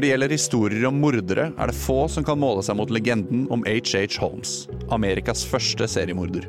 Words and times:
Når 0.00 0.06
det 0.06 0.12
gjelder 0.14 0.32
historier 0.32 0.84
om 0.88 0.96
mordere, 0.96 1.42
er 1.60 1.68
det 1.68 1.76
få 1.76 2.06
som 2.08 2.24
kan 2.24 2.38
måle 2.40 2.62
seg 2.64 2.78
mot 2.78 2.88
legenden 2.88 3.42
om 3.52 3.60
H.H. 3.68 4.06
Holmes, 4.22 4.52
Amerikas 4.96 5.42
første 5.44 5.84
seriemorder. 5.92 6.46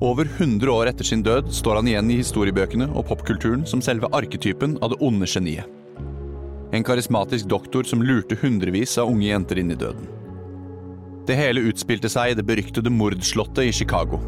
Over 0.00 0.24
100 0.24 0.72
år 0.72 0.88
etter 0.88 1.04
sin 1.04 1.20
død 1.20 1.52
står 1.52 1.82
han 1.82 1.92
igjen 1.92 2.14
i 2.14 2.16
historiebøkene 2.22 2.88
og 2.96 3.10
popkulturen 3.12 3.68
som 3.68 3.84
selve 3.84 4.08
arketypen 4.16 4.78
av 4.80 4.94
det 4.94 5.00
onde 5.04 5.28
geniet. 5.28 5.68
En 6.72 6.88
karismatisk 6.88 7.52
doktor 7.52 7.84
som 7.84 8.00
lurte 8.00 8.40
hundrevis 8.40 8.96
av 8.96 9.12
unge 9.12 9.28
jenter 9.28 9.60
inn 9.60 9.76
i 9.76 9.80
døden. 9.84 10.08
Det 11.28 11.36
hele 11.36 11.68
utspilte 11.68 12.08
seg 12.08 12.32
i 12.32 12.40
det 12.40 12.48
beryktede 12.48 12.96
mordslottet 13.02 13.66
i 13.68 13.80
Chicago. 13.84 14.24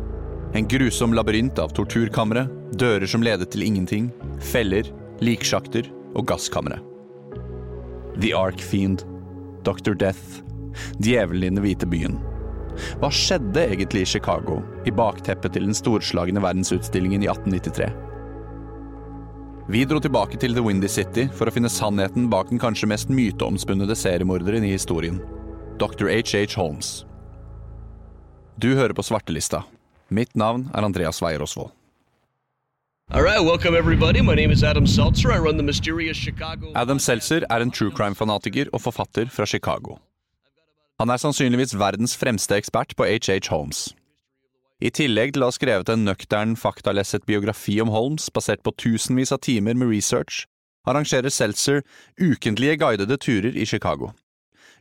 En 0.52 0.68
grusom 0.68 1.16
labyrint 1.16 1.56
av 1.64 1.72
torturkamre, 1.72 2.44
dører 2.76 3.08
som 3.08 3.24
ledet 3.24 3.54
til 3.56 3.64
ingenting, 3.64 4.12
feller, 4.52 4.92
liksjakter 5.24 5.88
og 6.12 6.28
gasskamre. 6.28 6.84
The 8.16 8.32
Ark 8.32 8.60
Fiend, 8.60 9.04
Dr. 9.62 9.94
Death, 9.94 10.42
djevelen 10.98 11.42
i 11.42 11.48
den 11.48 11.62
hvite 11.64 11.86
byen. 11.90 12.20
Hva 13.00 13.10
skjedde 13.10 13.64
egentlig 13.66 14.04
i 14.04 14.10
Chicago, 14.14 14.60
i 14.86 14.92
bakteppet 14.94 15.56
til 15.56 15.66
den 15.66 15.74
storslagne 15.74 16.42
verdensutstillingen 16.42 17.24
i 17.26 17.30
1893? 17.30 17.90
Vi 19.66 19.82
dro 19.88 19.98
tilbake 19.98 20.38
til 20.38 20.54
The 20.54 20.62
Windy 20.62 20.90
City 20.90 21.26
for 21.34 21.50
å 21.50 21.54
finne 21.54 21.72
sannheten 21.72 22.28
bak 22.30 22.52
den 22.52 22.62
kanskje 22.62 22.90
mest 22.90 23.10
myteomspunnede 23.10 23.96
seriemorderen 23.98 24.62
i 24.62 24.74
historien, 24.76 25.18
Dr. 25.82 26.06
H.H. 26.12 26.54
Holmes. 26.54 27.00
Du 28.54 28.76
hører 28.78 28.94
på 28.94 29.02
Svartelista. 29.02 29.64
Mitt 30.14 30.36
navn 30.38 30.68
er 30.70 30.86
Andreas 30.86 31.18
Weier 31.24 31.42
Osvold. 31.42 31.74
All 31.74 31.82
right, 31.82 31.82
welcome 31.82 31.82
everybody. 31.82 31.82
My 32.14 32.62
name 32.62 32.78
is 32.78 32.93
Adam 36.74 36.98
Seltzer. 36.98 37.44
Er 37.50 37.60
en 37.60 37.70
true 37.70 37.92
crime-fanatiker 37.92 38.70
og 38.72 38.80
forfatter 38.80 39.28
fra 39.28 39.44
Chicago. 39.46 39.98
Han 40.98 41.10
er 41.10 41.20
sannsynligvis 41.20 41.76
verdens 41.78 42.16
fremste 42.16 42.56
ekspert 42.56 42.96
på 42.96 43.04
H.H. 43.04 43.50
Holmes. 43.50 43.92
I 44.80 44.90
tillegg 44.90 45.34
til 45.34 45.44
å 45.44 45.50
ha 45.50 45.54
skrevet 45.54 45.92
en 45.92 46.06
nøktern, 46.08 46.56
faktalesset 46.56 47.26
biografi 47.28 47.76
om 47.84 47.92
Holmes 47.92 48.30
basert 48.32 48.64
på 48.64 48.72
tusenvis 48.72 49.32
av 49.36 49.42
timer 49.44 49.76
med 49.76 49.92
research, 49.92 50.46
arrangerer 50.88 51.28
Seltzer 51.28 51.84
ukentlige 52.18 52.78
guidede 52.80 53.20
turer 53.20 53.52
i 53.52 53.66
Chicago. 53.66 54.14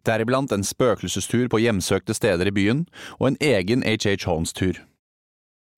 Deriblant 0.07 0.51
en 0.51 0.63
spøkelsestur 0.63 1.47
på 1.51 1.59
hjemsøkte 1.59 2.15
steder 2.15 2.47
i 2.47 2.55
byen, 2.55 2.87
og 3.19 3.33
en 3.33 3.39
egen 3.41 3.83
H.H. 3.83 4.25
Holmes-tur. 4.25 4.79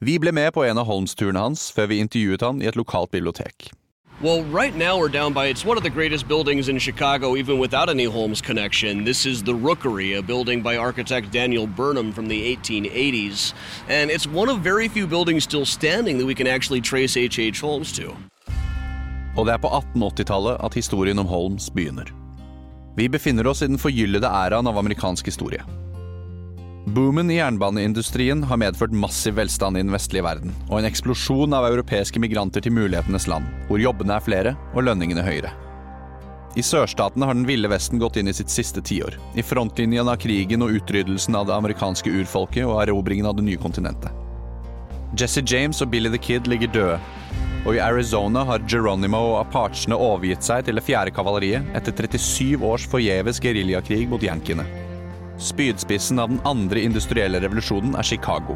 Vi 0.04 0.20
ble 0.20 0.32
med 0.36 0.52
på 0.54 0.64
en 0.68 0.78
av 0.78 0.90
Holmes-turene 0.90 1.40
hans 1.40 1.70
før 1.72 1.88
vi 1.88 2.02
intervjuet 2.04 2.42
han 2.44 2.58
i 2.60 2.68
et 2.68 2.76
lokalt 2.76 3.14
bibliotek. 3.16 3.70
Well, 4.22 4.44
right 4.44 4.76
now 4.76 4.98
we're 4.98 5.12
down 5.12 5.34
by 5.34 5.48
it's 5.48 5.64
one 5.64 5.78
of 5.78 5.84
the 5.84 5.90
greatest 5.90 6.28
buildings 6.28 6.68
in 6.68 6.80
Chicago, 6.80 7.36
even 7.36 7.60
without 7.60 7.90
any 7.90 8.04
Holmes 8.04 8.42
connection. 8.42 9.06
This 9.06 9.26
is 9.26 9.44
the 9.44 9.56
Rookery, 9.56 10.18
a 10.18 10.22
building 10.22 10.62
by 10.62 10.76
architect 10.76 11.32
Daniel 11.32 11.68
Burnham 11.68 12.12
from 12.12 12.28
the 12.28 12.56
1880s. 12.56 13.54
And 13.88 14.12
it's 14.12 14.28
one 14.28 14.50
of 14.50 14.60
very 14.60 14.90
few 14.90 15.08
buildings 15.08 15.44
still 15.44 15.66
standing 15.66 16.18
that 16.18 16.26
we 16.26 16.36
can 16.36 16.48
actually 16.48 16.82
trace 16.82 17.16
H.H. 17.16 17.40
H. 17.40 17.62
Holmes 17.62 17.92
to. 17.94 18.16
Og 19.38 19.46
det 19.46 19.54
er 19.54 19.58
på 19.58 19.68
1880-tallet 19.68 20.58
at 20.64 20.74
historien 20.74 21.20
om 21.20 21.26
Holmes 21.28 21.70
begynner. 21.70 22.12
Vi 22.96 23.08
befinner 23.08 23.48
oss 23.48 23.62
i 23.62 23.68
den 23.68 23.80
forgyllede 23.80 24.28
æraen 24.28 24.68
av 24.68 24.78
amerikansk 24.78 25.26
historie. 25.26 25.64
Boomen 26.86 27.32
i 27.32 27.36
jernbaneindustrien 27.36 28.44
har 28.44 28.58
medført 28.62 28.92
massiv 28.92 29.40
velstand 29.40 29.78
i 29.78 29.82
den 29.82 29.94
vestlige 29.94 30.22
verden, 30.22 30.52
og 30.70 30.78
en 30.78 30.86
eksplosjon 30.86 31.56
av 31.58 31.66
europeiske 31.72 32.22
migranter 32.22 32.62
til 32.62 32.76
mulighetenes 32.78 33.26
land, 33.26 33.48
hvor 33.66 33.82
jobbene 33.82 34.14
er 34.14 34.22
flere 34.22 34.54
og 34.76 34.86
lønningene 34.86 35.24
høyere. 35.26 35.50
I 36.56 36.62
sørstatene 36.62 37.26
har 37.26 37.34
den 37.34 37.48
ville 37.50 37.72
vesten 37.74 37.98
gått 38.00 38.22
inn 38.22 38.30
i 38.30 38.36
sitt 38.38 38.54
siste 38.54 38.86
tiår, 38.86 39.18
i 39.34 39.42
frontlinjen 39.42 40.14
av 40.14 40.22
krigen 40.22 40.62
og 40.62 40.78
utryddelsen 40.78 41.34
av 41.34 41.50
det 41.50 41.58
amerikanske 41.58 42.14
urfolket 42.22 42.70
og 42.70 42.78
erobringen 42.84 43.26
av 43.26 43.40
det 43.40 43.50
nye 43.50 43.66
kontinentet. 43.66 44.14
Jesse 45.18 45.42
James 45.42 45.82
og 45.82 45.90
Billy 45.90 46.14
the 46.14 46.22
Kid 46.22 46.46
ligger 46.46 46.70
døde, 46.70 47.04
og 47.66 47.74
i 47.74 47.82
Arizona 47.82 48.46
har 48.46 48.62
Geronimo 48.70 49.26
og 49.34 49.40
apachene 49.42 49.98
overgitt 49.98 50.46
seg 50.46 50.70
til 50.70 50.78
det 50.78 50.86
fjerde 50.86 51.18
kavaleriet 51.18 51.66
etter 51.74 51.98
37 52.14 52.62
års 52.62 52.86
forgjeves 52.94 53.42
geriljakrig 53.42 54.06
mot 54.12 54.22
yankiene. 54.22 54.85
Spydspissen 55.38 56.20
av 56.20 56.30
den 56.30 56.40
andre 56.48 56.80
industrielle 56.80 57.42
revolusjonen 57.44 57.98
er 58.00 58.08
Chicago. 58.08 58.56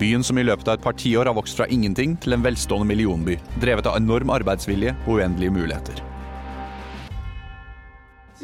Byen 0.00 0.24
som 0.26 0.38
i 0.38 0.42
løpet 0.42 0.66
av 0.66 0.78
et 0.78 0.82
par 0.82 0.96
tiår 0.98 1.30
har 1.30 1.36
vokst 1.36 1.54
fra 1.60 1.68
ingenting 1.70 2.16
til 2.18 2.34
en 2.34 2.42
velstående 2.42 2.88
millionby, 2.90 3.36
drevet 3.62 3.86
av 3.86 4.00
enorm 4.00 4.32
arbeidsvilje 4.34 4.96
og 5.06 5.20
uendelige 5.20 5.54
muligheter. 5.54 6.02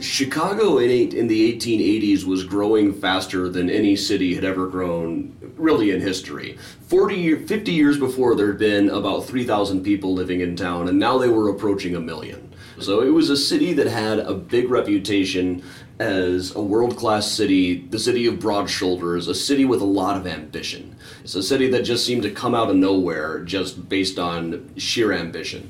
Chicago 0.01 0.79
in, 0.79 0.89
eight, 0.89 1.13
in 1.13 1.27
the 1.27 1.53
1880s 1.53 2.25
was 2.25 2.45
growing 2.45 2.93
faster 2.93 3.49
than 3.51 3.69
any 3.69 3.97
city 3.97 4.33
had 4.35 4.45
ever 4.45 4.69
grown, 4.69 5.35
really, 5.59 5.91
in 5.91 6.01
history. 6.01 6.57
40, 6.87 7.45
50 7.47 7.73
years 7.73 7.99
before, 7.99 8.37
there 8.37 8.47
had 8.47 8.59
been 8.59 8.89
about 8.89 9.27
3,000 9.27 9.83
people 9.83 10.15
living 10.15 10.41
in 10.41 10.55
town, 10.55 10.89
and 10.89 10.99
now 10.99 11.19
they 11.19 11.29
were 11.29 11.51
approaching 11.51 11.97
a 11.97 12.01
million. 12.01 12.51
So 12.79 13.03
it 13.03 13.11
was 13.11 13.29
a 13.29 13.37
city 13.37 13.75
that 13.75 13.89
had 13.89 14.21
a 14.21 14.33
big 14.33 14.71
reputation 14.71 15.63
as 16.01 16.57
a 16.57 16.63
world 16.63 16.97
class 16.97 17.31
city, 17.31 17.87
the 17.91 17.99
city 17.99 18.27
of 18.27 18.41
broad 18.41 18.71
shoulders, 18.71 19.29
a 19.29 19.35
city 19.35 19.67
with 19.67 19.83
a 19.83 19.93
lot 20.01 20.17
of 20.17 20.27
ambition. 20.27 20.97
It's 21.23 21.35
a 21.35 21.43
city 21.43 21.69
that 21.71 21.85
just 21.85 22.07
seemed 22.07 22.23
to 22.23 22.31
come 22.31 22.55
out 22.55 22.71
of 22.71 22.77
nowhere 22.77 23.45
just 23.45 23.89
based 23.89 24.19
on 24.19 24.71
sheer 24.77 25.13
ambition. 25.13 25.69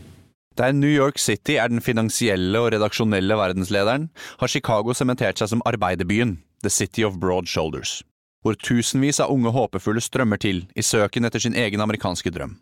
Der 0.57 0.73
New 0.73 0.89
York 0.89 1.19
City 1.19 1.57
er 1.59 1.69
den 1.69 1.81
finansielle 1.81 2.59
og 2.59 2.73
redaksjonelle 2.75 3.37
verdenslederen, 3.37 4.11
har 4.39 4.49
Chicago 4.49 4.95
sementert 4.95 5.39
seg 5.39 5.49
som 5.49 5.63
arbeiderbyen, 5.67 6.39
The 6.63 6.71
City 6.71 7.03
of 7.03 7.19
Broad 7.19 7.49
Shoulders, 7.49 8.03
hvor 8.43 8.55
tusenvis 8.55 9.21
av 9.21 9.33
unge 9.33 9.51
håpefulle 9.51 10.03
strømmer 10.05 10.37
til 10.37 10.67
i 10.77 10.83
søken 10.83 11.25
etter 11.25 11.43
sin 11.43 11.57
egen 11.57 11.81
amerikanske 11.81 12.31
drøm. 12.35 12.59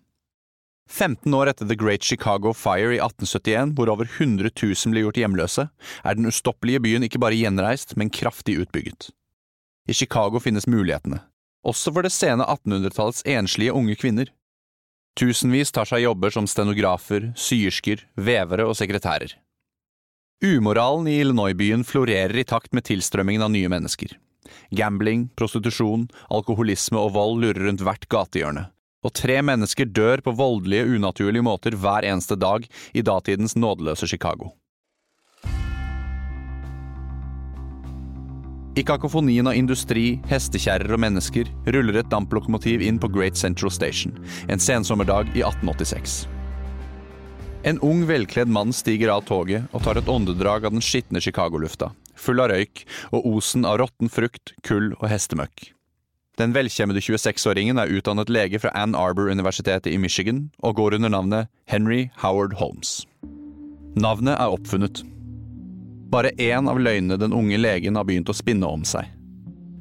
15 0.88 1.34
år 1.34 1.50
etter 1.53 1.69
The 1.69 1.76
Great 1.76 2.03
Chicago 2.03 2.54
Fire 2.56 2.94
i 2.97 3.00
1871, 3.00 3.75
hvor 3.76 3.93
over 3.93 4.09
100 4.09 4.50
000 4.56 4.93
ble 4.94 5.04
gjort 5.04 5.21
hjemløse, 5.21 5.69
er 6.04 6.19
den 6.19 6.28
ustoppelige 6.28 6.82
byen 6.84 7.04
ikke 7.06 7.21
bare 7.22 7.37
gjenreist, 7.38 7.97
men 7.97 8.10
kraftig 8.10 8.59
utbygget. 8.65 9.10
I 9.88 9.97
Chicago 9.97 10.41
finnes 10.41 10.69
mulighetene, 10.69 11.21
også 11.65 11.93
for 11.93 12.04
det 12.04 12.12
sene 12.12 12.44
1800-tallets 12.44 13.25
enslige 13.28 13.75
unge 13.76 13.97
kvinner. 14.00 14.32
Tusenvis 15.19 15.72
tar 15.75 15.88
seg 15.88 16.04
jobber 16.04 16.32
som 16.32 16.47
stenografer, 16.47 17.32
syersker, 17.37 18.05
vevere 18.15 18.69
og 18.69 18.76
sekretærer. 18.78 19.34
Umoralen 20.44 21.09
i 21.10 21.19
Illinois-byen 21.19 21.82
florerer 21.84 22.37
i 22.38 22.47
takt 22.47 22.70
med 22.76 22.87
tilstrømmingen 22.87 23.43
av 23.43 23.50
nye 23.50 23.70
mennesker. 23.72 24.12
Gambling, 24.70 25.26
prostitusjon, 25.37 26.06
alkoholisme 26.31 27.00
og 27.00 27.17
vold 27.17 27.43
lurer 27.43 27.67
rundt 27.67 27.82
hvert 27.84 28.06
gatehjørne, 28.12 28.69
og 29.04 29.14
tre 29.14 29.40
mennesker 29.44 29.90
dør 29.94 30.22
på 30.24 30.34
voldelige, 30.38 30.86
unaturlige 30.98 31.46
måter 31.46 31.76
hver 31.78 32.06
eneste 32.08 32.38
dag 32.38 32.66
i 32.94 33.04
datidens 33.04 33.56
nådeløse 33.56 34.08
Chicago. 34.10 34.54
I 38.78 38.84
kakofonien 38.86 39.48
av 39.50 39.56
industri, 39.58 40.20
hestekjerrer 40.30 40.92
og 40.94 41.00
mennesker 41.02 41.48
ruller 41.74 41.98
et 41.98 42.10
damplokomotiv 42.12 42.84
inn 42.86 43.00
på 43.02 43.10
Great 43.10 43.38
Central 43.38 43.72
Station 43.74 44.12
en 44.46 44.62
sensommerdag 44.62 45.32
i 45.34 45.42
1886. 45.42 46.28
En 47.66 47.80
ung, 47.82 48.04
velkledd 48.06 48.46
mann 48.54 48.70
stiger 48.70 49.10
av 49.16 49.24
toget 49.26 49.66
og 49.74 49.82
tar 49.82 49.98
et 49.98 50.08
åndedrag 50.08 50.68
av 50.68 50.76
den 50.76 50.84
skitne 50.84 51.18
Chicago-lufta, 51.18 51.90
full 52.14 52.38
av 52.44 52.52
røyk 52.52 52.84
og 53.10 53.26
osen 53.32 53.66
av 53.66 53.80
råtten 53.82 54.12
frukt, 54.14 54.54
kull 54.62 54.92
og 55.00 55.08
hestemøkk. 55.10 55.72
Den 56.38 56.52
velkjemmede 56.55 57.00
26-åringen 57.02 57.81
er 57.82 57.90
utdannet 57.90 58.31
lege 58.31 58.61
fra 58.62 58.70
Ann 58.79 58.94
Arbor-universitetet 58.94 59.90
i 59.90 59.99
Michigan 59.99 60.44
og 60.62 60.76
går 60.79 60.94
under 60.94 61.11
navnet 61.11 61.49
Henry 61.67 62.05
Howard 62.23 62.55
Holmes. 62.61 63.00
Navnet 63.99 64.38
er 64.38 64.55
oppfunnet. 64.55 65.02
Bare 66.12 66.31
én 66.38 66.70
av 66.70 66.79
løgnene 66.79 67.19
den 67.19 67.35
unge 67.35 67.58
legen 67.58 67.99
har 67.99 68.06
begynt 68.06 68.31
å 68.31 68.37
spinne 68.38 68.70
om 68.70 68.87
seg. 68.87 69.11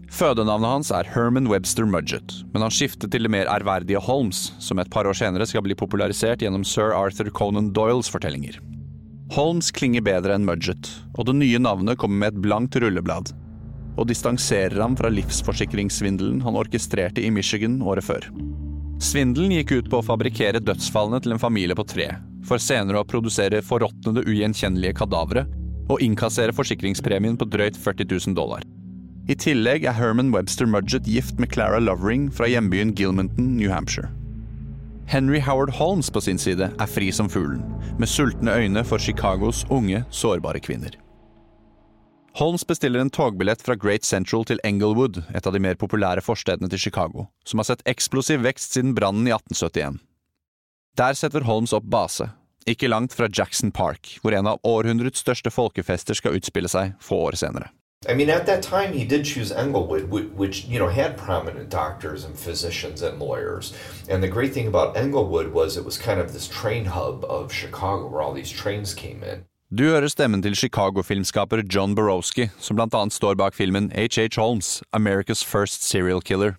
Fødenavnet 0.09 0.71
hans 0.71 0.89
er 0.95 1.06
Herman 1.13 1.50
Webster 1.51 1.86
Mudgett, 1.86 2.39
men 2.54 2.65
han 2.65 2.74
skiftet 2.74 3.12
til 3.13 3.27
det 3.27 3.31
mer 3.31 3.50
ærverdige 3.51 4.01
Holmes, 4.01 4.48
som 4.57 4.80
et 4.81 4.89
par 4.89 5.06
år 5.06 5.18
senere 5.19 5.45
skal 5.45 5.62
bli 5.68 5.77
popularisert 5.77 6.42
gjennom 6.42 6.65
sir 6.65 6.95
Arthur 6.95 7.30
Conan 7.30 7.69
Doyles 7.75 8.10
fortellinger. 8.10 8.57
Holmes 9.36 9.69
klinger 9.75 10.01
bedre 10.01 10.33
enn 10.33 10.48
Mudgett, 10.48 10.89
og 11.19 11.27
det 11.30 11.38
nye 11.38 11.60
navnet 11.62 12.00
kommer 12.01 12.24
med 12.24 12.33
et 12.33 12.45
blankt 12.48 12.80
rulleblad, 12.81 13.36
og 13.97 14.07
distanserer 14.09 14.77
ham 14.81 14.95
fra 14.97 15.09
livsforsikringssvindelen 15.11 16.44
han 16.45 16.57
orkestrerte 16.59 17.23
i 17.25 17.31
Michigan 17.33 17.81
året 17.81 18.05
før. 18.07 18.29
Svindelen 19.03 19.53
gikk 19.53 19.75
ut 19.75 19.91
på 19.91 19.99
å 19.99 20.05
fabrikkere 20.05 20.61
dødsfallene 20.63 21.19
til 21.21 21.35
en 21.35 21.41
familie 21.41 21.77
på 21.77 21.85
tre, 21.85 22.07
for 22.47 22.61
senere 22.61 23.01
å 23.01 23.07
produsere 23.07 23.61
forråtnede, 23.65 24.23
ugjenkjennelige 24.25 24.97
kadavere 25.01 25.45
og 25.88 26.01
innkassere 26.03 26.55
forsikringspremien 26.55 27.38
på 27.38 27.47
drøyt 27.51 27.77
40 27.77 28.09
000 28.09 28.38
dollar. 28.38 28.65
I 29.27 29.35
tillegg 29.35 29.83
er 29.83 29.95
Herman 29.97 30.31
Webster 30.33 30.69
Mudgett 30.69 31.07
gift 31.07 31.39
med 31.39 31.51
Clara 31.51 31.81
Lovering 31.83 32.29
fra 32.31 32.47
hjembyen 32.47 32.93
Gilmanton, 32.95 33.57
New 33.57 33.69
Hampshire. 33.69 34.09
Henry 35.07 35.39
Howard 35.39 35.71
Holmes 35.77 36.09
på 36.11 36.21
sin 36.23 36.39
side 36.39 36.67
er 36.67 36.89
fri 36.91 37.11
som 37.15 37.29
fuglen, 37.31 37.63
med 38.00 38.11
sultne 38.11 38.55
øyne 38.55 38.83
for 38.88 39.00
Chicagos 39.00 39.65
unge, 39.71 40.03
sårbare 40.11 40.59
kvinner. 40.63 40.95
Holmes 42.38 42.68
bestiller 42.68 43.00
en 43.00 43.10
togbillett 43.10 43.62
fra 43.62 43.75
Great 43.75 44.04
Central 44.06 44.44
til 44.45 44.60
Englewood, 44.63 45.24
et 45.34 45.48
av 45.50 45.56
de 45.56 45.62
mer 45.63 45.74
populære 45.74 46.22
forstedene 46.22 46.69
til 46.69 46.84
Chicago, 46.84 47.24
som 47.42 47.57
har 47.57 47.66
sett 47.66 47.81
eksplosiv 47.89 48.44
vekst 48.45 48.75
siden 48.78 48.92
brannen 48.94 49.25
i 49.25 49.34
1871. 49.34 49.98
Der 51.01 51.18
setter 51.18 51.48
Holmes 51.50 51.74
opp 51.74 51.88
base, 51.89 52.28
ikke 52.69 52.92
langt 52.94 53.18
fra 53.18 53.25
Jackson 53.25 53.74
Park, 53.74 54.19
hvor 54.22 54.38
en 54.38 54.51
av 54.54 54.62
århundrets 54.62 55.25
største 55.25 55.50
folkefester 55.50 56.13
skal 56.22 56.38
utspille 56.38 56.69
seg 56.69 56.94
få 57.01 57.24
år 57.31 57.39
senere. 57.42 57.72
I 58.06 58.13
mean, 58.13 58.30
at 58.30 58.45
that 58.45 58.62
time, 58.62 58.94
he 58.94 59.04
did 59.04 59.25
choose 59.25 59.51
Englewood, 59.51 60.12
which, 60.38 60.66
you 60.69 60.78
know 60.78 60.89
had 60.89 61.18
prominent 61.18 61.72
doctors 61.72 62.24
and 62.24 62.38
physicians 62.38 63.01
and 63.01 63.18
lawyers. 63.18 63.74
And 64.07 64.22
the 64.22 64.30
great 64.30 64.54
thing 64.54 64.68
about 64.68 64.95
Englewood 64.95 65.54
was 65.54 65.75
it 65.75 65.86
was 65.86 65.98
kind 65.98 66.19
of 66.19 66.34
this 66.34 66.48
train 66.48 66.86
hub 66.86 67.25
of 67.25 67.51
Chicago, 67.51 68.06
where 68.07 68.22
all 68.22 68.36
these 68.36 68.51
trains 68.51 68.94
came 68.94 69.24
in. 69.24 69.45
Du 69.67 69.83
hører 69.83 70.07
stemmen 70.07 70.39
til 70.41 70.55
Chicago-filmskaper 70.55 71.59
John 71.67 71.95
Borowski, 71.95 72.45
som 72.57 72.77
blant 72.77 72.93
annet 72.95 73.11
står 73.11 73.35
bak 73.35 73.53
filmen 73.53 73.89
H.H. 73.91 74.39
Holmes, 74.39 74.81
America's 74.95 75.43
First 75.43 75.83
Serial 75.83 76.21
Killer, 76.21 76.53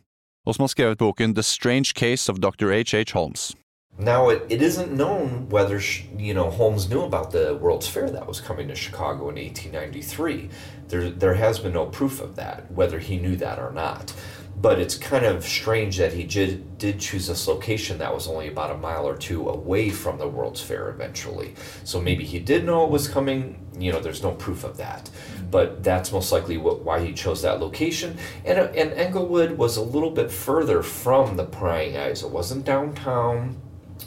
og 0.46 0.54
som 0.54 0.62
har 0.62 0.68
skrevet 0.68 0.98
boken 0.98 1.34
The 1.34 1.42
Strange 1.42 1.94
Case 1.96 2.28
of 2.28 2.36
Dr. 2.38 2.68
H.H. 2.68 3.14
Holmes. 3.14 3.56
Now, 3.98 4.28
it, 4.28 4.42
it 4.50 4.60
isn't 4.60 4.92
known 4.92 5.48
whether 5.48 5.80
you 6.18 6.34
know 6.34 6.50
Holmes 6.50 6.88
knew 6.90 7.00
about 7.00 7.32
the 7.32 7.54
World's 7.54 7.88
Fair 7.88 8.10
that 8.10 8.28
was 8.28 8.42
coming 8.42 8.68
to 8.68 8.74
Chicago 8.74 9.30
in 9.30 9.36
1893. 9.36 10.50
There, 10.88 11.10
there 11.10 11.34
has 11.34 11.58
been 11.58 11.72
no 11.72 11.86
proof 11.86 12.20
of 12.20 12.36
that, 12.36 12.70
whether 12.70 12.98
he 12.98 13.16
knew 13.16 13.36
that 13.36 13.58
or 13.58 13.72
not. 13.72 14.12
But 14.60 14.80
it's 14.80 14.96
kind 14.96 15.24
of 15.24 15.44
strange 15.44 15.98
that 15.98 16.12
he 16.12 16.24
did, 16.24 16.78
did 16.78 16.98
choose 16.98 17.28
this 17.28 17.46
location 17.46 17.98
that 17.98 18.12
was 18.12 18.26
only 18.26 18.48
about 18.48 18.72
a 18.72 18.76
mile 18.76 19.06
or 19.06 19.16
two 19.16 19.48
away 19.48 19.88
from 19.88 20.18
the 20.18 20.26
World's 20.26 20.60
Fair 20.60 20.88
eventually. 20.88 21.54
So 21.84 22.00
maybe 22.00 22.24
he 22.24 22.40
did 22.40 22.64
know 22.64 22.84
it 22.84 22.90
was 22.90 23.06
coming. 23.06 23.64
You 23.78 23.92
know, 23.92 24.00
there's 24.00 24.22
no 24.22 24.32
proof 24.32 24.64
of 24.64 24.76
that, 24.78 25.08
but 25.50 25.84
that's 25.84 26.10
most 26.10 26.32
likely 26.32 26.56
what, 26.56 26.82
why 26.82 27.04
he 27.04 27.12
chose 27.12 27.42
that 27.42 27.60
location. 27.60 28.18
And 28.44 28.58
uh, 28.58 28.64
and 28.74 28.92
Englewood 28.94 29.56
was 29.56 29.76
a 29.76 29.82
little 29.82 30.10
bit 30.10 30.30
further 30.30 30.82
from 30.82 31.36
the 31.36 31.44
prying 31.44 31.96
eyes. 31.96 32.24
It 32.24 32.30
wasn't 32.30 32.64
downtown. 32.64 33.60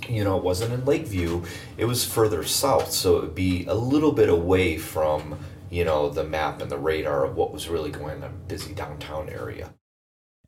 You 0.09 0.25
know, 0.25 0.37
it 0.37 0.43
wasn't 0.43 0.73
in 0.73 0.83
Lakeview. 0.83 1.43
It 1.77 1.85
was 1.85 2.03
further 2.03 2.43
south, 2.43 2.91
so 2.91 3.17
it 3.17 3.21
would 3.21 3.35
be 3.35 3.65
a 3.67 3.73
little 3.73 4.11
bit 4.11 4.27
away 4.27 4.77
from 4.77 5.39
you 5.69 5.85
know 5.85 6.09
the 6.09 6.25
map 6.25 6.61
and 6.61 6.69
the 6.69 6.77
radar 6.77 7.23
of 7.23 7.37
what 7.37 7.53
was 7.53 7.69
really 7.69 7.91
going 7.91 8.11
on 8.11 8.17
in 8.17 8.23
a 8.23 8.29
busy 8.29 8.73
downtown 8.73 9.29
area. 9.29 9.73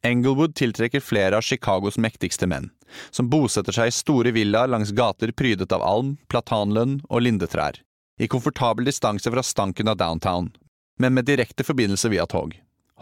Englewood 0.04 0.56
tiltrekker 0.56 1.00
flere 1.00 1.38
av 1.38 1.46
Chicagos 1.48 1.98
mektigste 1.98 2.48
menn, 2.48 2.68
som 3.12 3.30
bosetter 3.32 3.72
seg 3.72 3.88
i 3.88 3.96
store 3.96 4.34
villaer 4.36 4.68
langs 4.68 4.92
gater 4.92 5.32
prydet 5.32 5.72
av 5.72 5.86
alm, 5.88 6.18
platanlønn 6.28 6.98
og 7.08 7.24
lindetrær, 7.24 7.80
i 8.20 8.28
komfortabel 8.28 8.90
distanse 8.90 9.32
fra 9.32 9.44
stanken 9.44 9.88
av 9.88 10.02
downtown, 10.02 10.52
men 11.00 11.16
med 11.16 11.30
direkte 11.32 11.64
forbindelse 11.64 12.12
via 12.12 12.28
tog. 12.28 12.52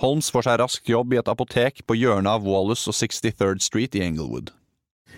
Holmes 0.01 0.29
får 0.33 0.45
seg 0.45 0.61
raskt 0.61 0.89
jobb 0.89 1.13
i 1.13 1.19
et 1.19 1.29
apotek 1.29 1.81
på 1.89 1.97
hjørnet 1.97 2.37
av 2.37 2.45
Wallace 2.45 2.89
og 2.89 2.95
63rd 2.95 3.65
Street 3.65 3.97
i 3.97 4.05
Englewood. 4.05 4.53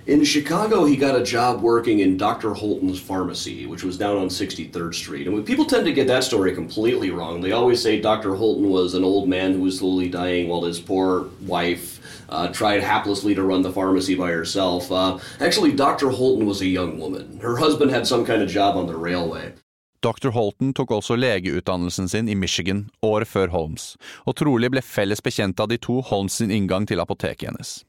In 0.06 0.26
Chicago, 0.26 0.84
he 0.84 0.98
got 0.98 1.16
a 1.16 1.24
job 1.24 1.62
working 1.62 2.00
in 2.00 2.18
Dr. 2.18 2.54
Holton's 2.54 3.00
pharmacy, 3.00 3.66
which 3.66 3.86
was 3.86 3.98
down 3.98 4.18
on 4.18 4.28
63rd 4.28 4.94
Street. 4.94 5.28
And 5.28 5.46
people 5.46 5.64
tend 5.64 5.86
to 5.86 5.94
get 5.94 6.08
that 6.08 6.26
story 6.26 6.54
completely 6.54 7.10
wrong. 7.10 7.40
They 7.40 7.54
always 7.54 7.82
say 7.82 8.02
Dr. 8.02 8.36
Holton 8.36 8.70
was 8.70 8.96
an 8.96 9.06
old 9.06 9.30
man 9.30 9.54
who 9.54 9.62
was 9.62 9.80
slowly 9.80 10.10
dying 10.10 10.50
while 10.50 10.66
his 10.66 10.82
poor 10.82 11.30
wife 11.44 12.02
uh, 12.28 12.50
tried 12.50 12.82
haplessly 12.82 13.34
to 13.34 13.44
run 13.44 13.62
the 13.62 13.72
pharmacy 13.72 14.14
by 14.14 14.30
herself. 14.32 14.92
Uh, 14.92 15.20
actually, 15.40 15.72
Dr. 15.72 16.10
Holton 16.10 16.46
was 16.46 16.60
a 16.60 16.68
young 16.68 17.00
woman. 17.00 17.40
Her 17.42 17.56
husband 17.56 17.92
had 17.92 18.06
some 18.06 18.26
kind 18.26 18.42
of 18.42 18.50
job 18.50 18.76
on 18.76 18.88
the 18.88 18.98
railway. 18.98 19.54
Dr. 20.02 20.32
Holton 20.32 20.74
tok 20.74 20.92
også 20.92 21.16
legeutdannelsen 21.16 22.10
sin 22.10 22.28
i 22.28 22.36
Michigan 22.36 22.90
året 23.02 23.28
før 23.28 23.48
Holmes, 23.56 23.96
og 24.28 24.36
trolig 24.36 24.68
ble 24.74 24.84
felles 24.84 25.24
bekjent 25.24 25.64
av 25.64 25.72
de 25.72 25.80
to 25.80 26.02
Holmes 26.02 26.42
sin 26.44 26.52
inngang 26.52 26.84
til 26.84 27.00
apoteket 27.00 27.48
hennes. 27.54 27.86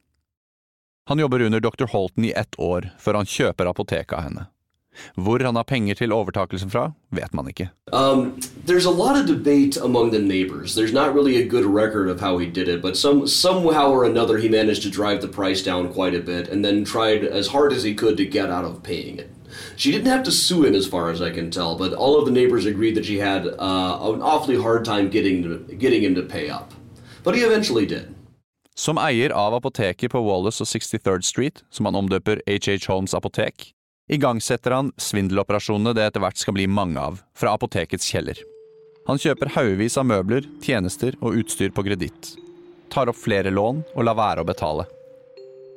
Han 1.06 1.18
jobber 1.18 1.42
under 1.42 1.60
dr. 1.60 1.86
Holton 1.86 2.24
i 2.24 2.32
ett 2.32 2.54
år, 2.58 2.90
før 2.98 3.14
han 3.20 3.26
kjøper 3.28 3.68
apoteket 3.68 4.14
av 4.16 4.22
henne. 4.24 4.44
Hvor 5.20 5.42
han 5.44 5.56
har 5.58 5.66
penger 5.68 5.98
til 5.98 6.14
overtakelsen 6.16 6.70
fra, 6.72 6.84
vet 7.12 7.34
man 7.34 7.50
ikke. 7.50 7.66
Um, 7.92 8.40
there's 8.64 8.86
a 8.86 8.94
lot 8.94 9.18
of 9.18 9.26
debate 9.26 9.76
among 9.76 10.12
the 10.12 10.18
neighbors. 10.18 10.74
There's 10.74 10.94
not 10.94 11.12
really 11.14 11.36
a 11.36 11.46
good 11.46 11.66
record 11.66 12.08
of 12.08 12.20
how 12.20 12.38
he 12.38 12.46
did 12.46 12.68
it, 12.68 12.80
but 12.80 12.96
some 12.96 13.26
somehow 13.28 13.90
or 13.90 14.04
another 14.04 14.38
he 14.38 14.48
managed 14.48 14.82
to 14.84 14.90
drive 14.90 15.20
the 15.20 15.28
price 15.28 15.62
down 15.62 15.92
quite 15.92 16.14
a 16.14 16.22
bit 16.22 16.48
and 16.48 16.64
then 16.64 16.84
tried 16.84 17.24
as 17.24 17.48
hard 17.48 17.72
as 17.72 17.82
he 17.82 17.94
could 17.94 18.16
to 18.16 18.24
get 18.24 18.48
out 18.48 18.64
of 18.64 18.82
paying 18.82 19.18
it. 19.18 19.30
She 19.76 19.92
didn't 19.92 20.10
have 20.10 20.24
to 20.24 20.32
sue 20.32 20.64
him, 20.64 20.74
as 20.74 20.86
far 20.86 21.10
as 21.10 21.20
I 21.20 21.30
can 21.30 21.50
tell, 21.50 21.76
but 21.76 21.92
all 21.92 22.18
of 22.18 22.24
the 22.24 22.32
neighbors 22.32 22.64
agreed 22.64 22.94
that 22.94 23.04
she 23.04 23.18
had 23.18 23.46
uh, 23.46 23.98
an 24.14 24.22
awfully 24.22 24.56
hard 24.56 24.84
time 24.86 25.10
getting 25.10 25.42
to, 25.42 25.74
getting 25.74 26.02
him 26.02 26.14
to 26.14 26.22
pay 26.22 26.48
up. 26.48 26.72
But 27.22 27.34
he 27.34 27.42
eventually 27.42 27.84
did. 27.84 28.13
Som 28.74 28.98
eier 28.98 29.30
av 29.30 29.54
apoteket 29.54 30.10
på 30.10 30.20
Wallace 30.26 30.64
og 30.64 30.66
63rd 30.66 31.22
Street, 31.22 31.60
som 31.70 31.86
han 31.86 31.94
omdøper 31.94 32.40
HH 32.50 32.88
Holmes 32.90 33.14
apotek, 33.14 33.68
igangsetter 34.10 34.74
han 34.74 34.90
svindeloperasjonene 34.98 35.92
det 35.94 36.08
etter 36.08 36.24
hvert 36.24 36.40
skal 36.40 36.56
bli 36.56 36.66
mange 36.66 36.98
av, 36.98 37.20
fra 37.38 37.52
apotekets 37.54 38.08
kjeller. 38.10 38.40
Han 39.06 39.20
kjøper 39.20 39.52
haugevis 39.54 39.94
av 40.00 40.08
møbler, 40.10 40.48
tjenester 40.64 41.14
og 41.20 41.38
utstyr 41.38 41.70
på 41.70 41.84
kreditt. 41.86 42.32
Tar 42.90 43.12
opp 43.12 43.20
flere 43.20 43.52
lån 43.54 43.84
og 43.94 44.08
lar 44.08 44.18
være 44.18 44.42
å 44.42 44.48
betale. 44.48 44.88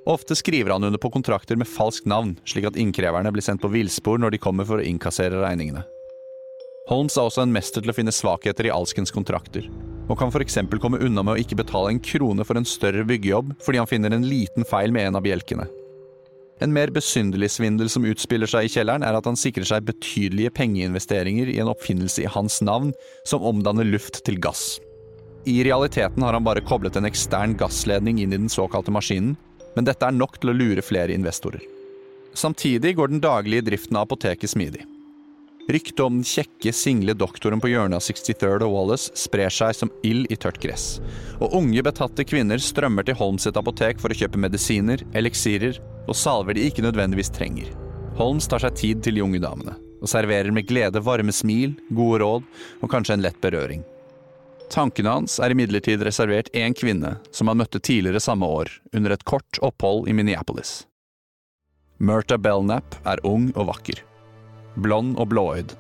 Ofte 0.10 0.34
skriver 0.40 0.74
han 0.74 0.88
under 0.88 1.02
på 1.02 1.12
kontrakter 1.14 1.60
med 1.60 1.70
falskt 1.70 2.08
navn, 2.10 2.34
slik 2.50 2.66
at 2.66 2.80
innkreverne 2.82 3.30
blir 3.36 3.46
sendt 3.46 3.62
på 3.62 3.70
villspor 3.76 4.18
når 4.18 4.34
de 4.34 4.42
kommer 4.42 4.66
for 4.66 4.82
å 4.82 4.88
innkassere 4.88 5.44
regningene. 5.44 5.86
Holmes 6.90 7.20
er 7.20 7.30
også 7.30 7.44
en 7.44 7.54
mester 7.54 7.84
til 7.84 7.94
å 7.94 7.98
finne 7.98 8.16
svakheter 8.16 8.70
i 8.70 8.74
alskens 8.74 9.12
kontrakter, 9.14 9.68
og 10.08 10.18
kan 10.20 10.32
f.eks. 10.32 10.60
komme 10.82 11.02
unna 11.04 11.24
med 11.24 11.36
å 11.36 11.42
ikke 11.42 11.60
betale 11.60 11.92
en 11.94 12.00
krone 12.04 12.46
for 12.48 12.60
en 12.60 12.68
større 12.68 13.04
byggejobb 13.08 13.54
fordi 13.64 13.82
han 13.82 13.90
finner 13.90 14.16
en 14.16 14.28
liten 14.28 14.68
feil 14.68 14.96
med 14.96 15.10
en 15.10 15.20
av 15.20 15.26
bjelkene. 15.28 15.68
En 16.64 16.74
mer 16.74 16.90
besynderlig 16.90 17.52
svindel 17.54 17.90
som 17.94 18.06
utspiller 18.10 18.50
seg 18.50 18.66
i 18.66 18.72
kjelleren, 18.74 19.04
er 19.06 19.14
at 19.14 19.28
han 19.30 19.38
sikrer 19.38 19.68
seg 19.68 19.86
betydelige 19.86 20.56
pengeinvesteringer 20.58 21.52
i 21.54 21.60
en 21.62 21.70
oppfinnelse 21.70 22.24
i 22.24 22.32
hans 22.34 22.64
navn 22.66 22.96
som 23.30 23.46
omdanner 23.46 23.86
luft 23.86 24.24
til 24.26 24.40
gass. 24.42 24.80
I 25.48 25.62
realiteten 25.64 26.26
har 26.26 26.34
han 26.34 26.48
bare 26.48 26.66
koblet 26.66 26.98
en 26.98 27.08
ekstern 27.08 27.54
gassledning 27.60 28.18
inn 28.24 28.34
i 28.34 28.42
den 28.42 28.50
såkalte 28.52 28.92
maskinen, 28.92 29.38
men 29.78 29.86
dette 29.86 30.08
er 30.08 30.18
nok 30.18 30.42
til 30.42 30.52
å 30.52 30.58
lure 30.58 30.82
flere 30.82 31.14
investorer. 31.14 31.62
Samtidig 32.34 32.96
går 32.98 33.14
den 33.14 33.22
daglige 33.22 33.68
driften 33.70 33.98
av 33.98 34.10
apoteket 34.10 34.50
smidig. 34.50 34.82
Ryktet 35.68 36.00
om 36.00 36.22
den 36.22 36.24
kjekke, 36.24 36.72
single 36.72 37.12
doktoren 37.20 37.60
på 37.60 37.68
hjørnet 37.68 38.00
av 38.00 38.04
63rd 38.06 38.64
og 38.64 38.72
Wallace 38.72 39.12
sprer 39.20 39.52
seg 39.52 39.74
som 39.76 39.92
ild 40.08 40.30
i 40.32 40.38
tørt 40.40 40.62
gress, 40.64 41.02
og 41.44 41.58
unge, 41.60 41.84
betatte 41.84 42.24
kvinner 42.24 42.62
strømmer 42.64 43.04
til 43.04 43.18
Holmes 43.20 43.44
sitt 43.44 43.60
apotek 43.60 44.00
for 44.00 44.14
å 44.14 44.16
kjøpe 44.16 44.40
medisiner, 44.40 45.04
eliksirer 45.12 45.82
og 46.08 46.16
salver 46.16 46.56
de 46.56 46.64
ikke 46.70 46.88
nødvendigvis 46.88 47.34
trenger. 47.36 47.76
Holmes 48.16 48.48
tar 48.48 48.64
seg 48.64 48.80
tid 48.80 49.04
til 49.04 49.20
de 49.20 49.26
unge 49.28 49.44
damene, 49.44 49.76
og 50.00 50.08
serverer 50.08 50.56
med 50.56 50.70
glede 50.72 51.04
varme 51.04 51.36
smil, 51.36 51.76
gode 51.92 52.24
råd 52.24 52.50
og 52.80 52.90
kanskje 52.96 53.20
en 53.20 53.28
lett 53.28 53.44
berøring. 53.44 53.84
Tankene 54.72 55.20
hans 55.20 55.36
er 55.44 55.52
imidlertid 55.52 56.00
reservert 56.04 56.48
én 56.56 56.76
kvinne 56.76 57.18
som 57.36 57.52
han 57.52 57.60
møtte 57.60 57.84
tidligere 57.84 58.24
samme 58.24 58.48
år, 58.48 58.72
under 58.96 59.12
et 59.12 59.28
kort 59.28 59.60
opphold 59.60 60.08
i 60.08 60.16
Minneapolis. 60.16 60.86
Murta 62.00 62.40
Belknap 62.40 63.02
er 63.04 63.20
ung 63.28 63.52
og 63.58 63.74
vakker 63.76 64.07
blond 64.78 65.18
og 65.18 65.32
blåøyd. 65.34 65.74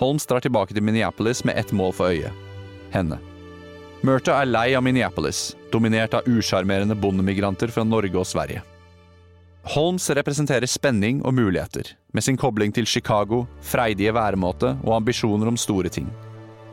Holmes 0.00 0.26
drar 0.28 0.44
tilbake 0.44 0.76
til 0.76 0.84
Minneapolis 0.84 1.44
med 1.44 1.56
ett 1.56 1.72
mål 1.72 1.94
for 1.96 2.12
øye 2.12 2.32
henne. 2.92 3.18
Murtha 4.06 4.36
er 4.42 4.48
lei 4.50 4.68
av 4.76 4.84
Minneapolis, 4.84 5.56
dominert 5.72 6.14
av 6.14 6.26
usjarmerende 6.28 6.94
bondemigranter 6.94 7.72
fra 7.72 7.84
Norge 7.84 8.18
og 8.20 8.28
Sverige. 8.28 8.62
Holmes 9.74 10.04
representerer 10.14 10.68
spenning 10.70 11.24
og 11.26 11.34
muligheter, 11.34 11.88
med 12.14 12.22
sin 12.22 12.36
kobling 12.38 12.74
til 12.74 12.86
Chicago, 12.86 13.46
freidige 13.66 14.14
væremåte 14.14 14.76
og 14.84 15.00
ambisjoner 15.00 15.50
om 15.50 15.58
store 15.58 15.90
ting. 15.90 16.06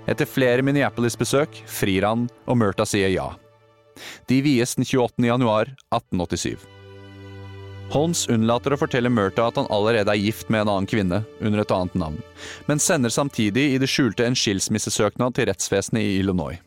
Etter 0.05 0.29
flere 0.29 0.61
Minneapolis-besøk 0.61 1.63
frir 1.65 2.05
han, 2.05 2.27
og 2.45 2.59
Murtha 2.59 2.85
sier 2.85 3.09
ja. 3.09 3.31
De 4.29 4.41
vies 4.45 4.75
den 4.75 4.85
28. 4.85 5.25
januar 5.25 5.71
1887. 5.95 6.72
Holmes 7.91 8.27
unnlater 8.31 8.73
å 8.73 8.77
fortelle 8.79 9.11
Murtha 9.11 9.49
at 9.49 9.57
han 9.59 9.67
allerede 9.73 10.13
er 10.13 10.21
gift 10.21 10.47
med 10.53 10.63
en 10.63 10.71
annen 10.71 10.87
kvinne, 10.89 11.19
under 11.41 11.61
et 11.61 11.73
annet 11.75 11.97
navn, 11.99 12.21
men 12.69 12.81
sender 12.81 13.11
samtidig 13.13 13.73
i 13.73 13.81
det 13.81 13.89
skjulte 13.91 14.25
en 14.25 14.37
skilsmissesøknad 14.37 15.35
til 15.35 15.49
rettsvesenet 15.49 16.01
i 16.01 16.15
Illinois. 16.21 16.61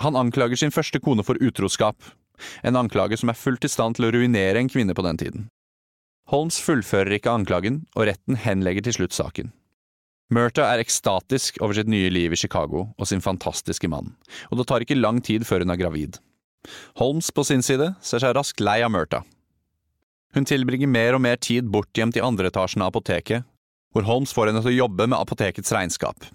Han 0.00 0.16
anklager 0.16 0.56
sin 0.56 0.74
første 0.74 1.00
kone 1.00 1.24
for 1.24 1.40
utroskap, 1.40 1.96
en 2.64 2.76
anklage 2.80 3.20
som 3.20 3.30
er 3.30 3.38
fullt 3.38 3.64
i 3.64 3.72
stand 3.72 3.96
til 3.96 4.08
å 4.08 4.12
ruinere 4.16 4.60
en 4.60 4.68
kvinne 4.72 4.96
på 4.96 5.04
den 5.06 5.20
tiden. 5.20 5.48
Holmes 6.30 6.60
fullfører 6.62 7.16
ikke 7.16 7.32
anklagen, 7.32 7.84
og 7.96 8.06
retten 8.08 8.38
henlegger 8.38 8.86
til 8.86 9.00
slutt 9.00 9.16
saken. 9.16 9.50
Murtha 10.30 10.68
er 10.70 10.78
ekstatisk 10.78 11.58
over 11.58 11.74
sitt 11.74 11.88
nye 11.90 12.10
liv 12.12 12.32
i 12.32 12.38
Chicago 12.38 12.84
og 12.94 13.08
sin 13.10 13.22
fantastiske 13.24 13.88
mann, 13.90 14.12
og 14.50 14.60
det 14.60 14.68
tar 14.70 14.84
ikke 14.84 14.98
lang 15.00 15.18
tid 15.26 15.42
før 15.48 15.64
hun 15.64 15.74
er 15.74 15.80
gravid. 15.80 16.20
Holmes 17.00 17.32
på 17.34 17.42
sin 17.48 17.64
side 17.66 17.94
ser 18.04 18.22
seg 18.22 18.36
raskt 18.36 18.62
lei 18.62 18.78
av 18.86 18.92
Murta. 18.94 19.24
Hun 20.34 20.46
tilbringer 20.46 20.90
mer 20.90 21.16
og 21.16 21.24
mer 21.24 21.40
tid 21.42 21.66
bortgjemt 21.74 22.18
i 22.18 22.22
andre 22.22 22.50
etasjen 22.52 22.84
av 22.84 22.92
apoteket, 22.92 23.46
hvor 23.90 24.06
Holmes 24.06 24.32
får 24.34 24.50
henne 24.50 24.62
til 24.62 24.70
å 24.70 24.78
jobbe 24.84 25.08
med 25.10 25.18
apotekets 25.18 25.72
regnskap. 25.74 26.28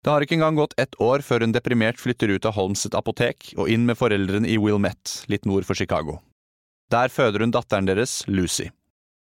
Det 0.00 0.08
har 0.08 0.24
ikke 0.24 0.38
engang 0.38 0.56
gått 0.56 0.78
ett 0.80 0.96
år 0.96 1.20
før 1.20 1.44
hun 1.44 1.52
deprimert 1.52 2.00
flytter 2.00 2.32
ut 2.32 2.46
av 2.48 2.56
Holmes 2.56 2.86
sitt 2.86 2.96
apotek 2.96 3.50
og 3.58 3.68
inn 3.68 3.84
med 3.84 3.98
foreldrene 4.00 4.48
i 4.48 4.56
Wilmette, 4.56 5.26
litt 5.28 5.44
nord 5.44 5.68
for 5.68 5.76
Chicago. 5.76 6.22
Der 6.90 7.12
føder 7.12 7.44
hun 7.44 7.52
datteren 7.52 7.84
deres, 7.84 8.22
Lucy. 8.26 8.70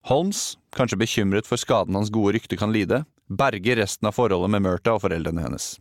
Holmes, 0.05 0.59
kanskje 0.77 1.01
bekymret 1.01 1.49
for 1.49 1.57
skaden 1.57 1.97
hans 1.97 2.13
gode 2.13 2.35
rykte 2.37 2.57
kan 2.59 2.71
lide, 2.71 3.01
berger 3.27 3.81
resten 3.81 4.07
av 4.07 4.15
forholdet 4.15 4.53
med 4.53 4.63
Murtha 4.67 4.93
og 4.93 5.01
foreldrene 5.07 5.41
hennes. 5.41 5.73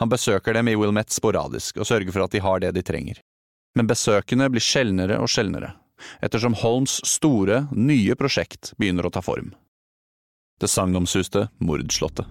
Han 0.00 0.08
besøker 0.08 0.56
dem 0.56 0.72
i 0.72 0.78
Wilmette 0.80 1.12
sporadisk 1.12 1.76
og 1.76 1.88
sørger 1.88 2.12
for 2.12 2.24
at 2.24 2.32
de 2.32 2.40
har 2.40 2.64
det 2.64 2.72
de 2.72 2.82
trenger. 2.84 3.20
Men 3.76 3.88
besøkene 3.88 4.48
blir 4.52 4.64
sjeldnere 4.64 5.20
og 5.20 5.28
sjeldnere 5.32 5.74
ettersom 6.20 6.54
Holmes' 6.54 7.00
store, 7.06 7.66
nye 7.72 8.14
prosjekt 8.18 8.72
begynner 8.78 9.06
å 9.06 9.12
ta 9.14 9.22
form. 9.22 9.52
Det 10.60 10.70
sagnomsuste 10.70 11.48
mordslottet. 11.58 12.26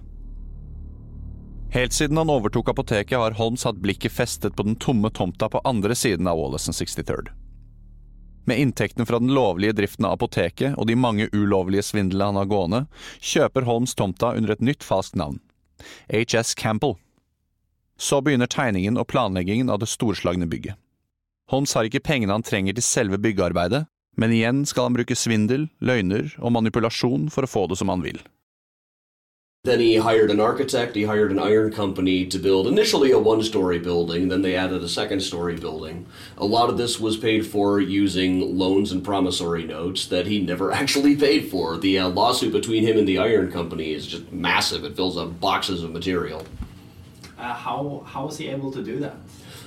Helt 1.72 1.92
siden 1.92 2.16
han 2.20 2.30
overtok 2.30 2.68
apoteket, 2.68 3.18
har 3.18 3.38
Holmes 3.38 3.64
hatt 3.64 3.80
blikket 3.80 4.12
festet 4.12 4.56
på 4.56 4.62
den 4.62 4.76
tomme 4.76 5.10
tomta 5.10 5.48
på 5.48 5.60
andre 5.64 5.94
siden 5.96 6.28
av 6.28 6.36
Wallace 6.36 6.72
63rd. 6.72 7.30
Med 8.44 8.60
inntektene 8.60 9.06
fra 9.06 9.18
den 9.18 9.32
lovlige 9.34 9.72
driften 9.72 10.04
av 10.04 10.18
apoteket 10.18 10.74
og 10.76 10.86
de 10.90 10.96
mange 10.98 11.28
ulovlige 11.32 11.84
svindlene 11.86 12.28
han 12.32 12.40
har 12.40 12.50
gående, 12.50 12.82
kjøper 13.20 13.64
Holmes 13.64 13.94
tomta 13.94 14.34
under 14.36 14.52
et 14.52 14.60
nytt 14.64 14.84
falskt 14.84 15.16
navn– 15.16 15.40
HS 16.12 16.54
Campbell. 16.58 16.98
Så 17.96 18.20
begynner 18.20 18.50
tegningen 18.50 18.98
og 18.98 19.08
planleggingen 19.08 19.70
av 19.70 19.80
det 19.80 19.88
storslagne 19.88 20.48
bygget. 20.50 20.76
Holmes 21.50 21.72
har 21.74 21.88
ikke 21.88 22.04
pengene 22.04 22.34
han 22.36 22.44
trenger 22.46 22.76
til 22.76 22.86
selve 22.86 23.18
byggearbeidet, 23.18 23.86
men 24.16 24.32
igjen 24.36 24.62
skal 24.68 24.88
han 24.88 24.96
bruke 24.96 25.16
svindel, 25.16 25.70
løgner 25.80 26.34
og 26.38 26.52
manipulasjon 26.54 27.30
for 27.32 27.44
å 27.44 27.50
få 27.50 27.66
det 27.70 27.80
som 27.80 27.92
han 27.92 28.04
vil. 28.04 28.20
Then 29.64 29.78
he 29.78 29.94
hired 29.94 30.32
an 30.32 30.40
architect, 30.40 30.96
he 30.96 31.04
hired 31.04 31.30
an 31.30 31.38
iron 31.38 31.70
company 31.72 32.26
to 32.26 32.38
build 32.40 32.66
initially 32.66 33.12
a 33.12 33.18
one 33.20 33.44
story 33.44 33.78
building, 33.78 34.26
then 34.26 34.42
they 34.42 34.56
added 34.56 34.82
a 34.82 34.88
second 34.88 35.20
story 35.20 35.54
building. 35.54 36.04
A 36.36 36.44
lot 36.44 36.68
of 36.68 36.78
this 36.78 36.98
was 36.98 37.16
paid 37.16 37.46
for 37.46 37.78
using 37.78 38.58
loans 38.58 38.90
and 38.90 39.04
promissory 39.04 39.62
notes 39.64 40.06
that 40.06 40.26
he 40.26 40.40
never 40.40 40.72
actually 40.80 41.14
paid 41.14 41.48
for. 41.48 41.76
The 41.76 42.00
uh, 42.00 42.08
lawsuit 42.08 42.52
between 42.52 42.82
him 42.82 42.98
and 42.98 43.06
the 43.06 43.18
iron 43.18 43.52
company 43.52 43.92
is 43.92 44.04
just 44.04 44.32
massive, 44.32 44.82
it 44.82 44.96
fills 44.96 45.16
up 45.16 45.38
boxes 45.38 45.84
of 45.84 45.92
material. 45.92 46.44
Uh, 47.38 47.54
how, 47.54 48.02
how 48.04 48.26
was 48.26 48.38
he 48.38 48.48
able 48.48 48.72
to 48.72 48.82
do 48.82 48.98
that? 48.98 49.14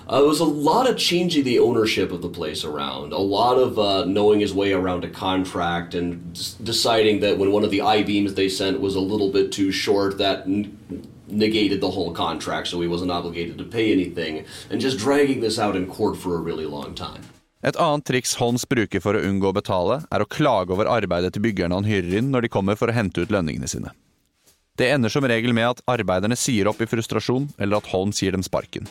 Uh, 0.07 0.21
it 0.21 0.27
was 0.27 0.39
a 0.39 0.45
lot 0.45 0.87
of 0.87 0.97
changing 0.97 1.43
the 1.43 1.57
ownership 1.57 2.11
of 2.11 2.21
the 2.21 2.29
place 2.29 2.63
around, 2.63 3.11
a 3.11 3.17
lot 3.17 3.57
of 3.57 3.79
uh, 3.79 4.05
knowing 4.05 4.39
his 4.39 4.53
way 4.53 4.71
around 4.71 5.03
a 5.03 5.09
contract 5.09 5.95
and 5.95 6.33
deciding 6.63 7.21
that 7.21 7.39
when 7.39 7.51
one 7.51 7.63
of 7.63 7.71
the 7.71 7.81
I 7.81 8.03
beams 8.03 8.35
they 8.35 8.47
sent 8.47 8.79
was 8.79 8.95
a 8.95 8.99
little 8.99 9.31
bit 9.31 9.51
too 9.51 9.71
short, 9.71 10.19
that 10.19 10.45
negated 11.27 11.81
the 11.81 11.89
whole 11.89 12.13
contract, 12.13 12.67
so 12.67 12.79
he 12.81 12.87
wasn't 12.87 13.09
obligated 13.09 13.57
to 13.57 13.63
pay 13.63 13.91
anything, 13.91 14.45
and 14.69 14.79
just 14.79 14.99
dragging 14.99 15.41
this 15.41 15.57
out 15.57 15.75
in 15.75 15.87
court 15.87 16.17
for 16.17 16.35
a 16.35 16.39
really 16.39 16.67
long 16.67 16.93
time. 16.93 17.23
Et 17.63 17.75
annet 17.75 18.05
triks 18.05 18.35
Holmes 18.37 18.63
bruker 18.69 19.01
for 19.01 19.17
å 19.17 19.23
unngå 19.25 19.49
å 19.49 19.55
betale, 19.57 20.03
er 20.13 20.21
å 20.21 20.29
klage 20.29 20.69
over 20.69 20.85
arbeidet 20.85 21.33
til 21.33 21.41
byggerne 21.47 21.73
han 21.73 21.87
hyrer 21.89 22.19
inn 22.19 22.29
når 22.29 22.45
de 22.45 22.51
kommer 22.53 22.77
for 22.77 22.91
å 22.91 22.93
hente 22.93 23.25
ut 23.25 23.33
lønningene 23.33 23.65
sine. 23.65 23.89
Det 24.77 24.91
ender 24.91 25.09
som 25.09 25.25
regel 25.25 25.55
med 25.55 25.71
at 25.71 25.81
arbeiderne 25.89 26.37
sier 26.37 26.69
opp 26.69 26.83
i 26.83 26.85
frustrasjon, 26.85 27.49
eller 27.57 27.79
at 27.79 27.89
Holmes 27.89 28.21
gir 28.21 28.37
dem 28.37 28.45
sparken. 28.45 28.85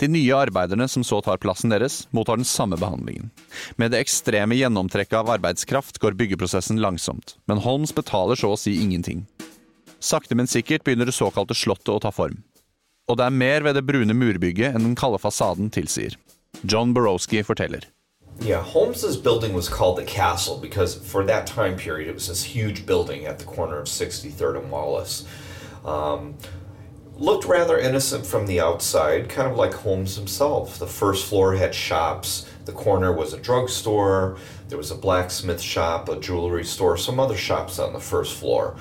De 0.00 0.08
nye 0.08 0.32
arbeiderne 0.32 0.88
som 0.88 1.04
så 1.04 1.18
tar 1.20 1.36
plassen 1.36 1.68
deres, 1.68 2.06
mottar 2.10 2.38
den 2.40 2.48
samme 2.48 2.78
behandlingen. 2.80 3.28
Med 3.76 3.92
det 3.92 4.00
ekstreme 4.00 4.56
gjennomtrekket 4.56 5.18
av 5.18 5.28
arbeidskraft 5.34 6.00
går 6.00 6.16
byggeprosessen 6.16 6.80
langsomt, 6.80 7.34
men 7.44 7.60
Holmes 7.60 7.92
betaler 7.92 8.40
så 8.40 8.54
å 8.54 8.56
si 8.56 8.78
ingenting. 8.80 9.26
Sakte, 10.00 10.32
men 10.34 10.48
sikkert 10.48 10.86
begynner 10.86 11.10
det 11.10 11.12
såkalte 11.12 11.52
slottet 11.52 11.92
å 11.92 12.00
ta 12.00 12.14
form. 12.16 12.38
Og 13.12 13.18
det 13.20 13.26
er 13.26 13.36
mer 13.42 13.66
ved 13.66 13.76
det 13.76 13.84
brune 13.84 14.16
murbygget 14.16 14.72
enn 14.72 14.86
den 14.88 14.96
kalde 14.96 15.20
fasaden 15.20 15.68
tilsier. 15.68 16.16
John 16.62 16.94
Borowski 16.96 17.42
forteller. 17.44 17.84
Yeah, 18.40 18.64
Holmes's 18.64 19.18
building 19.18 19.52
was 19.52 19.68
called 19.68 19.98
the 19.98 20.04
Castle 20.04 20.56
because 20.56 20.94
for 20.94 21.26
that 21.26 21.46
time 21.46 21.76
period 21.76 22.08
it 22.08 22.14
was 22.14 22.28
this 22.28 22.42
huge 22.42 22.86
building 22.86 23.26
at 23.26 23.38
the 23.38 23.44
corner 23.44 23.76
of 23.76 23.86
63rd 23.86 24.62
and 24.62 24.70
Wallace. 24.70 25.26
Um, 25.84 26.36
looked 27.20 27.44
rather 27.44 27.78
innocent 27.78 28.24
from 28.24 28.46
the 28.46 28.58
outside, 28.58 29.28
kind 29.28 29.46
of 29.46 29.56
like 29.56 29.74
Holmes 29.74 30.16
himself. 30.16 30.78
The 30.78 30.86
first 30.86 31.26
floor 31.26 31.54
had 31.54 31.74
shops, 31.74 32.50
the 32.64 32.72
corner 32.72 33.12
was 33.12 33.34
a 33.34 33.38
drugstore, 33.38 34.38
there 34.68 34.78
was 34.78 34.90
a 34.90 34.96
blacksmith 34.96 35.60
shop, 35.60 36.08
a 36.08 36.18
jewelry 36.18 36.64
store, 36.64 36.96
some 36.96 37.20
other 37.20 37.36
shops 37.36 37.78
on 37.78 37.92
the 37.92 38.00
first 38.00 38.38
floor. 38.38 38.74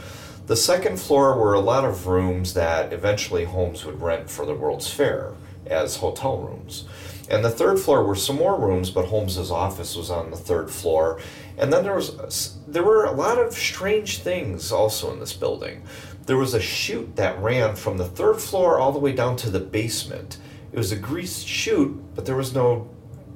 The 0.48 0.56
second 0.56 1.02
floor 1.02 1.38
were 1.38 1.54
a 1.54 1.60
lot 1.60 1.84
of 1.84 2.08
rooms 2.08 2.54
that 2.54 2.94
eventually 2.94 3.44
Holmes 3.44 3.84
would 3.86 4.02
rent 4.02 4.30
for 4.30 4.46
the 4.46 4.56
World's 4.56 4.92
Fair 4.92 5.34
as 5.68 5.98
hotel 5.98 6.38
rooms. 6.38 6.86
And 7.30 7.46
the 7.46 7.52
third 7.52 7.80
floor 7.80 8.04
were 8.04 8.16
some 8.16 8.38
more 8.38 8.60
rooms, 8.60 8.90
but 8.90 9.06
Holmes's 9.06 9.52
office 9.52 9.96
was 9.96 10.10
on 10.10 10.32
the 10.32 10.38
third 10.38 10.72
floor. 10.72 11.20
And 11.58 11.72
then 11.72 11.84
there 11.84 11.94
was 11.94 12.56
there 12.68 12.84
were 12.84 13.06
a 13.06 13.12
lot 13.12 13.38
of 13.38 13.54
strange 13.54 14.20
things 14.20 14.72
also 14.72 15.12
in 15.14 15.20
this 15.20 15.34
building 15.34 15.84
there 16.30 16.38
was 16.38 16.54
a 16.54 16.62
chute 16.62 17.16
that 17.16 17.42
ran 17.42 17.76
from 17.76 17.98
the 17.98 18.06
third 18.06 18.40
floor 18.40 18.78
all 18.78 18.92
the 18.92 19.00
way 19.00 19.12
down 19.12 19.36
to 19.36 19.50
the 19.50 19.60
basement. 19.60 20.38
It 20.72 20.78
was 20.78 20.92
a 20.92 20.96
greased 20.96 21.48
chute, 21.48 22.00
but 22.14 22.28
there 22.28 22.36
was 22.36 22.54
no 22.54 22.88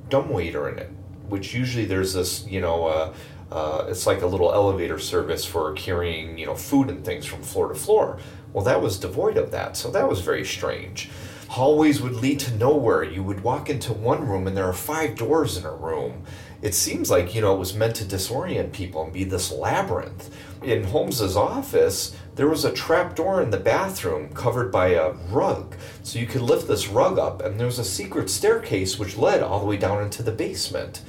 dumbwaiter 0.09 0.69
in 0.69 0.77
it, 0.77 0.91
which 1.27 1.55
usually 1.55 1.85
there's 1.85 2.13
this, 2.13 2.45
you 2.45 2.61
know, 2.61 2.85
uh, 2.85 3.13
uh, 3.51 3.87
it's 3.89 4.05
like 4.05 4.21
a 4.21 4.27
little 4.27 4.53
elevator 4.53 4.99
service 4.99 5.43
for 5.43 5.73
carrying, 5.73 6.37
you 6.37 6.45
know, 6.45 6.53
food 6.53 6.91
and 6.91 7.03
things 7.03 7.25
from 7.25 7.41
floor 7.41 7.69
to 7.69 7.73
floor. 7.73 8.19
Well, 8.53 8.63
that 8.65 8.79
was 8.79 8.99
devoid 8.99 9.37
of 9.37 9.49
that, 9.49 9.75
so 9.75 9.89
that 9.89 10.07
was 10.07 10.21
very 10.21 10.45
strange. 10.45 11.09
Hallways 11.49 11.99
would 11.99 12.13
lead 12.13 12.41
to 12.41 12.55
nowhere. 12.57 13.03
You 13.03 13.23
would 13.23 13.41
walk 13.41 13.71
into 13.71 13.91
one 13.91 14.27
room 14.27 14.45
and 14.45 14.55
there 14.55 14.69
are 14.69 14.71
five 14.73 15.15
doors 15.15 15.57
in 15.57 15.65
a 15.65 15.73
room. 15.73 16.25
It 16.63 16.73
seems 16.73 17.11
like, 17.11 17.35
you 17.35 17.41
know, 17.41 17.53
it 17.53 17.59
was 17.59 17.73
meant 17.73 17.97
to 17.97 18.05
disorient 18.05 18.71
people 18.71 19.03
and 19.03 19.11
be 19.11 19.25
this 19.25 19.51
labyrinth. 19.51 20.33
In 20.63 20.85
Holmes's 20.85 21.35
office, 21.35 22.15
there 22.35 22.47
was 22.47 22.63
a 22.63 22.71
trap 22.71 23.17
door 23.17 23.41
in 23.41 23.49
the 23.49 23.57
bathroom 23.57 24.33
covered 24.33 24.71
by 24.71 24.91
a 24.91 25.11
rug. 25.29 25.75
So 26.03 26.19
you 26.19 26.25
could 26.25 26.41
lift 26.41 26.69
this 26.69 26.87
rug 26.87 27.19
up, 27.19 27.41
and 27.41 27.59
there 27.59 27.67
was 27.67 27.79
a 27.79 27.83
secret 27.83 28.29
staircase 28.29 28.97
which 28.97 29.17
led 29.17 29.43
all 29.43 29.59
the 29.59 29.65
way 29.65 29.75
down 29.75 30.01
into 30.01 30.23
the 30.23 30.31
basement. 30.31 31.01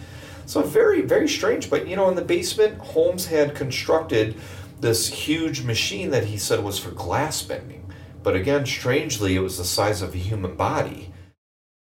So 0.45 0.61
very, 0.61 1.03
very 1.03 1.29
strange. 1.29 1.71
But 1.71 1.87
you 1.87 1.95
know, 1.95 2.09
in 2.09 2.17
the 2.17 2.23
basement, 2.23 2.79
Holmes 2.79 3.27
had 3.27 3.55
constructed 3.55 4.35
this 4.81 5.07
huge 5.07 5.63
machine 5.63 6.11
that 6.11 6.25
he 6.25 6.37
said 6.37 6.65
was 6.65 6.81
for 6.81 6.91
glass 6.91 7.43
bending. 7.43 7.93
But 8.25 8.35
again, 8.35 8.67
strangely, 8.67 9.37
it 9.37 9.41
was 9.41 9.59
the 9.59 9.65
size 9.65 10.03
of 10.03 10.17
a 10.17 10.19
human 10.19 10.57
body. 10.57 11.14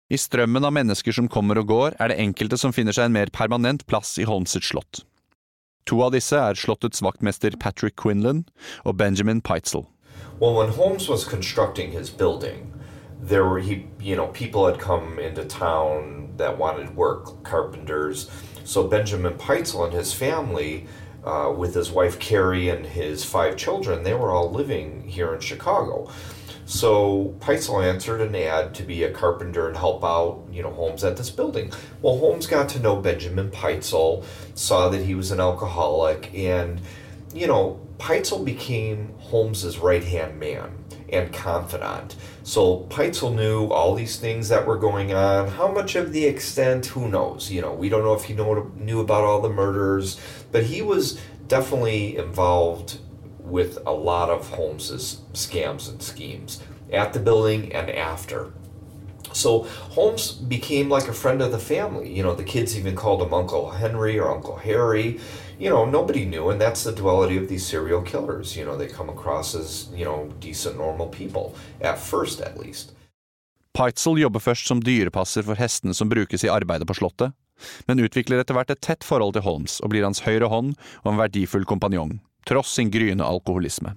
I 0.08 0.16
strømmen 0.16 0.64
av 0.64 0.72
mennesker 0.72 1.12
som 1.12 1.26
kommer 1.28 1.58
og 1.60 1.68
går, 1.68 1.94
er 2.00 2.08
det 2.08 2.16
enkelte 2.22 2.56
som 2.56 2.72
finner 2.72 2.96
seg 2.96 3.10
en 3.10 3.16
mer 3.18 3.28
permanent 3.28 3.84
plass 3.86 4.14
i 4.16 4.24
slott. 4.24 5.04
To 5.84 6.00
av 6.02 6.12
disse 6.12 6.36
er 6.36 6.56
slottets 6.56 7.02
vaktmester 7.04 7.56
Patrick 7.60 7.96
Quinlan 7.96 8.46
og 8.84 8.96
Benjamin 8.96 9.42
Peitzel. 9.42 9.84
Well, 10.40 10.54
when 10.54 10.70
Holmes 10.70 11.08
was 11.08 11.24
constructing 11.24 11.92
his 11.92 12.08
building, 12.08 12.72
there 13.20 13.44
were 13.44 13.60
he 13.60 13.86
you 14.00 14.16
know 14.16 14.28
people 14.28 14.64
had 14.64 14.80
come 14.80 15.18
into 15.18 15.44
town 15.44 16.32
that 16.38 16.56
wanted 16.56 16.96
work, 16.96 17.42
carpenters. 17.42 18.30
So 18.64 18.88
Benjamin 18.88 19.34
Peitzel 19.34 19.84
and 19.84 19.92
his 19.92 20.14
family, 20.14 20.86
uh, 21.24 21.52
with 21.54 21.74
his 21.74 21.90
wife 21.90 22.18
Carrie 22.18 22.70
and 22.70 22.86
his 22.86 23.24
five 23.24 23.56
children, 23.56 24.04
they 24.04 24.14
were 24.14 24.30
all 24.30 24.50
living 24.50 25.06
here 25.06 25.34
in 25.34 25.40
Chicago. 25.40 26.08
So 26.68 27.34
Peitzel 27.40 27.82
answered 27.82 28.20
an 28.20 28.36
ad 28.36 28.74
to 28.74 28.82
be 28.82 29.02
a 29.02 29.10
carpenter 29.10 29.68
and 29.68 29.76
help 29.76 30.04
out, 30.04 30.44
you 30.52 30.62
know, 30.62 30.70
Holmes 30.70 31.02
at 31.02 31.16
this 31.16 31.30
building. 31.30 31.72
Well, 32.02 32.18
Holmes 32.18 32.46
got 32.46 32.68
to 32.68 32.78
know 32.78 32.96
Benjamin 32.96 33.50
Peitzel, 33.50 34.22
saw 34.54 34.90
that 34.90 35.02
he 35.02 35.14
was 35.14 35.30
an 35.30 35.40
alcoholic, 35.40 36.30
and, 36.34 36.82
you 37.32 37.46
know, 37.46 37.80
Peitzel 37.96 38.44
became 38.44 39.14
Holmes's 39.18 39.78
right 39.78 40.04
hand 40.04 40.38
man 40.38 40.84
and 41.10 41.32
confidant. 41.32 42.16
So 42.42 42.80
Peitzel 42.90 43.34
knew 43.34 43.68
all 43.68 43.94
these 43.94 44.18
things 44.18 44.50
that 44.50 44.66
were 44.66 44.76
going 44.76 45.14
on. 45.14 45.48
How 45.48 45.72
much 45.72 45.96
of 45.96 46.12
the 46.12 46.26
extent, 46.26 46.84
who 46.84 47.08
knows? 47.08 47.50
You 47.50 47.62
know, 47.62 47.72
we 47.72 47.88
don't 47.88 48.04
know 48.04 48.12
if 48.12 48.24
he 48.24 48.34
know, 48.34 48.70
knew 48.76 49.00
about 49.00 49.24
all 49.24 49.40
the 49.40 49.48
murders, 49.48 50.20
but 50.52 50.64
he 50.64 50.82
was 50.82 51.18
definitely 51.46 52.18
involved 52.18 52.98
with 53.48 53.78
a 53.86 53.92
lot 53.92 54.30
of 54.30 54.50
Holmes's 54.50 55.20
scams 55.32 55.88
and 55.88 56.02
schemes 56.02 56.60
at 56.92 57.12
the 57.12 57.20
building 57.20 57.72
and 57.72 57.90
after. 57.90 58.52
So 59.32 59.66
Holmes 59.94 60.32
became 60.32 60.88
like 60.88 61.08
a 61.08 61.12
friend 61.12 61.42
of 61.42 61.52
the 61.52 61.58
family. 61.58 62.12
You 62.12 62.22
know, 62.22 62.34
the 62.34 62.44
kids 62.44 62.76
even 62.78 62.96
called 62.96 63.22
him 63.22 63.34
Uncle 63.34 63.70
Henry 63.70 64.18
or 64.18 64.30
Uncle 64.30 64.56
Harry. 64.56 65.20
You 65.58 65.70
know, 65.70 65.84
nobody 65.84 66.24
knew, 66.24 66.50
and 66.50 66.60
that's 66.60 66.84
the 66.84 66.92
duality 66.92 67.36
of 67.36 67.48
these 67.48 67.66
serial 67.66 68.02
killers. 68.02 68.56
You 68.56 68.64
know, 68.64 68.76
they 68.76 68.86
come 68.86 69.08
across 69.08 69.54
as, 69.54 69.88
you 69.94 70.04
know, 70.04 70.30
decent, 70.40 70.76
normal 70.76 71.08
people. 71.08 71.54
At 71.80 71.98
first, 71.98 72.40
at 72.40 72.58
least. 72.58 72.92
Peitzel 73.78 74.18
jobber 74.18 74.40
først 74.40 74.66
som 74.66 74.80
dyrepasser 74.82 75.44
for 75.46 75.54
hestene 75.54 75.94
som 75.94 76.08
brukes 76.08 76.42
i 76.44 76.48
arbeidet 76.50 76.86
på 76.88 76.96
Slottet, 76.98 77.34
men 77.86 78.00
utvikler 78.02 78.40
etter 78.42 78.56
hvert 78.56 78.72
et 78.74 78.80
tett 78.82 79.06
forhold 79.06 79.36
til 79.36 79.44
Holmes 79.46 79.78
og 79.82 79.92
blir 79.92 80.06
hans 80.06 80.24
høyre 80.24 80.48
hånd 80.50 80.72
og 81.04 81.12
en 81.12 81.20
verdifull 81.20 81.66
kompanjong, 81.68 82.16
tross 82.48 82.74
sin 82.78 82.90
gryende 82.90 83.26
alkoholisme. 83.26 83.94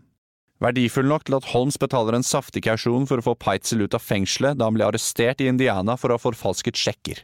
Verdifull 0.62 1.08
nok 1.10 1.26
til 1.26 1.40
at 1.40 1.48
Holmes 1.56 1.80
betaler 1.82 2.14
en 2.18 2.26
saftig 2.26 2.66
kausjon 2.68 3.08
for 3.10 3.18
å 3.18 3.26
få 3.26 3.34
Peitzel 3.42 3.82
ut 3.88 3.96
av 3.98 4.04
fengselet 4.04 4.60
da 4.60 4.68
han 4.68 4.78
ble 4.78 4.86
arrestert 4.86 5.42
i 5.42 5.50
Indiana 5.50 5.96
for 5.98 6.12
å 6.12 6.20
ha 6.20 6.22
forfalsket 6.22 6.78
sjekker. 6.78 7.24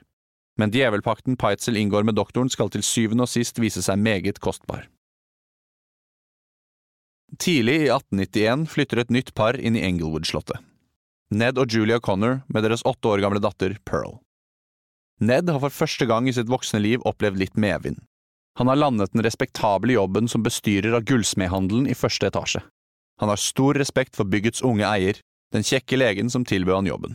Men 0.57 0.73
djevelpakten 0.73 1.37
Peitzel 1.37 1.77
inngår 1.77 2.07
med 2.07 2.17
doktoren 2.17 2.49
skal 2.49 2.71
til 2.73 2.81
syvende 2.81 3.27
og 3.27 3.29
sist 3.29 3.61
vise 3.61 3.83
seg 3.85 4.01
meget 4.01 4.41
kostbar. 4.41 4.87
Tidlig 7.37 7.75
i 7.83 7.89
1891 7.91 8.65
flytter 8.71 9.03
et 9.03 9.13
nytt 9.13 9.33
par 9.37 9.59
inn 9.59 9.77
i 9.77 9.83
Englewood-slottet. 9.85 10.63
Ned 11.29 11.59
og 11.59 11.69
Julia 11.69 11.99
Connor 11.99 12.39
med 12.47 12.63
deres 12.63 12.85
åtte 12.87 13.11
år 13.11 13.21
gamle 13.21 13.43
datter 13.43 13.75
Pearl. 13.85 14.15
Ned 15.19 15.49
har 15.51 15.59
for 15.59 15.73
første 15.73 16.07
gang 16.07 16.29
i 16.29 16.33
sitt 16.33 16.49
voksne 16.49 16.79
liv 16.79 17.03
opplevd 17.05 17.41
litt 17.41 17.59
medvind. 17.59 17.99
Han 18.57 18.67
har 18.67 18.75
landet 18.75 19.13
den 19.13 19.21
respektable 19.23 19.93
jobben 19.93 20.27
som 20.27 20.43
bestyrer 20.43 20.95
av 20.97 21.03
gullsmedhandelen 21.05 21.85
i 21.87 21.95
første 21.95 22.25
etasje. 22.31 22.63
Han 23.21 23.29
har 23.29 23.37
stor 23.37 23.77
respekt 23.77 24.17
for 24.17 24.25
byggets 24.25 24.63
unge 24.65 24.85
eier, 24.85 25.19
den 25.53 25.65
kjekke 25.65 25.99
legen 25.99 26.31
som 26.33 26.45
tilbød 26.45 26.75
han 26.75 26.89
jobben. 26.89 27.13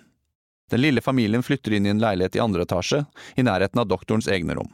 Den 0.71 0.81
lille 0.81 1.03
familien 1.03 1.43
flytter 1.43 1.75
inn 1.75 1.87
i 1.87 1.91
en 1.91 2.01
leilighet 2.03 2.39
i 2.39 2.43
andre 2.45 2.63
etasje, 2.63 3.03
i 3.35 3.43
nærheten 3.43 3.83
av 3.83 3.91
doktorens 3.91 4.31
egne 4.31 4.55
rom. 4.55 4.71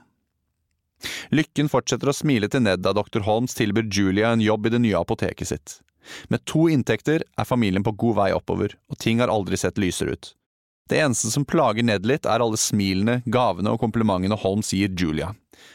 Lykken 1.32 1.72
fortsetter 1.72 2.12
å 2.12 2.16
smile 2.16 2.50
til 2.52 2.66
Ned 2.66 2.84
da 2.84 2.92
dr. 2.92 3.24
Holmes 3.24 3.56
tilbyr 3.56 3.88
Julia 3.88 4.34
en 4.34 4.44
jobb 4.44 4.68
i 4.68 4.74
det 4.76 4.82
nye 4.84 5.00
apoteket 5.00 5.48
sitt. 5.48 5.78
Med 6.28 6.44
to 6.44 6.68
inntekter 6.68 7.24
er 7.24 7.48
familien 7.48 7.84
på 7.86 7.96
god 7.96 8.20
vei 8.20 8.28
oppover, 8.36 8.76
og 8.92 9.00
ting 9.00 9.24
har 9.24 9.32
aldri 9.32 9.56
sett 9.56 9.80
lysere 9.80 10.18
ut. 10.18 10.34
Det 10.88 10.98
eneste 11.04 11.30
som 11.30 11.44
plager 11.44 11.84
Ned 11.84 12.06
litt, 12.08 12.24
er 12.24 12.40
alle 12.40 12.56
smilene, 12.56 13.20
gavene 13.28 13.74
og 13.74 13.80
komplimentene 13.82 14.38
Holmes 14.40 14.72
gir 14.72 14.94
Julia, 14.96 15.34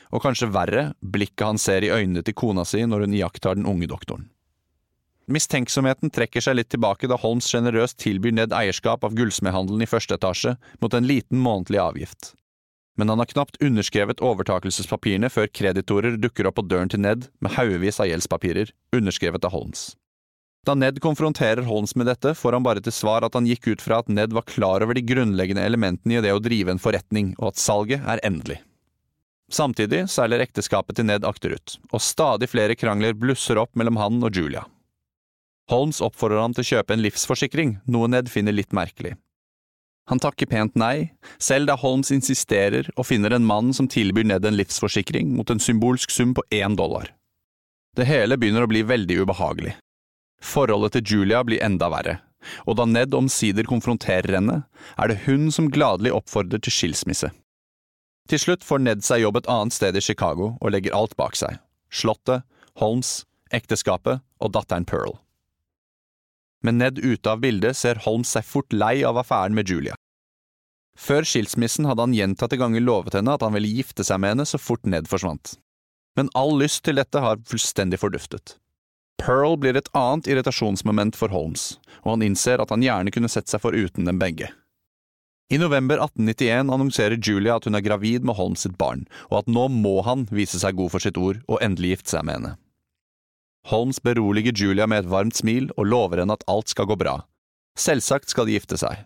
og 0.09 0.23
kanskje 0.25 0.49
verre, 0.53 0.85
blikket 0.99 1.45
han 1.45 1.61
ser 1.61 1.85
i 1.85 1.91
øynene 1.93 2.23
til 2.25 2.33
kona 2.33 2.65
si 2.65 2.81
når 2.85 3.05
hun 3.05 3.17
iakttar 3.19 3.59
den 3.59 3.69
unge 3.69 3.89
doktoren. 3.91 4.29
Mistenksomheten 5.31 6.11
trekker 6.11 6.43
seg 6.43 6.57
litt 6.57 6.71
tilbake 6.73 7.07
da 7.07 7.15
Holmes 7.21 7.47
sjenerøst 7.47 8.01
tilbyr 8.01 8.33
Ned 8.35 8.55
eierskap 8.57 9.05
av 9.07 9.13
gullsmedhandelen 9.15 9.85
i 9.85 9.87
første 9.87 10.17
etasje 10.17 10.57
mot 10.83 10.93
en 10.97 11.07
liten 11.07 11.39
månedlig 11.39 11.79
avgift. 11.79 12.33
Men 12.99 13.09
han 13.09 13.21
har 13.21 13.29
knapt 13.31 13.61
underskrevet 13.63 14.21
overtakelsespapirene 14.21 15.31
før 15.33 15.47
kreditorer 15.47 16.17
dukker 16.19 16.49
opp 16.49 16.59
på 16.59 16.67
døren 16.67 16.91
til 16.91 17.01
Ned 17.05 17.29
med 17.41 17.55
haugevis 17.55 18.01
av 18.03 18.09
gjeldspapirer, 18.11 18.73
underskrevet 18.93 19.47
av 19.47 19.55
Holmes. 19.55 19.93
Da 20.63 20.75
Ned 20.79 21.01
konfronterer 21.03 21.65
Holmes 21.67 21.95
med 21.95 22.07
dette, 22.07 22.31
får 22.39 22.55
han 22.55 22.63
bare 22.63 22.81
til 22.83 22.95
svar 22.95 23.25
at 23.27 23.33
han 23.35 23.47
gikk 23.47 23.67
ut 23.73 23.81
fra 23.83 23.99
at 23.99 24.07
Ned 24.07 24.31
var 24.31 24.45
klar 24.47 24.83
over 24.85 24.95
de 24.95 25.03
grunnleggende 25.03 25.65
elementene 25.67 26.17
i 26.17 26.21
det 26.23 26.31
å 26.31 26.39
drive 26.39 26.71
en 26.71 26.79
forretning, 26.79 27.33
og 27.35 27.51
at 27.51 27.59
salget 27.59 28.05
er 28.07 28.23
endelig. 28.23 28.61
Samtidig 29.51 30.05
seiler 30.09 30.39
ekteskapet 30.39 30.95
til 30.95 31.09
Ned 31.09 31.27
akterut, 31.27 31.75
og 31.91 32.01
stadig 32.01 32.47
flere 32.53 32.79
krangler 32.79 33.11
blusser 33.11 33.59
opp 33.59 33.75
mellom 33.75 33.99
han 33.99 34.23
og 34.23 34.39
Julia. 34.39 34.63
Holmes 35.71 35.99
oppfordrer 36.03 36.41
ham 36.41 36.55
til 36.55 36.63
å 36.63 36.69
kjøpe 36.71 36.95
en 36.95 37.03
livsforsikring, 37.03 37.77
noe 37.83 38.07
Ned 38.07 38.31
finner 38.31 38.55
litt 38.55 38.71
merkelig. 38.75 39.17
Han 40.11 40.19
takker 40.19 40.47
pent 40.51 40.79
nei, 40.79 41.11
selv 41.43 41.69
da 41.69 41.77
Holmes 41.79 42.11
insisterer 42.11 42.87
og 42.95 43.07
finner 43.07 43.35
en 43.35 43.45
mann 43.47 43.75
som 43.75 43.87
tilbyr 43.87 44.31
Ned 44.31 44.47
en 44.47 44.59
livsforsikring 44.59 45.35
mot 45.35 45.51
en 45.51 45.63
symbolsk 45.63 46.11
sum 46.11 46.33
på 46.35 46.43
én 46.55 46.79
dollar. 46.79 47.11
Det 47.95 48.07
hele 48.07 48.39
begynner 48.39 48.63
å 48.65 48.71
bli 48.71 48.81
veldig 48.87 49.23
ubehagelig. 49.23 49.77
Forholdet 50.43 50.97
til 50.97 51.15
Julia 51.15 51.41
blir 51.47 51.63
enda 51.63 51.87
verre, 51.91 52.17
og 52.67 52.77
da 52.77 52.85
Ned 52.89 53.15
omsider 53.15 53.67
konfronterer 53.67 54.35
henne, 54.35 54.63
er 54.99 55.09
det 55.09 55.23
hun 55.27 55.49
som 55.55 55.71
gladelig 55.71 56.13
oppfordrer 56.13 56.61
til 56.63 56.75
skilsmisse. 56.75 57.31
Til 58.29 58.39
slutt 58.39 58.63
får 58.63 58.83
Ned 58.83 59.03
seg 59.03 59.23
jobb 59.23 59.39
et 59.39 59.49
annet 59.51 59.75
sted 59.75 59.95
i 59.95 60.03
Chicago 60.03 60.53
og 60.59 60.75
legger 60.75 60.95
alt 60.95 61.15
bak 61.19 61.35
seg– 61.39 61.59
Slottet, 61.93 62.43
Holmes, 62.81 63.21
ekteskapet 63.53 64.23
og 64.41 64.53
datteren 64.55 64.87
Pearl. 64.89 65.19
Med 66.63 66.79
Ned 66.79 66.99
ute 67.03 67.29
av 67.29 67.43
bildet 67.43 67.77
ser 67.77 68.01
Holmes 68.05 68.31
seg 68.33 68.47
fort 68.47 68.73
lei 68.73 69.03
av 69.05 69.19
affæren 69.19 69.53
med 69.55 69.69
Julia. 69.69 69.97
Før 70.97 71.25
skilsmissen 71.27 71.87
hadde 71.89 72.05
han 72.05 72.15
gjentatte 72.15 72.57
ganger 72.57 72.83
lovet 72.83 73.17
henne 73.17 73.35
at 73.35 73.43
han 73.45 73.53
ville 73.55 73.71
gifte 73.71 74.05
seg 74.05 74.21
med 74.21 74.35
henne 74.35 74.47
så 74.47 74.59
fort 74.61 74.87
Ned 74.87 75.09
forsvant. 75.11 75.57
Men 76.17 76.29
all 76.37 76.55
lyst 76.59 76.83
til 76.85 76.99
dette 77.01 77.19
har 77.19 77.41
fullstendig 77.49 77.99
forduftet. 78.01 78.57
Pearl 79.23 79.55
blir 79.55 79.77
et 79.79 79.87
annet 79.95 80.27
irritasjonsmoment 80.27 81.15
for 81.15 81.31
Holmes, 81.31 81.77
og 82.03 82.17
han 82.17 82.25
innser 82.25 82.59
at 82.59 82.73
han 82.73 82.83
gjerne 82.83 83.13
kunne 83.15 83.31
sett 83.31 83.47
seg 83.47 83.63
foruten 83.63 84.09
dem 84.09 84.19
begge. 84.19 84.49
I 85.53 85.59
november 85.61 86.01
1891 86.01 86.71
annonserer 86.73 87.15
Julia 87.23 87.55
at 87.55 87.67
hun 87.69 87.77
er 87.77 87.85
gravid 87.85 88.25
med 88.27 88.35
Holmes 88.35 88.65
sitt 88.65 88.75
barn, 88.79 89.05
og 89.29 89.43
at 89.43 89.51
nå 89.51 89.69
må 89.71 90.01
han 90.03 90.25
vise 90.33 90.59
seg 90.59 90.75
god 90.75 90.91
for 90.91 91.03
sitt 91.03 91.19
ord 91.19 91.39
og 91.47 91.63
endelig 91.63 91.93
gifte 91.93 92.15
seg 92.15 92.27
med 92.27 92.39
henne. 92.39 92.53
Holmes 93.71 94.01
beroliger 94.03 94.51
Julia 94.59 94.89
med 94.91 95.05
et 95.05 95.11
varmt 95.11 95.39
smil 95.39 95.69
og 95.77 95.87
lover 95.87 96.19
henne 96.19 96.35
at 96.35 96.43
alt 96.51 96.73
skal 96.73 96.89
gå 96.89 96.99
bra. 96.99 97.21
Selvsagt 97.79 98.33
skal 98.33 98.49
de 98.49 98.57
gifte 98.57 98.79
seg. 98.81 99.05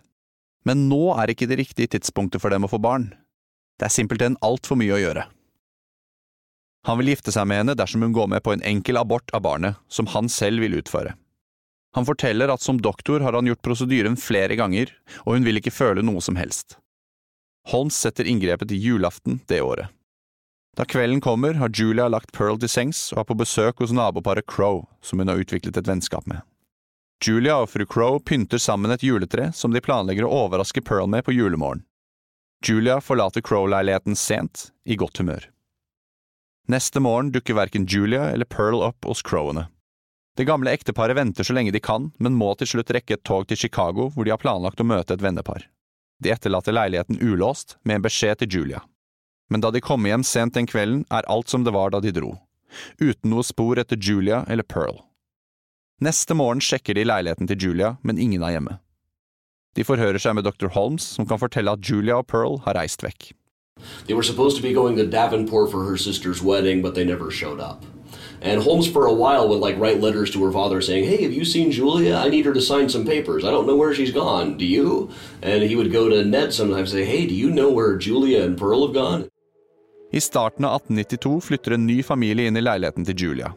Men 0.66 0.88
nå 0.90 1.14
er 1.14 1.30
ikke 1.30 1.46
det 1.50 1.60
riktige 1.62 1.94
tidspunktet 1.94 2.42
for 2.42 2.50
dem 2.50 2.66
å 2.66 2.72
få 2.72 2.82
barn. 2.82 3.12
Det 3.78 3.86
er 3.86 3.94
simpelthen 3.94 4.40
altfor 4.42 4.80
mye 4.82 4.98
å 4.98 5.04
gjøre. 5.04 5.28
Han 6.88 7.02
vil 7.02 7.12
gifte 7.12 7.34
seg 7.36 7.50
med 7.50 7.60
henne 7.60 7.76
dersom 7.76 8.06
hun 8.06 8.16
går 8.16 8.30
med 8.32 8.44
på 8.46 8.54
en 8.56 8.64
enkel 8.64 8.98
abort 8.98 9.32
av 9.36 9.44
barnet, 9.44 9.76
som 9.92 10.08
han 10.14 10.30
selv 10.32 10.64
vil 10.64 10.78
utføre. 10.80 11.18
Han 11.98 12.06
forteller 12.08 12.48
at 12.54 12.64
som 12.64 12.80
doktor 12.82 13.20
har 13.26 13.36
han 13.36 13.48
gjort 13.50 13.64
prosedyren 13.66 14.16
flere 14.16 14.56
ganger, 14.56 14.94
og 15.26 15.36
hun 15.36 15.48
vil 15.48 15.60
ikke 15.60 15.74
føle 15.76 16.04
noe 16.06 16.24
som 16.24 16.40
helst. 16.40 16.78
Holmes 17.68 17.98
setter 18.00 18.28
inngrepet 18.30 18.72
til 18.72 18.80
julaften 18.80 19.42
det 19.52 19.60
året. 19.66 19.92
Da 20.78 20.86
kvelden 20.86 21.20
kommer, 21.26 21.58
har 21.58 21.74
Julia 21.74 22.06
lagt 22.08 22.32
Pearl 22.32 22.60
til 22.62 22.70
sengs 22.70 23.02
og 23.16 23.24
er 23.24 23.28
på 23.32 23.40
besøk 23.42 23.82
hos 23.82 23.92
naboparet 23.92 24.46
Crow, 24.48 24.86
som 25.02 25.20
hun 25.20 25.28
har 25.28 25.42
utviklet 25.42 25.76
et 25.76 25.90
vennskap 25.90 26.28
med. 26.30 26.46
Julia 27.26 27.58
og 27.64 27.72
fru 27.74 27.84
Crow 27.90 28.20
pynter 28.22 28.62
sammen 28.62 28.94
et 28.94 29.04
juletre 29.04 29.50
som 29.58 29.74
de 29.74 29.82
planlegger 29.82 30.28
å 30.28 30.46
overraske 30.46 30.86
Pearl 30.86 31.10
med 31.10 31.26
på 31.26 31.34
julemorgen. 31.34 31.82
Julia 32.64 33.02
forlater 33.02 33.42
Crow-leiligheten 33.42 34.16
sent, 34.16 34.70
i 34.86 34.96
godt 34.96 35.18
humør. 35.18 35.50
Neste 36.68 37.00
morgen 37.00 37.32
dukker 37.32 37.56
verken 37.56 37.88
Julia 37.88 38.30
eller 38.32 38.46
Pearl 38.46 38.82
opp 38.84 39.08
hos 39.08 39.24
Crowene. 39.24 39.70
Det 40.38 40.46
gamle 40.46 40.74
ekteparet 40.76 41.18
venter 41.18 41.48
så 41.48 41.56
lenge 41.56 41.72
de 41.74 41.80
kan, 41.82 42.12
men 42.20 42.36
må 42.38 42.52
til 42.60 42.70
slutt 42.70 42.92
rekke 42.94 43.18
et 43.18 43.24
tog 43.26 43.48
til 43.48 43.58
Chicago 43.58 44.12
hvor 44.14 44.28
de 44.28 44.36
har 44.36 44.42
planlagt 44.42 44.84
å 44.84 44.86
møte 44.86 45.16
et 45.16 45.24
vennepar. 45.24 45.66
De 46.22 46.34
etterlater 46.34 46.76
leiligheten 46.76 47.22
ulåst, 47.22 47.78
med 47.84 48.00
en 48.00 48.06
beskjed 48.06 48.44
til 48.44 48.60
Julia 48.60 48.84
men 49.50 49.62
da 49.62 49.72
de 49.72 49.82
kommer 49.82 50.12
hjem 50.12 50.26
sent 50.28 50.56
den 50.58 50.68
kvelden, 50.68 51.06
er 51.12 51.28
alt 51.32 51.50
som 51.50 51.64
det 51.64 51.74
var 51.76 51.92
da 51.94 52.02
de 52.04 52.12
dro, 52.16 52.36
uten 53.00 53.32
noe 53.32 53.46
spor 53.48 53.80
etter 53.80 54.00
Julia 54.00 54.44
eller 54.48 54.68
Pearl. 54.68 55.00
Neste 56.04 56.36
morgen 56.38 56.62
sjekker 56.62 56.98
de 56.98 57.08
leiligheten 57.08 57.50
til 57.50 57.70
Julia, 57.70 57.96
men 58.04 58.20
ingen 58.22 58.44
er 58.46 58.58
hjemme. 58.58 58.78
De 59.78 59.86
forhører 59.86 60.20
seg 60.22 60.36
med 60.38 60.46
dr. 60.46 60.70
Holmes, 60.74 61.06
som 61.18 61.26
kan 61.30 61.42
fortelle 61.42 61.74
at 61.74 61.86
Julia 61.86 62.20
og 62.20 62.28
Pearl 62.30 62.60
har 62.66 62.78
reist 62.78 63.06
vekk. 63.06 63.32
They 64.06 64.14
were 64.14 64.24
supposed 64.24 64.58
to 64.58 64.64
be 64.64 64.74
going 64.74 64.96
to 64.98 65.06
Davenport 65.06 65.72
for 65.72 65.84
her 65.86 65.98
sister's 65.98 66.42
wedding, 66.42 66.82
but 66.82 66.96
they 66.96 67.06
never 67.06 67.32
showed 67.32 67.60
up. 67.60 67.86
And 68.42 68.62
Holmes, 68.62 68.88
for 68.88 69.08
a 69.08 69.14
while, 69.14 69.50
would 69.50 69.60
like 69.60 69.80
write 69.80 70.00
letters 70.00 70.32
to 70.32 70.44
her 70.46 70.52
father 70.52 70.82
saying, 70.82 71.06
"Hey, 71.06 71.24
have 71.24 71.34
you 71.34 71.44
seen 71.44 71.72
Julia? 71.72 72.16
I 72.16 72.30
need 72.30 72.46
her 72.46 72.54
to 72.54 72.62
sign 72.62 72.90
some 72.90 73.06
papers. 73.06 73.44
I 73.44 73.52
don't 73.52 73.66
know 73.66 73.76
where 73.76 73.96
she's 73.96 74.12
gone. 74.12 74.58
Do 74.58 74.66
you?" 74.66 75.10
And 75.42 75.64
he 75.64 75.76
would 75.76 75.92
go 75.92 76.10
to 76.10 76.24
Ned 76.24 76.54
sometimes 76.54 76.94
and 76.94 77.00
say, 77.00 77.06
"Hey, 77.06 77.26
do 77.26 77.34
you 77.34 77.50
know 77.50 77.72
where 77.72 77.98
Julia 77.98 78.44
and 78.44 78.58
Pearl 78.58 78.86
have 78.86 78.94
gone?" 78.94 79.26
I 80.14 80.20
starten 80.20 80.66
av 80.66 80.74
1892 80.76 81.42
flytter 81.42 81.74
en 81.74 81.86
ny 81.86 82.04
familie 82.04 82.48
inn 82.48 82.58
i 82.58 82.62
leiligheten 82.62 83.06
til 83.06 83.16
Julia. 83.18 83.54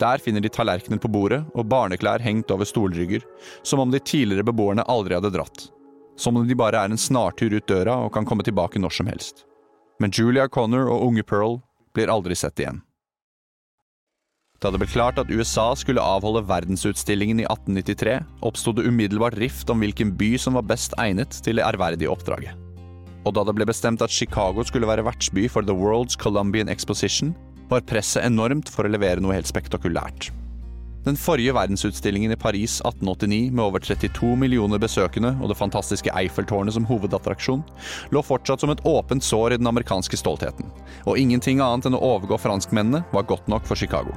Der 0.00 0.18
finner 0.18 0.40
de 0.40 0.48
tallerkener 0.48 0.98
på 1.00 1.08
bordet 1.08 1.44
og 1.54 1.68
barneklær 1.70 2.20
hengt 2.20 2.50
over 2.50 2.68
stolrygger, 2.68 3.22
som 3.62 3.80
om 3.80 3.90
de 3.90 3.98
tidligere 3.98 4.44
beboerne 4.44 4.84
aldri 4.84 5.14
hadde 5.16 5.32
dratt. 5.32 5.70
Som 6.16 6.36
om 6.36 6.48
de 6.48 6.54
bare 6.54 6.82
er 6.82 6.92
en 6.92 7.00
snartur 7.00 7.54
ut 7.56 7.66
døra 7.66 7.96
og 8.04 8.12
kan 8.12 8.26
komme 8.26 8.44
tilbake 8.44 8.80
når 8.82 8.92
som 8.92 9.06
helst. 9.06 9.46
Men 10.02 10.12
Julia 10.12 10.48
Connor 10.48 10.90
og 10.92 11.06
unge 11.08 11.24
Pearl 11.24 11.60
blir 11.96 12.12
aldri 12.12 12.36
sett 12.36 12.60
igjen. 12.60 12.82
Da 14.60 14.70
det 14.72 14.80
ble 14.80 14.88
klart 14.88 15.18
at 15.20 15.30
USA 15.32 15.70
skulle 15.76 16.04
avholde 16.04 16.46
verdensutstillingen 16.48 17.42
i 17.42 17.46
1893, 17.48 18.18
oppsto 18.44 18.72
det 18.76 18.86
umiddelbart 18.88 19.36
rift 19.40 19.68
om 19.72 19.82
hvilken 19.84 20.14
by 20.16 20.32
som 20.40 20.56
var 20.56 20.64
best 20.68 20.96
egnet 21.00 21.40
til 21.44 21.60
det 21.60 21.66
ærverdige 21.66 22.12
oppdraget. 22.12 22.56
Og 23.26 23.34
da 23.36 23.44
det 23.44 23.56
ble 23.58 23.66
bestemt 23.68 24.04
at 24.04 24.12
Chicago 24.12 24.64
skulle 24.64 24.88
være 24.88 25.04
vertsby 25.04 25.48
for 25.52 25.66
The 25.66 25.76
World's 25.76 26.16
Columbian 26.16 26.72
Exposition, 26.72 27.34
var 27.68 27.84
presset 27.84 28.24
enormt 28.24 28.70
for 28.72 28.86
å 28.86 28.92
levere 28.92 29.20
noe 29.20 29.34
helt 29.34 29.50
spektakulært. 29.50 30.30
Den 31.06 31.16
forrige 31.16 31.52
verdensutstillingen 31.54 32.32
i 32.34 32.36
Paris 32.36 32.80
1889 32.80 33.52
med 33.54 33.62
over 33.64 33.78
32 33.78 34.32
millioner 34.36 34.80
besøkende 34.82 35.36
og 35.38 35.52
det 35.52 35.58
fantastiske 35.58 36.10
Eiffeltårnet 36.10 36.74
som 36.74 36.88
hovedattraksjon, 36.88 37.62
lå 38.10 38.22
fortsatt 38.26 38.64
som 38.64 38.72
et 38.74 38.82
åpent 38.82 39.22
sår 39.22 39.54
i 39.54 39.58
den 39.60 39.70
amerikanske 39.70 40.18
stoltheten, 40.18 40.66
og 41.06 41.20
ingenting 41.22 41.62
annet 41.62 41.86
enn 41.86 41.94
å 41.94 42.02
overgå 42.08 42.40
franskmennene 42.42 43.04
var 43.12 43.28
godt 43.30 43.46
nok 43.46 43.70
for 43.70 43.78
Chicago. 43.78 44.16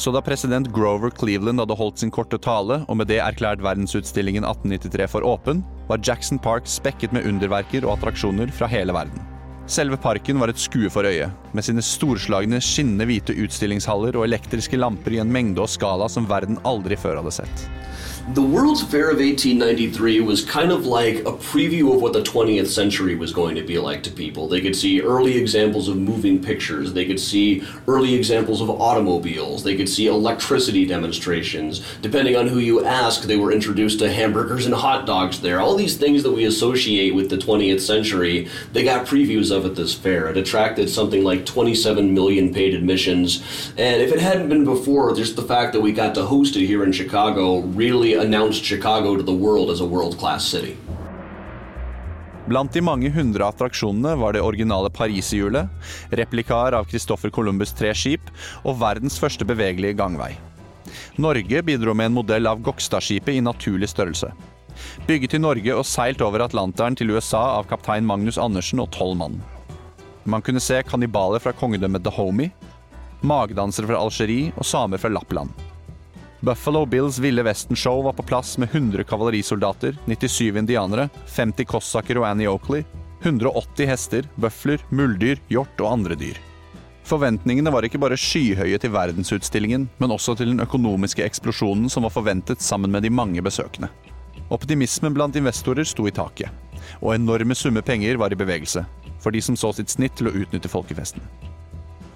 Så 0.00 0.10
da 0.10 0.24
president 0.24 0.72
Grover 0.72 1.12
Cleveland 1.12 1.60
hadde 1.60 1.76
holdt 1.78 2.00
sin 2.00 2.10
korte 2.10 2.40
tale, 2.40 2.80
og 2.88 2.98
med 2.98 3.12
det 3.12 3.20
erklært 3.20 3.62
verdensutstillingen 3.62 4.48
1893 4.48 5.12
for 5.12 5.28
åpen, 5.28 5.60
var 5.92 6.00
Jackson 6.00 6.40
Park 6.40 6.64
spekket 6.64 7.12
med 7.12 7.28
underverker 7.28 7.84
og 7.84 7.98
attraksjoner 7.98 8.48
fra 8.56 8.72
hele 8.72 8.96
verden. 8.96 9.33
Selve 9.66 9.96
parken 9.96 10.36
var 10.36 10.50
et 10.52 10.60
skue 10.60 10.90
for 10.92 11.08
øyet, 11.08 11.32
med 11.56 11.64
sine 11.64 11.80
storslagne, 11.80 12.58
skinnende 12.60 13.06
hvite 13.08 13.32
utstillingshaller 13.46 14.18
og 14.18 14.26
elektriske 14.26 14.76
lamper 14.76 15.16
i 15.16 15.22
en 15.22 15.30
mengde 15.32 15.62
og 15.64 15.70
skala 15.72 16.04
som 16.12 16.26
verden 16.28 16.58
aldri 16.68 16.98
før 17.00 17.22
hadde 17.22 17.32
sett. 17.32 17.62
The 18.32 18.40
World's 18.40 18.82
Fair 18.82 19.10
of 19.10 19.18
1893 19.18 20.22
was 20.22 20.42
kind 20.46 20.72
of 20.72 20.86
like 20.86 21.16
a 21.16 21.32
preview 21.32 21.94
of 21.94 22.00
what 22.00 22.14
the 22.14 22.22
20th 22.22 22.68
century 22.68 23.14
was 23.14 23.34
going 23.34 23.54
to 23.54 23.62
be 23.62 23.78
like 23.78 24.02
to 24.04 24.10
people. 24.10 24.48
They 24.48 24.62
could 24.62 24.74
see 24.74 25.02
early 25.02 25.36
examples 25.36 25.88
of 25.88 25.98
moving 25.98 26.42
pictures, 26.42 26.94
they 26.94 27.04
could 27.04 27.20
see 27.20 27.62
early 27.86 28.14
examples 28.14 28.62
of 28.62 28.70
automobiles, 28.70 29.62
they 29.62 29.76
could 29.76 29.90
see 29.90 30.06
electricity 30.06 30.86
demonstrations. 30.86 31.82
Depending 32.00 32.34
on 32.34 32.46
who 32.46 32.60
you 32.60 32.82
ask, 32.82 33.24
they 33.24 33.36
were 33.36 33.52
introduced 33.52 33.98
to 33.98 34.10
hamburgers 34.10 34.64
and 34.64 34.74
hot 34.74 35.04
dogs 35.04 35.42
there. 35.42 35.60
All 35.60 35.76
these 35.76 35.98
things 35.98 36.22
that 36.22 36.32
we 36.32 36.46
associate 36.46 37.14
with 37.14 37.28
the 37.28 37.36
20th 37.36 37.80
century, 37.80 38.48
they 38.72 38.84
got 38.84 39.06
previews 39.06 39.54
of 39.54 39.66
at 39.66 39.76
this 39.76 39.92
fair. 39.92 40.28
It 40.28 40.38
attracted 40.38 40.88
something 40.88 41.22
like 41.22 41.44
27 41.44 42.14
million 42.14 42.54
paid 42.54 42.72
admissions. 42.72 43.44
And 43.76 44.00
if 44.00 44.12
it 44.12 44.20
hadn't 44.20 44.48
been 44.48 44.64
before, 44.64 45.14
just 45.14 45.36
the 45.36 45.42
fact 45.42 45.74
that 45.74 45.82
we 45.82 45.92
got 45.92 46.14
to 46.14 46.24
host 46.24 46.56
it 46.56 46.64
here 46.64 46.84
in 46.84 46.92
Chicago 46.92 47.58
really 47.58 48.13
announced 48.20 48.64
Chicago 48.64 49.16
to 49.16 49.22
the 49.22 49.32
world 49.32 49.70
as 49.70 49.80
a 49.80 49.86
world 49.86 50.18
class 50.18 50.44
city. 50.44 50.76
Blant 52.46 52.72
de 52.72 52.82
mange 52.84 53.08
hundre 53.08 53.46
attraksjonene 53.48 54.18
var 54.20 54.34
det 54.36 54.42
originale 54.44 54.90
pariserhjulet, 54.92 55.70
replikaer 56.12 56.76
av 56.76 56.90
Christoffer 56.90 57.32
Columbus' 57.32 57.72
tre 57.72 57.94
skip 57.96 58.28
og 58.64 58.76
verdens 58.82 59.16
første 59.20 59.48
bevegelige 59.48 59.96
gangvei. 59.96 60.34
Norge 61.16 61.62
bidro 61.64 61.94
med 61.96 62.10
en 62.10 62.18
modell 62.18 62.46
av 62.46 62.60
Gokstadskipet 62.60 63.38
i 63.38 63.44
naturlig 63.44 63.88
størrelse. 63.88 64.28
Bygget 65.08 65.38
i 65.38 65.40
Norge 65.40 65.78
og 65.78 65.88
seilt 65.88 66.20
over 66.26 66.44
Atlanteren 66.44 66.98
til 66.98 67.14
USA 67.14 67.42
av 67.56 67.68
kaptein 67.70 68.04
Magnus 68.04 68.36
Andersen 68.36 68.82
og 68.84 68.90
tolv 68.92 69.16
mann. 69.22 69.40
Man 70.24 70.44
kunne 70.44 70.60
se 70.60 70.82
kannibaler 70.84 71.40
fra 71.40 71.54
kongedømmet 71.56 72.04
Dahomey, 72.04 72.50
magdansere 73.24 73.88
fra 73.88 74.00
Algerie 74.04 74.52
og 74.58 74.68
samer 74.68 75.00
fra 75.00 75.12
Lappland. 75.12 75.63
Buffalo 76.44 76.86
Bills 76.86 77.18
Ville 77.18 77.42
Vesten-show 77.42 78.02
var 78.02 78.12
på 78.12 78.22
plass 78.22 78.58
med 78.58 78.68
100 78.72 79.04
kavalerisoldater, 79.04 79.96
97 80.04 80.56
indianere, 80.56 81.08
50 81.26 81.64
kossaker 81.64 82.18
og 82.20 82.26
Annie 82.28 82.50
Oakley, 82.50 82.82
180 83.22 83.88
hester, 83.88 84.26
bøfler, 84.36 84.82
muldyr, 84.92 85.40
hjort 85.48 85.80
og 85.80 85.88
andre 85.88 86.18
dyr. 86.20 86.36
Forventningene 87.08 87.72
var 87.72 87.86
ikke 87.88 88.00
bare 88.02 88.18
skyhøye 88.20 88.76
til 88.80 88.92
verdensutstillingen, 88.92 89.86
men 89.96 90.12
også 90.12 90.34
til 90.36 90.52
den 90.52 90.60
økonomiske 90.60 91.24
eksplosjonen 91.24 91.88
som 91.88 92.04
var 92.04 92.12
forventet 92.12 92.60
sammen 92.60 92.92
med 92.92 93.06
de 93.08 93.12
mange 93.12 93.40
besøkende. 93.40 93.88
Optimismen 94.52 95.16
blant 95.16 95.38
investorer 95.40 95.88
sto 95.88 96.04
i 96.04 96.12
taket, 96.12 96.52
og 97.00 97.14
enorme 97.14 97.56
summer 97.56 97.80
penger 97.80 98.20
var 98.20 98.36
i 98.36 98.40
bevegelse, 98.40 98.84
for 99.16 99.32
de 99.32 99.40
som 99.40 99.56
så 99.56 99.72
sitt 99.72 99.96
snitt 99.96 100.20
til 100.20 100.28
å 100.28 100.36
utnytte 100.44 100.68
folkefesten. 100.68 101.24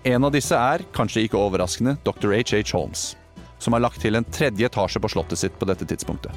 En 0.04 0.28
av 0.28 0.36
disse 0.36 0.56
er, 0.56 0.84
kanskje 0.92 1.24
ikke 1.24 1.40
overraskende, 1.40 1.96
dr. 2.04 2.36
H.H. 2.36 2.68
Holmes, 2.76 3.14
som 3.58 3.74
har 3.74 3.82
lagt 3.82 4.00
til 4.02 4.18
en 4.18 4.26
tredje 4.26 4.66
etasje 4.66 5.00
på 5.02 5.10
slottet 5.12 5.40
sitt 5.40 5.58
på 5.58 5.68
dette 5.68 5.86
tidspunktet. 5.88 6.32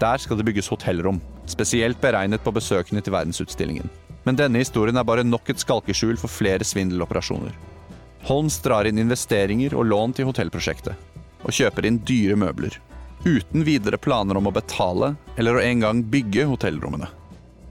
Der 0.00 0.18
skal 0.18 0.38
det 0.38 0.46
bygges 0.48 0.68
hotellrom, 0.72 1.20
spesielt 1.46 2.00
beregnet 2.02 2.42
på 2.42 2.52
besøkende 2.54 3.02
til 3.04 3.14
verdensutstillingen. 3.14 3.90
Men 4.24 4.38
denne 4.38 4.62
historien 4.62 4.96
er 4.96 5.06
bare 5.06 5.24
nok 5.24 5.52
et 5.52 5.62
skalkeskjul 5.62 6.18
for 6.18 6.32
flere 6.32 6.64
svindeloperasjoner. 6.66 7.52
Holmes 8.24 8.56
drar 8.64 8.88
inn 8.88 8.98
investeringer 8.98 9.76
og 9.76 9.86
lån 9.90 10.16
til 10.16 10.30
hotellprosjektet, 10.30 10.96
og 11.44 11.52
kjøper 11.52 11.86
inn 11.86 12.00
dyre 12.08 12.38
møbler. 12.40 12.78
Uten 13.24 13.64
videre 13.64 14.00
planer 14.00 14.36
om 14.40 14.48
å 14.48 14.54
betale 14.54 15.14
eller 15.36 15.56
å 15.56 15.62
en 15.62 15.84
gang 15.84 16.02
bygge 16.10 16.48
hotellrommene. 16.48 17.10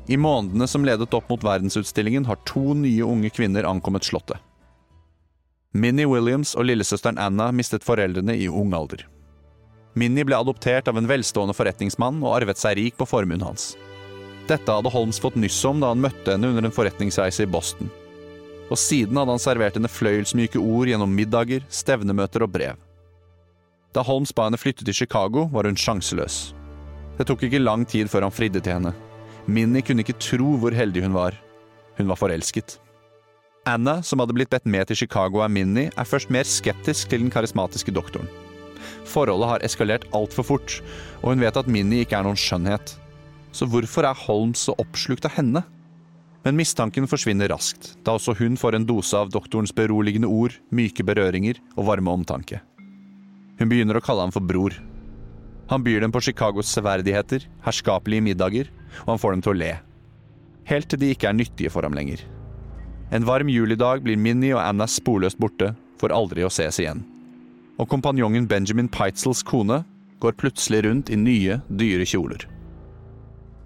I 0.08 0.18
månedene 0.20 0.68
som 0.68 0.86
ledet 0.86 1.14
opp 1.16 1.30
mot 1.32 1.44
verdensutstillingen, 1.44 2.26
har 2.28 2.40
to 2.48 2.74
nye 2.76 3.06
unge 3.08 3.32
kvinner 3.34 3.68
ankommet 3.68 4.04
Slottet. 4.04 4.40
Minnie 5.74 6.06
Williams 6.06 6.52
og 6.54 6.68
lillesøsteren 6.70 7.18
Anna 7.18 7.48
mistet 7.56 7.82
foreldrene 7.86 8.36
i 8.38 8.46
ung 8.46 8.76
alder. 8.78 9.08
Minnie 9.98 10.26
ble 10.26 10.38
adoptert 10.38 10.90
av 10.90 11.00
en 11.00 11.10
velstående 11.10 11.56
forretningsmann 11.58 12.20
og 12.22 12.36
arvet 12.36 12.62
seg 12.62 12.78
rik 12.78 13.00
på 13.00 13.08
formuen 13.10 13.42
hans. 13.42 13.72
Dette 14.46 14.70
hadde 14.70 14.92
Holmes 14.94 15.18
fått 15.24 15.40
nyss 15.40 15.58
om 15.66 15.82
da 15.82 15.90
han 15.90 16.02
møtte 16.04 16.36
henne 16.36 16.52
under 16.52 16.68
en 16.68 16.76
forretningsreise 16.76 17.48
i 17.48 17.50
Boston. 17.50 17.90
Og 18.70 18.78
siden 18.78 19.18
hadde 19.18 19.34
han 19.34 19.42
servert 19.42 19.80
henne 19.80 19.90
fløyelsmyke 19.90 20.62
ord 20.62 20.92
gjennom 20.92 21.14
middager, 21.14 21.66
stevnemøter 21.74 22.46
og 22.46 22.54
brev. 22.54 22.78
Da 23.98 24.06
Holmes 24.06 24.34
ba 24.34 24.46
henne 24.50 24.62
flytte 24.62 24.86
til 24.86 24.98
Chicago, 25.04 25.48
var 25.54 25.66
hun 25.70 25.78
sjanseløs. 25.78 26.54
Det 27.18 27.26
tok 27.30 27.48
ikke 27.50 27.62
lang 27.62 27.86
tid 27.90 28.14
før 28.14 28.28
han 28.28 28.34
fridde 28.34 28.62
til 28.62 28.78
henne. 28.78 28.94
Minnie 29.50 29.86
kunne 29.86 30.06
ikke 30.06 30.22
tro 30.22 30.54
hvor 30.62 30.74
heldig 30.74 31.06
hun 31.06 31.18
var. 31.18 31.38
Hun 31.98 32.10
var 32.10 32.22
forelsket. 32.22 32.78
Anna, 33.64 34.02
som 34.04 34.20
hadde 34.20 34.36
blitt 34.36 34.52
bedt 34.52 34.66
med 34.68 34.90
til 34.90 34.98
Chicago 35.06 35.40
av 35.44 35.52
Minnie, 35.56 35.92
er 35.96 36.08
først 36.08 36.32
mer 36.34 36.44
skeptisk 36.48 37.08
til 37.08 37.22
den 37.24 37.32
karismatiske 37.32 37.94
doktoren. 37.96 38.28
Forholdet 39.08 39.48
har 39.48 39.64
eskalert 39.64 40.04
altfor 40.12 40.48
fort, 40.50 40.82
og 41.22 41.32
hun 41.32 41.44
vet 41.44 41.56
at 41.60 41.70
Minnie 41.72 42.04
ikke 42.04 42.18
er 42.20 42.28
noen 42.28 42.40
skjønnhet. 42.40 42.98
Så 43.56 43.68
hvorfor 43.72 44.04
er 44.10 44.20
Holmes 44.26 44.66
så 44.68 44.76
oppslukt 44.84 45.30
av 45.30 45.38
henne? 45.38 45.64
Men 46.44 46.60
mistanken 46.60 47.08
forsvinner 47.08 47.54
raskt, 47.54 47.94
da 48.04 48.18
også 48.18 48.36
hun 48.42 48.60
får 48.60 48.76
en 48.76 48.90
dose 48.90 49.16
av 49.16 49.32
doktorens 49.32 49.72
beroligende 49.72 50.28
ord, 50.28 50.60
myke 50.76 51.08
berøringer 51.08 51.62
og 51.78 51.88
varme 51.88 52.12
omtanke. 52.12 52.60
Hun 53.62 53.72
begynner 53.72 53.96
å 53.96 54.04
kalle 54.04 54.28
ham 54.28 54.36
for 54.36 54.44
bror. 54.44 54.76
Han 55.72 55.88
byr 55.88 56.04
dem 56.04 56.12
på 56.12 56.20
Chicagos 56.26 56.68
severdigheter, 56.68 57.48
herskapelige 57.64 58.28
middager, 58.28 58.76
og 59.06 59.16
han 59.16 59.24
får 59.24 59.38
dem 59.38 59.48
til 59.48 59.56
å 59.56 59.60
le. 59.62 59.74
Helt 60.68 60.92
til 60.92 61.00
de 61.00 61.16
ikke 61.16 61.32
er 61.32 61.40
nyttige 61.40 61.72
for 61.72 61.88
ham 61.88 61.96
lenger. 61.96 62.20
En 63.12 63.26
varm 63.26 63.50
julidag 63.50 64.04
blir 64.06 64.18
Minnie 64.18 64.56
og 64.56 64.62
Anna 64.64 64.88
sporløst 64.88 65.40
borte, 65.42 65.74
for 66.00 66.14
aldri 66.14 66.44
å 66.46 66.52
ses 66.52 66.80
igjen. 66.82 67.04
Og 67.82 67.90
kompanjongen 67.90 68.48
Benjamin 68.48 68.90
Peitzels 68.92 69.44
kone 69.44 69.84
går 70.24 70.36
plutselig 70.40 70.84
rundt 70.86 71.10
i 71.12 71.18
nye, 71.20 71.60
dyre 71.68 72.06
kjoler. 72.08 72.46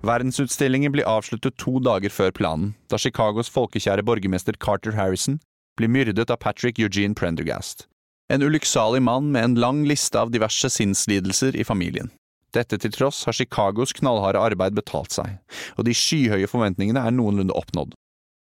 Verdensutstillingen 0.07 0.93
blir 0.93 1.07
avsluttet 1.09 1.57
to 1.59 1.79
dager 1.83 2.13
før 2.13 2.31
planen, 2.31 2.73
da 2.89 2.99
Chicagos 3.01 3.49
folkekjære 3.51 4.05
borgermester 4.05 4.57
Carter 4.61 4.95
Harrison 4.95 5.39
blir 5.77 5.91
myrdet 5.91 6.31
av 6.31 6.39
Patrick 6.41 6.79
Eugene 6.79 7.17
Prendergast. 7.17 7.87
En 8.29 8.43
ulykksalig 8.43 9.01
mann 9.01 9.31
med 9.31 9.43
en 9.43 9.59
lang 9.59 9.83
liste 9.87 10.19
av 10.19 10.31
diverse 10.31 10.69
sinnslidelser 10.69 11.55
i 11.55 11.65
familien. 11.67 12.11
Dette 12.55 12.79
til 12.79 12.93
tross 12.95 13.23
har 13.27 13.35
Chicagos 13.35 13.93
knallharde 13.97 14.41
arbeid 14.41 14.75
betalt 14.77 15.13
seg, 15.15 15.37
og 15.77 15.87
de 15.87 15.95
skyhøye 15.95 16.49
forventningene 16.49 17.03
er 17.03 17.15
noenlunde 17.15 17.55
oppnådd. 17.55 17.95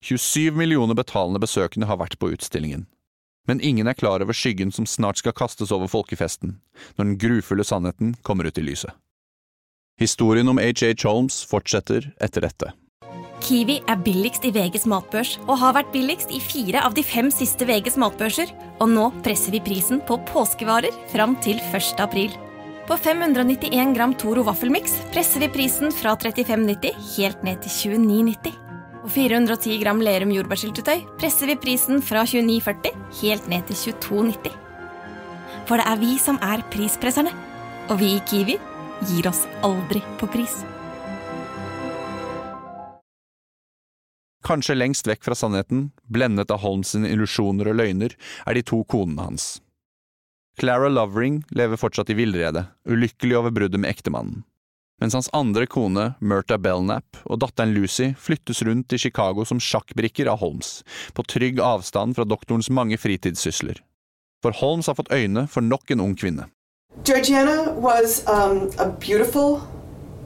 27 0.05 0.51
millioner 0.51 0.95
betalende 0.95 1.41
besøkende 1.41 1.87
har 1.89 1.99
vært 2.01 2.19
på 2.19 2.29
utstillingen. 2.35 2.85
Men 3.47 3.61
ingen 3.63 3.87
er 3.87 3.95
klar 3.95 4.21
over 4.21 4.35
skyggen 4.35 4.73
som 4.75 4.85
snart 4.85 5.21
skal 5.21 5.35
kastes 5.35 5.71
over 5.71 5.87
folkefesten, 5.87 6.57
når 6.97 7.05
den 7.05 7.19
grufulle 7.21 7.63
sannheten 7.63 8.15
kommer 8.21 8.49
ut 8.49 8.59
i 8.59 8.65
lyset. 8.65 8.91
Historien 9.97 10.49
om 10.51 10.59
H.H. 10.61 10.93
Holmes 11.07 11.39
fortsetter 11.49 12.11
etter 12.21 12.45
dette. 12.45 12.73
Kiwi 13.41 13.77
er 13.89 14.01
billigst 14.01 14.45
i 14.45 14.51
VGs 14.53 14.85
matbørs 14.89 15.35
og 15.45 15.55
har 15.61 15.75
vært 15.77 15.93
billigst 15.93 16.33
i 16.33 16.41
fire 16.41 16.81
av 16.85 16.93
de 16.97 17.03
fem 17.05 17.29
siste 17.33 17.65
VGs 17.69 17.97
matbørser. 18.01 18.51
Og 18.81 18.91
nå 18.91 19.07
presser 19.25 19.55
vi 19.55 19.63
prisen 19.63 20.01
på 20.05 20.19
påskevarer 20.29 20.93
fram 21.13 21.37
til 21.45 21.61
1. 21.71 21.95
april. 22.03 22.33
På 22.87 22.97
591 22.99 23.95
gram 23.97 24.13
Toro 24.17 24.45
vaffelmiks 24.47 24.99
presser 25.13 25.43
vi 25.45 25.51
prisen 25.53 25.93
fra 25.95 26.15
35,90 26.19 27.11
helt 27.17 27.43
ned 27.47 27.65
til 27.65 27.97
29,90. 27.97 28.66
På 29.07 29.11
410 29.11 29.77
gram 29.79 30.01
Lerum 30.03 30.33
jordbærsyltetøy 30.35 31.05
presser 31.15 31.47
vi 31.47 31.53
prisen 31.55 32.01
fra 32.03 32.25
29,40 32.27 32.89
helt 33.21 33.45
ned 33.47 33.69
til 33.69 33.93
22,90. 33.93 34.49
For 35.69 35.79
det 35.79 35.85
er 35.87 36.01
vi 36.01 36.17
som 36.19 36.35
er 36.43 36.59
prispresserne. 36.73 37.31
Og 37.87 38.01
vi 38.01 38.09
i 38.17 38.25
Kiwi 38.27 38.57
gir 39.07 39.29
oss 39.29 39.45
aldri 39.63 40.01
på 40.19 40.27
pris. 40.33 40.57
Kanskje 44.43 44.75
lengst 44.75 45.07
vekk 45.07 45.23
fra 45.23 45.39
sannheten, 45.39 45.87
blendet 46.11 46.51
av 46.51 46.59
Holms 46.65 46.91
illusjoner 46.99 47.71
og 47.71 47.79
løgner, 47.79 48.11
er 48.43 48.59
de 48.59 48.65
to 48.67 48.81
konene 48.91 49.29
hans. 49.29 49.47
Clara 50.59 50.91
Lovering 50.91 51.45
lever 51.55 51.79
fortsatt 51.79 52.11
i 52.11 52.19
villrede, 52.19 52.67
ulykkelig 52.83 53.39
over 53.39 53.55
bruddet 53.55 53.79
med 53.79 53.95
ektemannen. 53.95 54.43
Mens 55.01 55.13
hans 55.13 55.29
andre 55.33 55.67
kone, 55.69 56.15
Myrtha 56.19 56.57
Belknap, 56.57 57.19
og 57.29 57.43
datteren 57.43 57.75
Lucy 57.75 58.15
flyttes 58.17 58.63
rundt 58.65 58.93
i 58.93 58.97
Chicago 58.97 59.45
som 59.45 59.59
sjakkbrikker 59.61 60.29
av 60.31 60.41
Holmes, 60.41 60.81
på 61.13 61.25
trygg 61.29 61.61
avstand 61.61 62.17
fra 62.17 62.25
doktorens 62.25 62.71
mange 62.73 62.97
fritidssysler. 62.97 63.77
For 64.41 64.57
Holmes 64.57 64.89
har 64.89 64.97
fått 64.97 65.13
øyne 65.13 65.45
for 65.47 65.61
nok 65.61 65.91
en 65.93 66.01
ung 66.01 66.15
kvinne. 66.17 66.49
Georgiana 67.05 67.73
was 67.77 68.23
um, 68.25 68.71
a 68.79 68.89
beautiful 68.89 69.61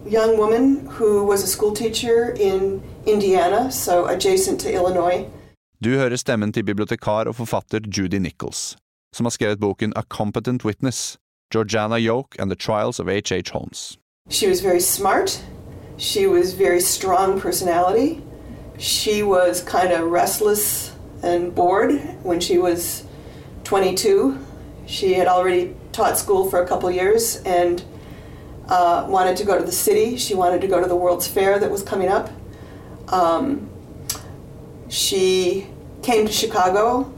young 0.08 0.38
woman 0.38 0.88
who 0.88 1.26
was 1.26 1.44
a 1.44 1.48
school 1.48 1.76
teacher 1.76 2.32
in 2.40 2.82
Indiana, 3.06 3.70
so 3.72 4.06
adjacent 4.08 4.62
to 4.62 4.70
Illinois. 4.70 5.28
Du 5.84 5.98
hører 5.98 6.16
stemmen 6.16 6.54
til 6.54 6.64
bibliotekar 6.64 7.28
og 7.28 7.36
forfatter 7.36 7.82
Judy 7.98 8.20
Nichols, 8.24 8.78
som 9.16 9.26
har 9.26 9.36
skrevet 9.36 9.60
boken 9.60 9.94
A 9.96 10.02
Competent 10.02 10.64
Witness, 10.64 11.18
Georgiana 11.52 11.98
Yoke 11.98 12.40
and 12.40 12.50
the 12.50 12.56
Trials 12.56 13.00
of 13.00 13.08
H.H. 13.08 13.52
Holmes. 13.52 13.98
She 14.32 14.48
was 14.48 14.62
very 14.62 14.80
smart. 14.80 15.44
She 15.98 16.26
was 16.26 16.54
very 16.54 16.80
strong 16.80 17.40
personality. 17.42 18.24
She 18.78 19.24
was 19.24 19.62
kind 19.62 19.92
of 19.92 20.10
restless 20.10 20.96
and 21.22 21.54
bored 21.54 22.00
when 22.24 22.40
she 22.40 22.58
was 22.58 23.04
22. 23.66 24.40
She 24.86 25.14
had 25.14 25.28
already 25.28 25.76
taught 25.92 26.18
school 26.18 26.50
for 26.50 26.64
a 26.64 26.68
couple 26.68 26.90
years 26.90 27.42
and 27.44 27.84
uh, 28.70 29.06
wanted 29.10 29.36
to 29.36 29.44
go 29.44 29.60
to 29.60 29.66
the 29.66 29.72
city. 29.72 30.16
She 30.16 30.34
wanted 30.34 30.62
to 30.62 30.68
go 30.68 30.82
to 30.82 30.88
the 30.88 30.96
World's 30.96 31.28
Fair 31.28 31.60
that 31.60 31.70
was 31.70 31.84
coming 31.84 32.08
up. 32.08 32.30
Um, 33.10 33.70
she 34.88 35.68
came 36.04 36.26
to 36.26 36.32
Chicago 36.32 37.14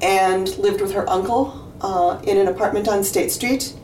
and 0.00 0.48
lived 0.58 0.80
with 0.80 0.92
her 0.92 1.10
uncle 1.10 1.72
uh, 1.80 2.20
in 2.22 2.38
an 2.38 2.46
apartment 2.46 2.86
on 2.86 3.02
State 3.02 3.32
Street 3.32 3.74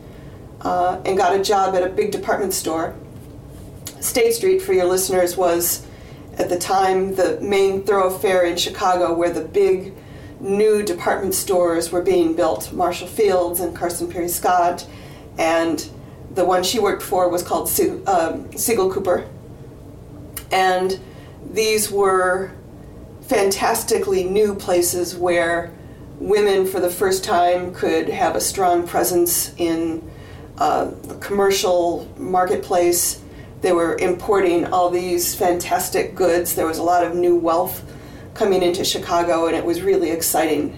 uh, 0.63 1.01
and 1.05 1.17
got 1.17 1.35
a 1.35 1.43
job 1.43 1.75
at 1.75 1.83
a 1.83 1.89
big 1.89 2.11
department 2.11 2.53
store. 2.53 2.95
State 3.99 4.33
Street, 4.33 4.61
for 4.61 4.73
your 4.73 4.85
listeners, 4.85 5.37
was 5.37 5.85
at 6.37 6.49
the 6.49 6.57
time 6.57 7.15
the 7.15 7.39
main 7.41 7.83
thoroughfare 7.83 8.43
in 8.43 8.57
Chicago 8.57 9.13
where 9.13 9.31
the 9.31 9.43
big 9.43 9.93
new 10.39 10.83
department 10.83 11.33
stores 11.33 11.91
were 11.91 12.01
being 12.01 12.35
built 12.35 12.73
Marshall 12.73 13.07
Fields 13.07 13.59
and 13.59 13.75
Carson 13.75 14.11
Perry 14.11 14.27
Scott. 14.27 14.85
And 15.37 15.87
the 16.33 16.43
one 16.43 16.63
she 16.63 16.79
worked 16.79 17.03
for 17.03 17.29
was 17.29 17.43
called 17.43 17.69
um, 18.07 18.51
Siegel 18.57 18.91
Cooper. 18.91 19.29
And 20.51 20.99
these 21.51 21.89
were 21.91 22.51
fantastically 23.21 24.23
new 24.23 24.53
places 24.55 25.15
where 25.15 25.71
women, 26.19 26.65
for 26.65 26.79
the 26.79 26.89
first 26.89 27.23
time, 27.23 27.73
could 27.73 28.09
have 28.09 28.35
a 28.35 28.41
strong 28.41 28.87
presence 28.87 29.53
in 29.57 30.09
uh, 30.57 30.91
commercial 31.19 32.07
marketplace. 32.17 33.21
They 33.61 33.71
were 33.71 33.97
importing 33.97 34.65
all 34.73 34.89
these 34.89 35.35
fantastic 35.35 36.15
goods. 36.15 36.55
There 36.55 36.67
was 36.67 36.77
a 36.77 36.83
lot 36.83 37.03
of 37.03 37.15
new 37.15 37.35
wealth 37.35 37.83
coming 38.33 38.61
into 38.61 38.83
Chicago, 38.83 39.47
and 39.47 39.55
it 39.55 39.65
was 39.65 39.81
really 39.81 40.11
exciting. 40.11 40.77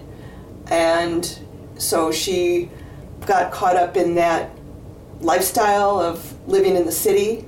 And 0.67 1.39
so 1.77 2.11
she 2.11 2.69
got 3.25 3.51
caught 3.51 3.75
up 3.75 3.97
in 3.97 4.15
that 4.15 4.49
lifestyle 5.19 5.99
of 5.99 6.33
living 6.47 6.75
in 6.75 6.85
the 6.85 6.91
city, 6.91 7.45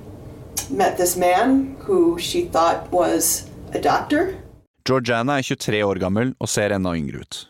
met 0.70 0.96
this 0.96 1.16
man 1.16 1.76
who 1.80 2.18
she 2.18 2.44
thought 2.46 2.90
was 2.90 3.48
a 3.72 3.80
doctor. 3.80 4.42
Georgiana 4.84 5.38
er 5.38 5.42
23 5.42 5.84
år 5.84 5.96
gammel 5.96 6.34
og 6.40 6.48
ser 6.48 6.72
enda 6.72 6.94
yngre 6.96 7.20
ut. 7.20 7.48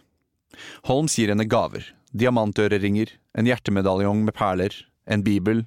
Holmes 0.85 1.15
gir 1.15 1.29
henne 1.29 1.47
gaver. 1.47 1.85
Diamantøreringer, 2.17 3.11
en 3.37 3.49
hjertemedaljong 3.49 4.25
med 4.25 4.35
perler, 4.37 4.75
en 5.09 5.25
bibel. 5.25 5.65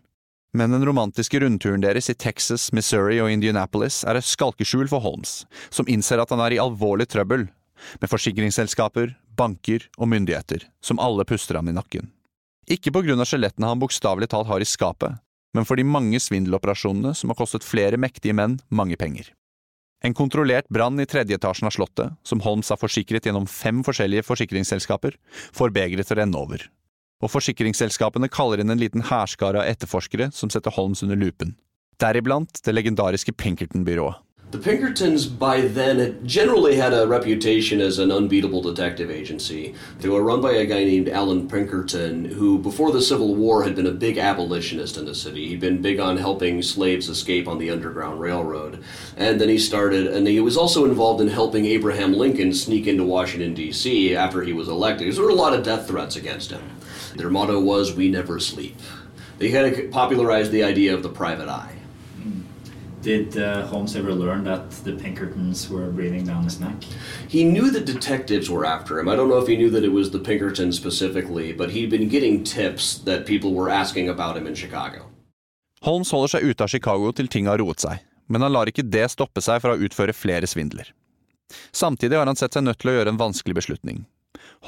Men 0.58 0.74
den 0.74 0.86
romantiske 0.86 1.40
rundturen 1.40 1.84
deres 1.84 2.10
i 2.12 2.16
Texas, 2.18 2.72
Missouri 2.76 3.22
og 3.24 3.32
Indianapolis 3.32 4.02
er 4.04 4.20
et 4.20 4.28
skalkeskjul 4.28 4.90
for 4.92 5.04
Holmes, 5.04 5.46
som 5.70 5.88
innser 5.88 6.20
at 6.20 6.34
han 6.34 6.42
er 6.44 6.56
i 6.56 6.62
alvorlig 6.62 7.08
trøbbel, 7.12 7.48
med 8.02 8.12
forsikringsselskaper, 8.12 9.16
banker 9.38 9.88
og 9.98 10.12
myndigheter, 10.12 10.68
som 10.84 11.00
alle 11.00 11.26
puster 11.26 11.58
ham 11.58 11.72
i 11.72 11.76
nakken. 11.78 12.12
Ikke 12.70 12.94
på 12.94 13.04
grunn 13.06 13.22
av 13.22 13.30
skjelettene 13.30 13.70
han 13.72 13.82
bokstavelig 13.82 14.30
talt 14.32 14.50
har 14.52 14.62
i 14.62 14.68
skapet, 14.68 15.18
men 15.56 15.68
for 15.68 15.80
de 15.80 15.88
mange 15.88 16.20
svindeloperasjonene 16.22 17.16
som 17.18 17.32
har 17.32 17.40
kostet 17.40 17.68
flere 17.68 18.00
mektige 18.00 18.36
menn 18.38 18.60
mange 18.70 19.00
penger. 19.00 19.32
En 20.02 20.16
kontrollert 20.18 20.70
brann 20.74 21.00
i 21.00 21.06
tredje 21.06 21.38
etasjen 21.38 21.70
av 21.70 21.76
slottet, 21.76 22.16
som 22.26 22.42
Holmes 22.42 22.72
har 22.74 22.80
forsikret 22.82 23.28
gjennom 23.28 23.46
fem 23.46 23.84
forskjellige 23.86 24.26
forsikringsselskaper, 24.26 25.18
får 25.54 25.74
begeret 25.76 26.10
til 26.10 26.18
å 26.18 26.22
renne 26.24 26.42
over. 26.42 26.64
Og 27.22 27.30
forsikringsselskapene 27.30 28.32
kaller 28.34 28.64
inn 28.64 28.74
en 28.74 28.82
liten 28.82 29.06
hærskare 29.06 29.62
av 29.62 29.70
etterforskere 29.70 30.32
som 30.34 30.50
setter 30.50 30.74
Holmes 30.74 31.04
under 31.06 31.20
lupen. 31.20 31.54
Deriblant 32.02 32.64
det 32.66 32.74
legendariske 32.74 33.36
Pinkerton-byrået. 33.38 34.18
The 34.52 34.58
Pinkertons 34.58 35.28
by 35.28 35.62
then 35.62 35.98
had 35.98 36.28
generally 36.28 36.76
had 36.76 36.94
a 36.94 37.08
reputation 37.08 37.80
as 37.80 38.00
an 38.00 38.12
unbeatable 38.12 38.62
detective 38.62 39.10
agency. 39.10 39.76
They 40.00 40.10
were 40.10 40.22
run 40.22 40.42
by 40.42 40.52
a 40.52 40.66
guy 40.66 40.84
named 40.84 41.08
Alan 41.08 41.48
Pinkerton, 41.48 42.26
who 42.26 42.60
before 42.60 42.92
the 42.92 43.02
Civil 43.02 43.34
War 43.34 43.64
had 43.64 43.76
been 43.76 43.88
a 43.88 43.92
big 43.92 44.18
abolitionist 44.18 44.98
in 44.98 45.06
the 45.06 45.16
city. 45.16 45.48
He'd 45.48 45.62
been 45.62 45.82
big 45.82 46.02
on 46.02 46.18
helping 46.18 46.62
slaves 46.64 47.08
escape 47.08 47.48
on 47.48 47.60
the 47.60 47.70
Underground 47.70 48.20
Railroad. 48.20 48.84
And 49.16 49.40
then 49.40 49.48
he 49.48 49.58
started, 49.58 50.08
and 50.08 50.28
he 50.28 50.42
was 50.42 50.58
also 50.58 50.84
involved 50.84 51.22
in 51.22 51.30
helping 51.30 51.66
Abraham 51.66 52.12
Lincoln 52.12 52.54
sneak 52.54 52.88
into 52.88 53.06
Washington, 53.06 53.54
D.C. 53.54 54.14
after 54.18 54.42
he 54.42 54.52
was 54.52 54.68
elected. 54.68 55.16
There 55.16 55.24
were 55.24 55.30
a 55.30 55.34
lot 55.34 55.54
of 55.54 55.64
death 55.64 55.88
threats 55.88 56.18
against 56.18 56.52
him. 56.52 56.78
Their 57.16 57.30
motto 57.30 57.58
was, 57.58 57.96
We 57.96 58.10
never 58.10 58.38
sleep. 58.38 58.78
They 59.38 59.48
had 59.48 59.94
popularized 59.94 60.52
the 60.52 60.66
idea 60.66 60.94
of 60.94 61.04
the 61.04 61.10
private 61.10 61.48
eye. 61.48 61.81
Did 63.02 63.38
uh, 63.38 63.66
Holmes 63.66 63.96
ever 63.96 64.14
learn 64.14 64.44
that 64.44 64.70
the 64.84 64.94
Pinkertons 64.94 65.70
were 65.70 65.90
breathing 65.90 66.24
down 66.24 66.44
his 66.44 66.60
neck? 66.60 66.84
He 67.28 67.44
knew 67.44 67.72
that 67.72 67.86
detectives 67.86 68.48
were 68.48 68.64
after 68.64 69.00
him. 69.00 69.10
I 69.10 69.16
don't 69.16 69.28
know 69.28 69.40
if 69.40 69.48
he 69.48 69.58
knew 69.58 69.72
that 69.72 69.84
it 69.84 69.92
was 69.92 70.12
the 70.12 70.20
Pinkertons 70.20 70.78
specifically, 70.78 71.52
but 71.52 71.72
he'd 71.72 71.90
been 71.90 72.10
getting 72.10 72.44
tips 72.44 73.00
that 73.00 73.26
people 73.26 73.54
were 73.54 73.70
asking 73.70 74.10
about 74.10 74.38
him 74.38 74.46
in 74.46 74.54
Chicago. 74.54 75.10
Holmes 75.82 76.12
holder 76.12 76.38
seg 76.38 76.46
ute 76.46 76.62
av 76.62 76.70
Chicago 76.70 77.10
til 77.12 77.28
ting 77.28 77.50
har 77.50 77.58
roet 77.58 77.82
seg, 77.82 78.04
men 78.30 78.46
han 78.46 78.54
lar 78.54 78.70
ikke 78.70 78.86
det 78.86 79.08
stoppe 79.10 79.42
seg 79.42 79.64
fra 79.64 79.74
å 79.74 79.82
utføre 79.82 80.14
flere 80.14 80.46
svindler. 80.46 80.94
Samtidig 81.74 82.20
har 82.20 82.30
han 82.30 82.38
sett 82.38 82.54
seg 82.54 82.68
nødt 82.68 82.84
til 82.84 82.92
å 82.92 83.00
gjøre 83.00 83.16
en 83.16 83.22
vanskelig 83.22 83.58
beslutning. 83.58 84.06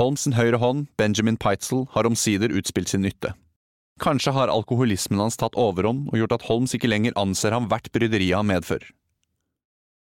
Holmes' 0.01 0.33
høyre 0.33 0.57
hånd, 0.57 0.87
Benjamin 0.97 1.37
Peitzel, 1.37 1.85
har 1.93 2.09
omsider 2.09 2.49
utspilt 2.49 2.89
sin 2.89 3.05
nytte. 3.05 3.35
Kanskje 4.01 4.33
har 4.33 4.49
alkoholismen 4.49 5.21
hans 5.21 5.37
tatt 5.37 5.57
overhånd 5.59 6.09
og 6.09 6.17
gjort 6.17 6.37
at 6.37 6.45
Holmes 6.47 6.73
ikke 6.73 6.89
lenger 6.89 7.13
anser 7.19 7.53
ham 7.53 7.67
hvert 7.69 7.91
bryderiet 7.93 8.39
han 8.39 8.49
medfører. 8.49 8.87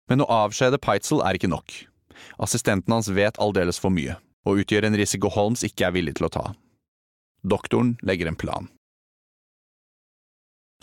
Men 0.09 0.23
å 0.23 0.29
avskjede 0.31 0.79
Peitzel 0.83 1.23
er 1.23 1.35
ikke 1.37 1.51
nok. 1.51 1.73
Assistenten 2.43 2.93
hans 2.93 3.09
vet 3.11 3.39
aldeles 3.43 3.79
for 3.79 3.93
mye, 3.93 4.15
og 4.47 4.63
utgjør 4.63 4.87
en 4.87 4.97
risiko 4.99 5.31
Holmes 5.31 5.63
ikke 5.67 5.87
er 5.87 5.95
villig 5.95 6.15
til 6.19 6.27
å 6.27 6.31
ta. 6.31 6.45
Doktoren 7.43 7.97
legger 8.07 8.31
en 8.31 8.39
plan. 8.39 8.69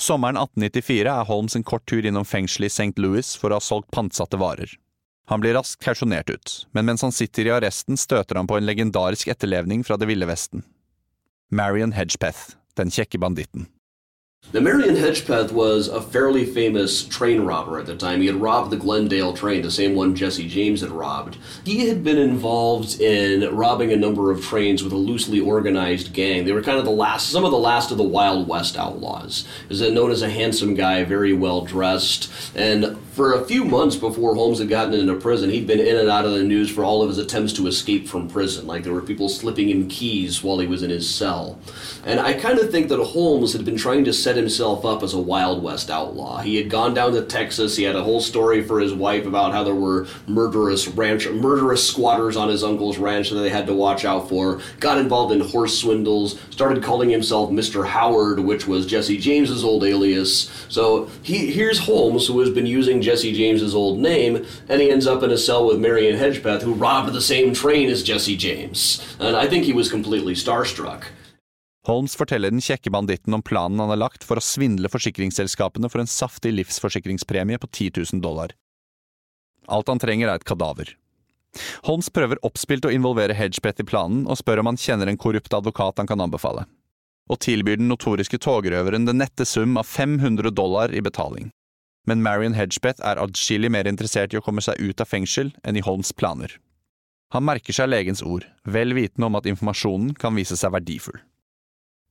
Sommeren 0.01 0.39
1894 0.41 1.09
er 1.13 1.27
Holmes 1.29 1.57
en 1.57 1.65
kort 1.65 1.85
tur 1.89 2.07
innom 2.07 2.25
fengselet 2.25 2.71
i 2.71 2.73
St. 2.73 3.01
Louis 3.01 3.35
for 3.37 3.53
å 3.53 3.59
ha 3.59 3.65
solgt 3.65 3.91
pantsatte 3.93 4.41
varer. 4.41 4.73
Han 5.29 5.43
blir 5.43 5.55
raskt 5.55 5.85
kausjonert 5.85 6.33
ut, 6.33 6.55
men 6.73 6.89
mens 6.89 7.05
han 7.05 7.13
sitter 7.13 7.47
i 7.47 7.53
arresten 7.55 8.01
støter 8.01 8.41
han 8.41 8.49
på 8.51 8.57
en 8.57 8.67
legendarisk 8.67 9.29
etterlevning 9.29 9.85
fra 9.87 10.01
Det 10.01 10.09
ville 10.09 10.27
vesten. 10.27 10.65
Marion 11.53 11.93
Hedgepeth, 11.93 12.57
den 12.79 12.91
kjekke 12.95 13.19
banditten. 13.19 13.67
Now, 14.53 14.59
Marion 14.59 14.97
Hedgepeth 14.97 15.53
was 15.53 15.87
a 15.87 16.03
fairly 16.03 16.45
famous 16.45 17.05
train 17.05 17.43
robber 17.43 17.79
at 17.79 17.87
the 17.87 17.95
time. 17.95 18.21
He 18.21 18.27
had 18.27 18.41
robbed 18.41 18.71
the 18.71 18.77
Glendale 18.77 19.33
train, 19.33 19.63
the 19.63 19.71
same 19.71 19.95
one 19.95 20.17
Jesse 20.17 20.49
James 20.49 20.81
had 20.81 20.91
robbed. 20.91 21.39
He 21.65 21.87
had 21.87 22.03
been 22.03 22.19
involved 22.19 23.01
in 23.01 23.55
robbing 23.55 23.93
a 23.93 23.97
number 23.97 24.33
of 24.33 24.45
trains 24.45 24.83
with 24.83 24.93
a 24.93 24.97
loosely 24.97 25.39
organized 25.39 26.13
gang. 26.13 26.45
They 26.45 26.51
were 26.51 26.63
kind 26.63 26.81
of 26.81 26.85
the 26.85 26.91
last, 26.91 27.29
some 27.29 27.45
of 27.45 27.53
the 27.53 27.59
last 27.59 27.93
of 27.93 27.97
the 27.97 28.03
Wild 28.03 28.49
West 28.49 28.77
outlaws. 28.77 29.47
He 29.63 29.69
was 29.69 29.83
known 29.83 30.11
as 30.11 30.23
a 30.23 30.29
handsome 30.29 30.75
guy, 30.75 31.05
very 31.05 31.33
well 31.33 31.61
dressed. 31.61 32.29
And 32.57 32.99
for 33.13 33.35
a 33.35 33.45
few 33.45 33.65
months 33.65 33.95
before 33.95 34.35
Holmes 34.35 34.59
had 34.59 34.69
gotten 34.69 34.95
into 34.95 35.15
prison, 35.15 35.51
he'd 35.51 35.67
been 35.69 35.79
in 35.79 35.97
and 35.97 36.09
out 36.09 36.25
of 36.25 36.33
the 36.33 36.43
news 36.43 36.71
for 36.71 36.83
all 36.83 37.03
of 37.03 37.09
his 37.09 37.19
attempts 37.19 37.53
to 37.53 37.69
escape 37.69 38.09
from 38.09 38.29
prison. 38.29 38.67
Like 38.67 38.83
there 38.83 38.95
were 38.95 39.01
people 39.01 39.29
slipping 39.29 39.69
him 39.69 39.89
keys 39.89 40.43
while 40.43 40.59
he 40.59 40.67
was 40.67 40.83
in 40.83 40.91
his 40.91 41.09
cell. 41.09 41.61
And 42.05 42.19
I 42.19 42.33
kind 42.33 42.59
of 42.59 42.71
think 42.71 42.89
that 42.89 42.99
Holmes 42.99 43.53
had 43.53 43.65
been 43.65 43.77
trying 43.77 44.05
to 44.07 44.13
set 44.13 44.30
himself 44.37 44.85
up 44.85 45.03
as 45.03 45.15
a 45.15 45.19
Wild 45.19 45.63
West 45.63 45.91
outlaw. 45.91 46.41
He 46.41 46.57
had 46.57 46.71
gone 46.71 46.95
down 46.95 47.13
to 47.13 47.23
Texas. 47.23 47.77
He 47.77 47.85
had 47.85 47.97
a 47.97 48.03
whole 48.03 48.21
story 48.21 48.63
for 48.63 48.81
his 48.81 48.93
wife 48.93 49.27
about 49.27 49.53
how 49.53 49.65
there 49.65 49.75
were 49.75 50.07
murderous 50.27 50.89
ranch, 50.89 51.29
murderous 51.29 51.87
squatters 51.87 52.37
on 52.37 52.49
his 52.49 52.65
uncle's 52.65 52.99
ranch 52.99 53.31
that 53.31 53.37
they 53.37 53.51
had 53.51 53.67
to 53.67 53.75
watch 53.75 54.05
out 54.05 54.29
for. 54.29 54.61
Got 54.79 54.99
involved 54.99 55.33
in 55.33 55.41
horse 55.41 55.79
swindles. 55.79 56.39
Started 56.51 56.83
calling 56.83 57.11
himself 57.11 57.51
Mr. 57.51 57.87
Howard, 57.87 58.41
which 58.41 58.67
was 58.67 58.87
Jesse 58.87 59.19
James's 59.19 59.65
old 59.65 59.85
alias. 59.85 60.51
So 60.69 61.11
he 61.23 61.51
here's 61.51 61.81
Holmes, 61.81 62.27
who 62.27 62.39
has 62.41 62.51
been 62.51 62.67
using 62.67 63.03
Jesse 63.03 63.33
James's 63.33 63.75
old 63.75 63.99
name, 63.99 64.47
and 64.69 64.81
he 64.81 64.91
ends 64.91 65.07
up 65.07 65.23
in 65.23 65.31
a 65.31 65.39
cell 65.39 65.67
with 65.67 65.79
Marion 65.79 66.19
Hedgepeth, 66.19 66.63
who 66.63 66.75
robbed 66.75 67.13
the 67.13 67.21
same 67.21 67.55
train 67.55 67.89
as 67.89 68.03
Jesse 68.03 68.37
James. 68.37 69.01
And 69.19 69.37
I 69.37 69.47
think 69.47 69.65
he 69.65 69.73
was 69.73 69.91
completely 69.91 70.35
starstruck. 70.35 71.05
Holmes 71.89 72.13
forteller 72.17 72.53
den 72.53 72.61
kjekke 72.61 72.93
banditten 72.93 73.35
om 73.35 73.43
planen 73.43 73.81
han 73.81 73.89
har 73.89 74.01
lagt 74.03 74.25
for 74.27 74.37
å 74.37 74.45
svindle 74.45 74.91
forsikringsselskapene 74.93 75.89
for 75.89 76.03
en 76.03 76.11
saftig 76.11 76.53
livsforsikringspremie 76.59 77.61
på 77.61 77.71
10 77.71 78.03
000 78.13 78.25
dollar. 78.25 78.53
Alt 79.69 79.89
han 79.89 80.03
trenger 80.03 80.29
er 80.29 80.41
et 80.41 80.45
kadaver. 80.45 80.97
Holmes 81.89 82.11
prøver 82.13 82.41
oppspilt 82.47 82.85
å 82.87 82.93
involvere 82.95 83.35
Hedgepeth 83.35 83.83
i 83.83 83.87
planen 83.89 84.27
og 84.29 84.39
spør 84.39 84.61
om 84.63 84.71
han 84.71 84.79
kjenner 84.81 85.09
en 85.11 85.19
korrupt 85.19 85.55
advokat 85.57 85.99
han 85.99 86.11
kan 86.11 86.21
anbefale, 86.21 86.67
og 87.33 87.41
tilbyr 87.43 87.81
den 87.81 87.89
notoriske 87.91 88.39
togrøveren 88.45 89.09
den 89.09 89.19
nette 89.23 89.49
sum 89.49 89.81
av 89.81 89.89
500 89.89 90.53
dollar 90.53 90.93
i 90.93 91.03
betaling. 91.03 91.49
Men 92.07 92.23
Marion 92.25 92.57
Hedgepeth 92.57 93.03
er 93.07 93.21
adskillig 93.23 93.71
mer 93.73 93.89
interessert 93.89 94.35
i 94.35 94.39
å 94.39 94.45
komme 94.45 94.63
seg 94.65 94.79
ut 94.81 95.01
av 95.01 95.09
fengsel 95.09 95.55
enn 95.65 95.81
i 95.81 95.85
Holmes' 95.85 96.13
planer. 96.17 96.59
Han 97.35 97.47
merker 97.47 97.75
seg 97.77 97.91
legens 97.91 98.23
ord, 98.27 98.47
vel 98.67 98.95
vitende 98.97 99.29
om 99.29 99.37
at 99.39 99.47
informasjonen 99.47 100.15
kan 100.19 100.35
vise 100.35 100.57
seg 100.59 100.75
verdifull. 100.75 101.21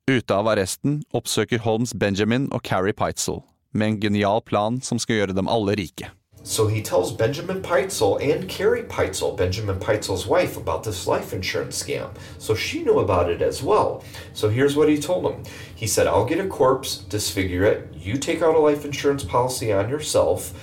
Ute 0.10 0.34
av 0.34 0.48
arresten 0.50 1.04
oppsøker 1.14 1.60
Holmes 1.62 1.92
Benjamin 1.94 2.48
og 2.50 2.64
Carrie 2.66 2.96
Peitzel, 2.98 3.44
med 3.78 3.88
en 3.88 3.98
genial 4.02 4.40
plan 4.42 4.80
som 4.82 4.98
skal 4.98 5.20
gjøre 5.20 5.36
dem 5.38 5.46
alle 5.46 5.76
rike. 5.78 6.08
So 6.42 6.66
he 6.66 6.82
tells 6.82 7.12
Benjamin 7.12 7.62
Peitzel 7.62 8.18
and 8.18 8.50
Carrie 8.50 8.88
Peitzel, 8.90 9.36
Benjamin 9.38 9.78
Peitzel's 9.78 10.26
wife, 10.26 10.58
about 10.58 10.84
this 10.84 11.06
life 11.06 11.32
insurance 11.32 11.78
scam. 11.78 12.10
So 12.40 12.56
she 12.56 12.82
knew 12.82 12.98
about 12.98 13.30
it 13.30 13.44
as 13.44 13.62
well. 13.62 14.04
So 14.34 14.50
here's 14.50 14.76
what 14.76 14.90
he 14.90 14.98
told 14.98 15.26
them. 15.26 15.44
He 15.76 15.86
said, 15.86 16.08
I'll 16.08 16.26
get 16.26 16.40
a 16.40 16.48
corpse, 16.48 16.98
disfigure 16.98 17.66
it, 17.66 17.94
you 17.94 18.18
take 18.18 18.42
out 18.42 18.56
a 18.56 18.60
life 18.60 18.86
insurance 18.86 19.24
policy 19.24 19.72
on 19.72 19.90
yourself, 19.90 20.54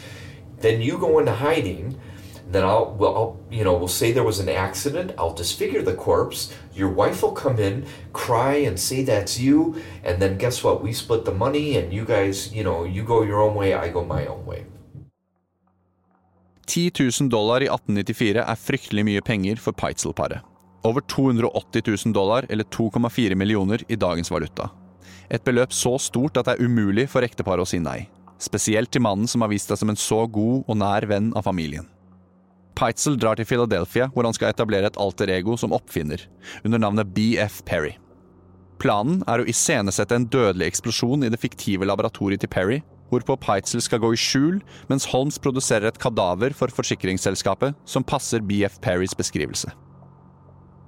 then 0.59 0.81
you 0.81 0.99
go 0.99 1.21
into 1.21 1.33
hiding, 1.33 2.01
then 2.53 2.65
I'll, 2.65 2.95
well, 2.99 3.17
I'll, 3.17 3.37
you 3.51 3.65
know, 3.65 3.75
we'll 3.77 3.89
say 3.89 4.13
there 4.13 4.25
was 4.25 4.39
an 4.39 4.49
accident, 4.49 5.13
I'll 5.19 5.35
disfigure 5.35 5.83
the 5.83 5.95
corpse, 5.95 6.55
your 6.75 6.89
wife 6.89 7.23
will 7.23 7.33
come 7.33 7.59
in, 7.59 7.87
cry 8.13 8.55
and 8.67 8.79
say 8.79 9.03
that's 9.03 9.39
you, 9.39 9.77
and 10.05 10.21
then 10.21 10.39
guess 10.39 10.63
what? 10.63 10.83
We 10.83 10.93
split 10.93 11.25
the 11.25 11.33
money 11.33 11.77
and 11.77 11.93
you 11.93 12.05
guys, 12.05 12.53
you 12.53 12.63
know, 12.63 12.85
you 12.85 13.03
go 13.03 13.23
your 13.23 13.43
own 13.43 13.55
way, 13.55 13.75
I 13.75 13.89
go 13.89 14.05
my 14.05 14.27
own 14.27 14.47
way. 14.47 14.65
10 16.67 16.91
000 17.11 17.29
dollar 17.31 17.63
i 17.63 17.69
1894 17.69 18.43
er 18.43 18.59
fryktelig 18.59 19.05
mye 19.05 19.21
penger 19.23 19.57
for 19.57 19.73
Peitzel-paret. 19.73 20.43
Over 20.83 21.01
280 21.01 21.83
000 22.05 22.13
dollar, 22.15 22.47
eller 22.49 22.65
2,4 22.65 23.35
millioner, 23.35 23.83
i 23.89 23.97
dagens 23.97 24.31
valuta. 24.31 24.71
Et 25.31 25.43
beløp 25.45 25.73
så 25.73 25.97
stort 25.99 26.37
at 26.37 26.47
det 26.47 26.57
er 26.57 26.67
umulig 26.67 27.09
for 27.11 27.27
ekteparet 27.27 27.63
å 27.63 27.67
si 27.67 27.79
nei. 27.83 28.09
Spesielt 28.39 28.93
til 28.93 29.03
mannen 29.03 29.27
som 29.27 29.43
har 29.43 29.51
vist 29.51 29.71
seg 29.71 29.81
som 29.81 29.91
en 29.91 29.99
så 29.99 30.27
god 30.27 30.67
og 30.67 30.79
nær 30.79 31.07
venn 31.11 31.33
av 31.35 31.47
familien. 31.47 31.89
Peitzel 32.77 33.17
drar 33.17 33.39
til 33.39 33.49
Philadelphia, 33.49 34.11
hvor 34.13 34.27
han 34.29 34.35
skal 34.37 34.53
etablere 34.53 34.91
et 34.91 34.99
alter 35.01 35.31
ego 35.33 35.57
som 35.57 35.73
oppfinner, 35.73 36.27
under 36.65 36.83
navnet 36.83 37.15
BF 37.17 37.63
Perry. 37.69 37.95
Planen 38.83 39.23
er 39.25 39.41
å 39.41 39.47
iscenesette 39.49 40.13
en 40.13 40.27
dødelig 40.29 40.69
eksplosjon 40.69 41.25
i 41.25 41.31
det 41.33 41.41
fiktive 41.41 41.89
laboratoriet 41.89 42.45
til 42.45 42.53
Perry, 42.53 42.83
hvorpå 43.09 43.39
Peitzel 43.41 43.81
skal 43.81 44.03
gå 44.03 44.13
i 44.13 44.21
skjul, 44.21 44.61
mens 44.91 45.07
Holmes 45.09 45.39
produserer 45.41 45.89
et 45.89 46.01
kadaver 46.03 46.53
for 46.57 46.73
forsikringsselskapet 46.75 47.77
som 47.89 48.05
passer 48.05 48.45
BF 48.45 48.81
Perrys 48.85 49.17
beskrivelse. 49.17 49.73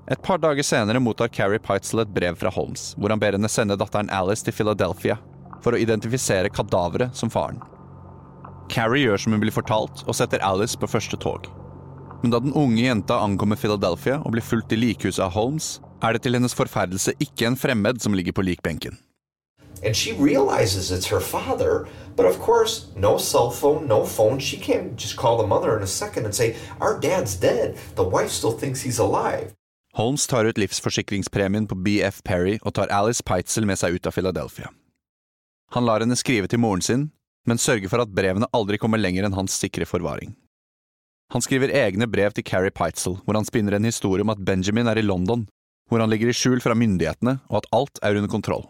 Et 0.08 0.20
par 0.24 0.40
dager 0.40 0.64
senere 0.64 1.00
mottar 1.04 1.32
Carrie 1.32 1.60
Peitzel 1.60 2.02
et 2.04 2.12
brev 2.12 2.36
fra 2.40 2.52
Holmes, 2.52 2.94
hvor 2.96 3.12
han 3.12 3.20
ber 3.20 3.36
henne 3.36 3.48
sende 3.52 3.76
datteren 3.80 4.12
Alice 4.12 4.44
til 4.44 4.56
Philadelphia 4.56 5.18
for 5.64 5.72
å 5.72 5.80
identifisere 5.80 6.52
kadaveret 6.52 7.16
som 7.16 7.32
faren. 7.32 7.60
Carrie 8.72 9.06
gjør 9.06 9.20
som 9.20 9.32
hun 9.32 9.42
blir 9.42 9.54
fortalt, 9.54 10.04
og 10.04 10.16
setter 10.16 10.44
Alice 10.44 10.76
på 10.76 10.88
første 10.88 11.16
tog. 11.20 11.48
Men 12.22 12.30
da 12.30 12.40
den 12.42 12.52
unge 12.52 12.82
jenta 12.82 13.20
ankommer 13.22 13.56
Philadelphia 13.56 14.18
og 14.24 14.32
blir 14.34 14.42
fulgt 14.42 14.72
i 14.74 14.78
likhuset 14.78 15.22
av 15.22 15.36
Holmes, 15.36 15.78
er 16.02 16.14
det 16.14 16.24
til 16.24 16.34
hennes 16.34 16.54
forferdelse 16.54 17.14
ikke 17.22 17.46
en 17.46 17.58
fremmed 17.58 18.00
som 18.02 18.14
ligger 18.14 18.34
på 18.34 18.46
likbenken. 18.46 18.98
And 19.84 19.94
she 19.94 20.12
realizes 20.12 20.90
it's 20.90 21.06
her 21.06 21.20
father, 21.20 21.86
but 22.16 22.26
of 22.26 22.40
course, 22.40 22.86
no 22.96 23.16
cell 23.18 23.50
phone, 23.50 23.86
no 23.86 24.04
phone. 24.04 24.40
She 24.40 24.56
can't 24.56 24.96
just 24.96 25.16
call 25.16 25.38
the 25.38 25.46
mother 25.46 25.76
in 25.76 25.82
a 25.82 25.86
second 25.86 26.24
and 26.24 26.34
say, 26.34 26.56
Our 26.80 26.98
dad's 27.00 27.36
dead. 27.40 27.76
The 27.94 28.02
wife 28.04 28.30
still 28.30 28.52
thinks 28.52 28.82
he's 28.82 28.98
alive. 28.98 29.54
Holmes 29.94 30.26
tar 30.26 30.44
ut 30.44 30.58
livsforsikringspremien 30.58 31.66
på 31.66 31.74
BF 31.74 32.22
Perry 32.24 32.58
og 32.62 32.74
tar 32.74 32.90
Alice 32.90 33.22
Peitzel 33.22 33.66
med 33.66 33.78
seg 33.78 33.94
ut 33.94 34.06
av 34.06 34.14
Philadelphia. 34.14 34.70
Han 35.74 35.86
lar 35.86 36.00
henne 36.00 36.16
skrive 36.16 36.48
til 36.48 36.60
moren 36.62 36.82
sin, 36.82 37.08
men 37.46 37.58
sørger 37.58 37.88
for 37.88 38.02
at 38.02 38.12
brevene 38.14 38.50
aldri 38.52 38.78
kommer 38.78 38.98
lenger 38.98 39.26
enn 39.26 39.36
hans 39.36 39.56
sikre 39.58 39.86
forvaring. 39.86 40.34
Han 41.32 41.44
skriver 41.44 41.72
egne 41.76 42.06
brev 42.08 42.32
til 42.32 42.44
Carrie 42.44 42.72
Peitzel, 42.72 43.18
hvor 43.24 43.36
han 43.36 43.44
spinner 43.44 43.76
en 43.76 43.84
historie 43.84 44.24
om 44.24 44.32
at 44.32 44.40
Benjamin 44.40 44.88
er 44.88 44.96
i 44.96 45.04
London, 45.04 45.44
hvor 45.88 46.00
han 46.00 46.08
ligger 46.08 46.30
i 46.30 46.36
skjul 46.36 46.62
fra 46.64 46.76
myndighetene, 46.76 47.38
og 47.52 47.60
at 47.60 47.68
alt 47.76 48.00
er 48.02 48.16
under 48.16 48.32
kontroll. 48.32 48.64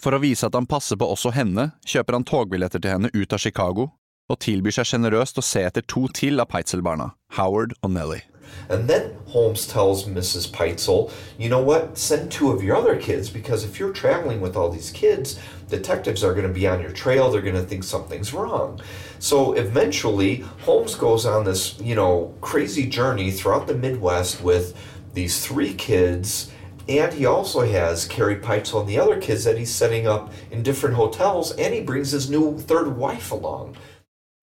For 0.00 0.16
å 0.16 0.22
vise 0.22 0.48
at 0.48 0.56
han 0.56 0.68
passer 0.68 0.96
på 0.96 1.08
også 1.12 1.34
henne, 1.36 1.70
kjøper 1.84 2.16
han 2.16 2.24
togbilletter 2.24 2.80
til 2.80 2.94
henne 2.94 3.12
ut 3.12 3.36
av 3.36 3.44
Chicago, 3.44 3.90
og 4.32 4.40
tilbyr 4.40 4.72
seg 4.78 4.88
sjenerøst 4.88 5.36
å 5.36 5.44
se 5.44 5.66
etter 5.68 5.84
to 5.84 6.06
til 6.16 6.40
av 6.40 6.48
Peitzel-barna, 6.48 7.12
Howard 7.36 7.76
og 7.82 7.92
Nellie. 7.92 8.24
And 8.68 8.88
then 8.88 9.12
Holmes 9.28 9.66
tells 9.66 10.04
Mrs. 10.04 10.50
Peitzel, 10.52 11.10
you 11.38 11.48
know 11.48 11.62
what, 11.62 11.98
send 11.98 12.30
two 12.30 12.50
of 12.50 12.62
your 12.62 12.76
other 12.76 12.96
kids 12.96 13.30
because 13.30 13.64
if 13.64 13.78
you're 13.78 13.92
traveling 13.92 14.40
with 14.40 14.56
all 14.56 14.70
these 14.70 14.90
kids, 14.90 15.38
detectives 15.72 16.22
are 16.22 16.34
going 16.36 16.46
to 16.46 16.60
be 16.60 16.68
on 16.68 16.80
your 16.84 16.92
trail. 16.92 17.30
They're 17.30 17.48
going 17.50 17.62
to 17.64 17.68
think 17.70 17.84
something's 17.84 18.32
wrong. 18.32 18.80
So 19.18 19.54
eventually, 19.54 20.44
Holmes 20.66 20.94
goes 20.94 21.26
on 21.26 21.44
this, 21.44 21.80
you 21.80 21.94
know, 21.94 22.34
crazy 22.40 22.86
journey 22.98 23.30
throughout 23.32 23.66
the 23.66 23.74
Midwest 23.74 24.42
with 24.44 24.74
these 25.14 25.34
three 25.46 25.74
kids. 25.74 26.50
And 26.88 27.12
he 27.14 27.26
also 27.26 27.60
has 27.66 28.06
Carrie 28.06 28.40
Peitzel 28.40 28.80
and 28.80 28.88
the 28.88 28.98
other 28.98 29.20
kids 29.20 29.44
that 29.44 29.58
he's 29.58 29.74
setting 29.74 30.06
up 30.06 30.32
in 30.50 30.62
different 30.62 30.96
hotels, 30.96 31.52
and 31.58 31.74
he 31.74 31.80
brings 31.80 32.10
his 32.10 32.28
new 32.28 32.58
third 32.58 32.96
wife 32.96 33.32
along. 33.32 33.76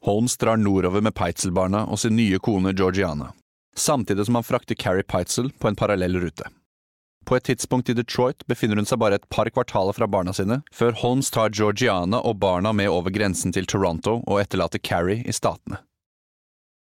Holmes 0.06 0.38
drar 0.38 0.58
nordover 0.58 1.02
med 1.02 1.14
Peitzel-barna 1.14 1.84
og 1.92 2.00
sin 2.00 2.16
nye 2.16 2.40
kone 2.40 2.72
Georgiana, 2.74 3.34
samtidig 3.76 4.26
som 4.26 4.40
han 4.40 4.48
frakter 4.48 4.76
Carrie 4.76 5.04
Peitzel 5.04 5.52
på 5.52 5.68
en 5.68 5.76
parallell 5.76 6.16
rute. 6.22 6.48
På 7.30 7.38
et 7.38 7.44
tidspunkt 7.46 7.90
i 7.90 7.94
Detroit 7.94 8.42
befinner 8.50 8.80
hun 8.82 8.88
seg 8.90 8.98
bare 8.98 9.20
et 9.20 9.26
par 9.30 9.46
kvartaler 9.54 9.94
fra 9.94 10.08
barna 10.10 10.34
sine, 10.34 10.64
før 10.74 10.96
Holmes 10.98 11.28
tar 11.30 11.52
Georgiana 11.54 12.24
og 12.26 12.40
barna 12.42 12.72
med 12.74 12.90
over 12.90 13.14
grensen 13.14 13.54
til 13.54 13.70
Toronto 13.70 14.16
og 14.24 14.40
etterlater 14.42 14.82
Carrie 14.82 15.22
i 15.22 15.36
Statene. 15.38 15.78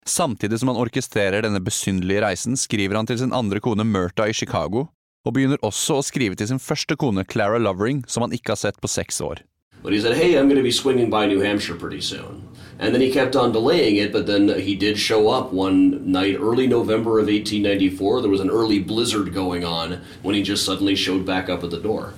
Samtidig 0.09 0.63
som 0.63 0.73
han 0.73 0.81
orkestrerer 0.81 1.45
denne 1.45 1.61
besynderlige 1.61 2.25
reisen, 2.25 2.57
skriver 2.57 2.97
han 2.97 3.11
til 3.11 3.21
sin 3.21 3.37
andre 3.37 3.61
kone 3.61 3.85
Murtha 3.85 4.31
i 4.31 4.33
Chicago, 4.33 4.87
og 5.29 5.37
begynner 5.37 5.61
også 5.61 5.99
å 6.01 6.07
skrive 6.09 6.41
til 6.41 6.49
sin 6.49 6.63
første 6.71 6.97
kone 6.97 7.27
Clara 7.29 7.61
Lovering, 7.61 8.01
som 8.09 8.25
han 8.25 8.33
ikke 8.33 8.57
har 8.57 8.63
sett 8.63 8.81
på 8.81 8.89
seks 8.89 9.21
år. 9.21 9.45
But 9.83 9.93
he 9.93 10.01
said, 10.01 10.17
hey, 10.17 10.39
I'm 10.39 10.49
going 10.49 10.57
to 10.57 10.65
be 10.65 10.73
swinging 10.73 11.11
by 11.11 11.27
New 11.27 11.45
Hampshire 11.45 11.77
pretty 11.77 12.01
soon. 12.01 12.49
And 12.79 12.95
then 12.95 13.03
he 13.03 13.13
kept 13.13 13.37
on 13.37 13.53
delaying 13.53 13.97
it, 13.97 14.13
but 14.13 14.27
then 14.27 14.49
he 14.61 14.75
did 14.75 14.99
show 14.99 15.29
up 15.29 15.53
one 15.53 16.11
night, 16.11 16.37
early 16.41 16.67
November 16.67 17.19
of 17.19 17.27
1894. 17.27 18.23
There 18.23 18.31
was 18.31 18.41
an 18.41 18.51
early 18.51 18.79
blizzard 18.79 19.35
going 19.35 19.65
on 19.65 20.01
when 20.23 20.35
he 20.35 20.43
just 20.43 20.65
suddenly 20.65 20.95
showed 20.95 21.27
back 21.27 21.49
up 21.49 21.63
at 21.63 21.71
the 21.71 21.81
door. 21.81 22.15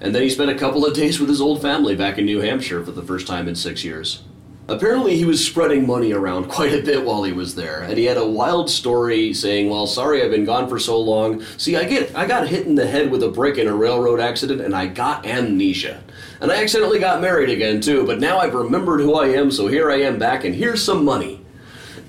And 0.00 0.14
then 0.14 0.22
he 0.22 0.30
spent 0.30 0.50
a 0.50 0.58
couple 0.58 0.84
of 0.84 0.94
days 0.94 1.18
with 1.18 1.28
his 1.28 1.40
old 1.40 1.62
family 1.62 1.96
back 1.96 2.18
in 2.18 2.26
New 2.26 2.40
Hampshire 2.40 2.84
for 2.84 2.92
the 2.92 3.02
first 3.02 3.26
time 3.26 3.48
in 3.48 3.54
six 3.54 3.82
years. 3.82 4.22
Apparently, 4.68 5.16
he 5.16 5.24
was 5.24 5.46
spreading 5.46 5.86
money 5.86 6.12
around 6.12 6.48
quite 6.48 6.74
a 6.74 6.82
bit 6.82 7.04
while 7.04 7.22
he 7.22 7.32
was 7.32 7.54
there, 7.54 7.82
and 7.82 7.96
he 7.96 8.04
had 8.04 8.16
a 8.16 8.26
wild 8.26 8.68
story 8.68 9.32
saying, 9.32 9.70
"Well, 9.70 9.86
sorry, 9.86 10.22
I've 10.22 10.30
been 10.30 10.44
gone 10.44 10.68
for 10.68 10.78
so 10.78 11.00
long. 11.00 11.42
See, 11.56 11.76
I 11.76 11.84
get, 11.84 12.14
I 12.16 12.26
got 12.26 12.48
hit 12.48 12.66
in 12.66 12.74
the 12.74 12.86
head 12.86 13.10
with 13.10 13.22
a 13.22 13.28
brick 13.28 13.58
in 13.58 13.68
a 13.68 13.74
railroad 13.74 14.20
accident, 14.20 14.60
and 14.60 14.74
I 14.74 14.86
got 14.86 15.24
amnesia, 15.24 16.02
and 16.40 16.52
I 16.52 16.62
accidentally 16.62 16.98
got 16.98 17.20
married 17.20 17.50
again 17.50 17.80
too. 17.80 18.06
But 18.06 18.20
now 18.20 18.38
I've 18.38 18.54
remembered 18.54 19.00
who 19.00 19.14
I 19.14 19.28
am, 19.28 19.50
so 19.50 19.66
here 19.66 19.90
I 19.90 20.00
am 20.00 20.18
back, 20.18 20.44
and 20.44 20.54
here's 20.54 20.82
some 20.82 21.04
money." 21.04 21.40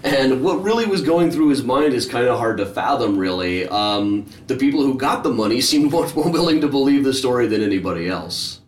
And 0.04 0.44
what 0.44 0.63
really 0.63 0.86
was 0.86 1.02
going 1.02 1.32
through 1.32 1.50
his 1.50 1.63
mind 1.63 1.94
is 1.94 2.06
kind 2.06 2.28
of 2.28 2.38
hard 2.38 2.58
to 2.58 2.66
fathom, 2.66 3.18
really. 3.18 3.68
Um, 3.68 4.26
the 4.48 4.56
people 4.56 4.84
who 4.84 4.94
got 4.98 5.24
the 5.24 5.32
money 5.32 5.60
seemed 5.62 5.92
much 6.00 6.16
more 6.16 6.30
willing 6.30 6.62
to 6.62 6.68
believe 6.68 7.04
the 7.04 7.13
story 7.13 7.48
than 7.48 7.62
anybody 7.62 8.08
else. 8.08 8.62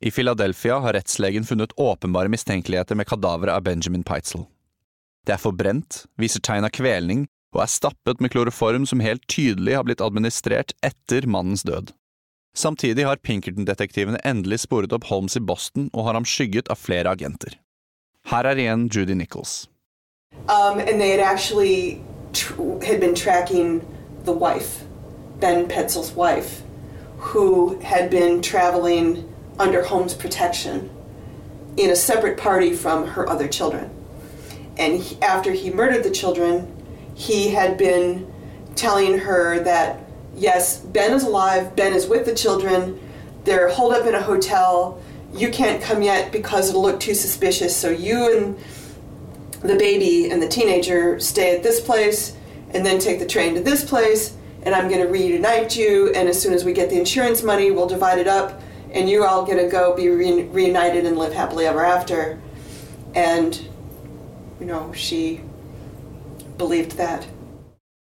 I 0.00 0.10
Philadelphia 0.10 0.78
har 0.78 0.92
rettslegen 0.92 1.44
funnet 1.44 1.72
åpenbare 1.76 2.28
mistenkeligheter 2.28 2.94
med 2.94 3.06
kadaveret 3.06 3.54
av 3.54 3.62
Benjamin 3.62 4.04
Peitzel. 4.04 4.46
Det 5.26 5.34
er 5.34 5.42
forbrent, 5.42 6.04
viser 6.16 6.40
tegn 6.40 6.64
av 6.64 6.70
kvelning 6.70 7.26
og 7.56 7.62
er 7.64 7.70
stappet 7.72 8.20
med 8.22 8.30
kloroform 8.30 8.86
som 8.86 9.02
helt 9.02 9.24
tydelig 9.26 9.74
har 9.74 9.86
blitt 9.88 10.04
administrert 10.04 10.74
etter 10.84 11.26
mannens 11.26 11.64
død. 11.66 11.90
Samtidig 12.56 13.04
har 13.04 13.16
Pinkerton-detektivene 13.16 14.18
endelig 14.26 14.60
sporet 14.64 14.92
opp 14.92 15.04
Holmes 15.10 15.36
i 15.36 15.40
Boston 15.40 15.90
og 15.92 16.04
har 16.08 16.18
ham 16.18 16.26
skygget 16.26 16.70
av 16.70 16.80
flere 16.80 17.10
agenter. 17.10 17.58
Her 18.30 18.44
er 18.44 18.56
igjen 18.58 18.88
Judy 18.88 19.14
Nichols. 19.14 19.68
Um, 20.48 20.78
and 20.80 21.00
they 21.00 21.10
had 21.10 21.20
actually 21.20 22.02
had 22.86 23.00
been 23.00 23.14
tracking 23.14 23.80
the 24.24 24.32
wife, 24.32 24.84
Ben 25.40 25.68
Petzel's 25.68 26.12
wife, 26.12 26.62
who 27.18 27.78
had 27.80 28.10
been 28.10 28.42
traveling 28.42 29.24
under 29.58 29.82
Holmes' 29.82 30.14
protection 30.14 30.90
in 31.76 31.90
a 31.90 31.96
separate 31.96 32.36
party 32.36 32.74
from 32.74 33.06
her 33.06 33.28
other 33.28 33.48
children. 33.48 33.90
And 34.76 35.02
he, 35.02 35.16
after 35.22 35.52
he 35.52 35.70
murdered 35.70 36.04
the 36.04 36.10
children, 36.10 36.66
he 37.14 37.48
had 37.48 37.76
been 37.76 38.32
telling 38.74 39.18
her 39.18 39.58
that, 39.64 39.98
yes, 40.38 40.78
Ben 40.78 41.12
is 41.12 41.24
alive, 41.24 41.74
Ben 41.76 41.92
is 41.92 42.06
with 42.06 42.24
the 42.24 42.34
children, 42.34 43.00
they're 43.44 43.68
holed 43.68 43.94
up 43.94 44.06
in 44.06 44.14
a 44.14 44.22
hotel, 44.22 45.00
you 45.34 45.50
can't 45.50 45.82
come 45.82 46.02
yet 46.02 46.32
because 46.32 46.70
it'll 46.70 46.82
look 46.82 47.00
too 47.00 47.14
suspicious, 47.14 47.76
so 47.76 47.90
you 47.90 48.36
and 48.36 48.58
the 49.62 49.76
baby 49.76 50.30
and 50.30 50.40
the 50.42 50.48
teenager 50.48 51.18
stay 51.18 51.56
at 51.56 51.62
this 51.62 51.80
place 51.80 52.36
and 52.70 52.84
then 52.84 52.98
take 52.98 53.18
the 53.18 53.26
train 53.26 53.54
to 53.54 53.60
this 53.60 53.84
place. 53.84 54.36
And 54.62 54.74
I'm 54.74 54.88
going 54.88 55.00
to 55.00 55.08
reunite 55.08 55.76
you. 55.76 56.12
And 56.12 56.28
as 56.28 56.40
soon 56.40 56.52
as 56.52 56.64
we 56.64 56.72
get 56.72 56.90
the 56.90 56.98
insurance 56.98 57.42
money 57.42 57.70
we'll 57.70 57.86
divide 57.86 58.18
it 58.18 58.28
up. 58.28 58.60
And 58.92 59.08
you 59.08 59.24
all 59.24 59.44
going 59.44 59.58
to 59.58 59.68
go 59.68 59.94
be 59.94 60.08
re- 60.08 60.44
reunited 60.44 61.06
and 61.06 61.16
live 61.18 61.32
happily 61.32 61.66
ever 61.66 61.84
after. 61.84 62.40
And 63.14 63.60
you 64.60 64.66
know 64.66 64.92
she 64.92 65.40
believed 66.56 66.92
that 66.92 67.26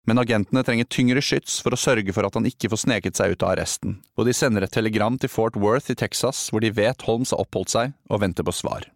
Men 0.07 0.21
agentene 0.21 0.63
trenger 0.63 0.87
tyngre 0.87 1.21
skyts 1.21 1.59
for 1.63 1.75
å 1.75 1.79
sørge 1.79 2.13
for 2.15 2.23
at 2.23 2.37
han 2.39 2.47
ikke 2.47 2.69
får 2.71 2.85
sneket 2.85 3.19
seg 3.19 3.33
ut 3.35 3.43
av 3.43 3.57
arresten, 3.57 3.97
og 4.15 4.27
de 4.27 4.35
sender 4.35 4.63
et 4.63 4.71
telegram 4.71 5.17
til 5.19 5.31
Fort 5.31 5.57
Worth 5.59 5.91
i 5.91 5.97
Texas 5.99 6.45
hvor 6.51 6.63
de 6.63 6.71
vet 6.71 7.03
Holmes 7.03 7.33
har 7.35 7.43
oppholdt 7.43 7.73
seg, 7.73 7.97
og 8.07 8.21
venter 8.23 8.47
på 8.47 8.55
svar. 8.55 8.87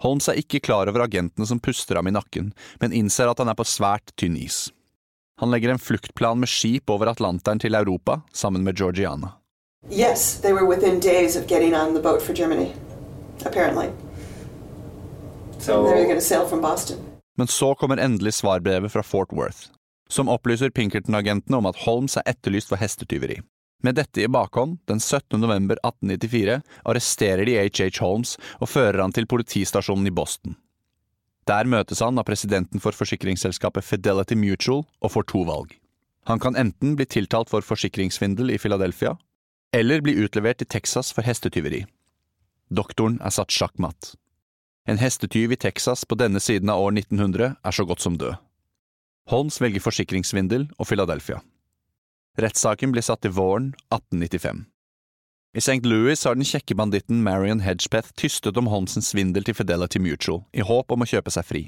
Holmes 0.00 0.30
er 0.30 0.38
ikke 0.40 0.62
klar 0.64 0.88
over 0.88 1.04
agentene 1.04 1.48
som 1.50 1.60
puster 1.60 1.98
ham 1.98 2.08
i 2.08 2.14
nakken, 2.14 2.52
men 2.80 2.94
innser 2.96 3.28
at 3.28 3.42
han 3.42 3.50
er 3.50 3.58
på 3.58 3.66
svært 3.66 4.14
tynn 4.16 4.38
is. 4.38 4.68
Han 5.42 5.50
legger 5.50 5.74
en 5.74 5.82
fluktplan 5.82 6.38
med 6.38 6.48
skip 6.52 6.90
over 6.92 7.10
Atlanteren 7.10 7.58
til 7.58 7.74
Europa 7.74 8.20
sammen 8.32 8.62
med 8.64 8.78
Georgiana. 8.78 9.34
Yes, 9.90 10.38
they 10.40 10.52
were 10.52 10.66
within 10.68 11.00
days 11.00 11.36
of 11.36 11.46
getting 11.48 11.74
on 11.74 11.94
the 11.94 12.00
boat 12.00 12.22
for 12.22 12.34
Germany, 12.34 12.72
apparently. 13.44 13.88
So 15.58 15.84
They 15.84 15.94
were 15.94 16.04
going 16.04 16.20
to 16.20 16.24
sail 16.24 16.46
from 16.46 16.60
Boston. 16.60 16.98
Men 17.36 17.46
så 17.46 17.74
kommer 17.74 17.96
endelig 17.96 18.34
svarbrevet 18.34 18.92
fra 18.92 19.02
Fort 19.02 19.32
Worth, 19.32 19.68
som 20.12 20.28
opplyser 20.28 20.72
Pinkerton-agentene 20.74 21.60
om 21.60 21.68
at 21.70 21.78
Holmes 21.86 22.18
er 22.18 22.26
etterlyst 22.30 22.70
for 22.72 22.80
hestetyveri. 22.80 23.40
Med 23.82 23.96
dette 23.96 24.20
i 24.20 24.28
bakhånd, 24.28 24.78
den 24.90 25.00
17. 25.00 25.40
november 25.40 25.78
1894, 25.86 26.58
arresterer 26.84 27.46
de 27.48 27.56
H.H. 27.56 28.02
Holmes 28.02 28.34
og 28.60 28.68
fører 28.68 29.00
han 29.00 29.14
til 29.16 29.28
politistasjonen 29.30 30.10
i 30.10 30.12
Boston. 30.12 30.58
Der 31.48 31.64
møtes 31.64 32.02
han 32.04 32.20
av 32.20 32.26
presidenten 32.28 32.82
for 32.82 32.92
forsikringsselskapet 32.94 33.86
Fidelity 33.86 34.36
Mutual 34.36 34.84
og 35.00 35.14
får 35.14 35.30
to 35.32 35.46
valg. 35.48 35.72
Han 36.28 36.42
kan 36.42 36.58
enten 36.60 36.92
bli 36.98 37.06
tiltalt 37.08 37.48
for 37.48 37.64
forsikringssvindel 37.64 38.52
i 38.52 38.58
Philadelphia, 38.60 39.16
eller 39.72 40.04
bli 40.04 40.18
utlevert 40.20 40.60
til 40.60 40.68
Texas 40.68 41.14
for 41.16 41.24
hestetyveri. 41.24 41.86
Doktoren 42.70 43.16
er 43.24 43.32
satt 43.34 43.50
sjakkmatt. 43.54 44.14
En 44.86 45.00
hestetyv 45.00 45.54
i 45.54 45.58
Texas 45.60 46.04
på 46.04 46.18
denne 46.20 46.40
siden 46.42 46.70
av 46.70 46.84
år 46.84 46.92
1900 46.98 47.56
er 47.56 47.74
så 47.74 47.86
godt 47.88 48.04
som 48.04 48.18
død. 48.20 48.36
Holmes 49.28 49.60
velger 49.60 49.84
forsikringssvindel 49.84 50.70
og 50.78 50.88
Philadelphia. 50.88 51.40
Rettssaken 52.40 52.94
blir 52.94 53.04
satt 53.04 53.22
til 53.24 53.34
våren 53.36 53.72
1895. 53.90 54.64
I 55.50 55.58
St. 55.58 55.82
Louis 55.82 56.22
har 56.24 56.36
den 56.38 56.46
kjekke 56.46 56.76
banditten 56.78 57.24
Marion 57.26 57.64
Hedgepeth 57.64 58.14
tystet 58.14 58.58
om 58.60 58.68
Holmesens 58.70 59.10
svindel 59.10 59.42
til 59.46 59.56
Fidelity 59.58 59.98
Mutual, 59.98 60.44
i 60.54 60.62
håp 60.62 60.94
om 60.94 61.02
å 61.02 61.08
kjøpe 61.10 61.32
seg 61.34 61.46
fri. 61.48 61.62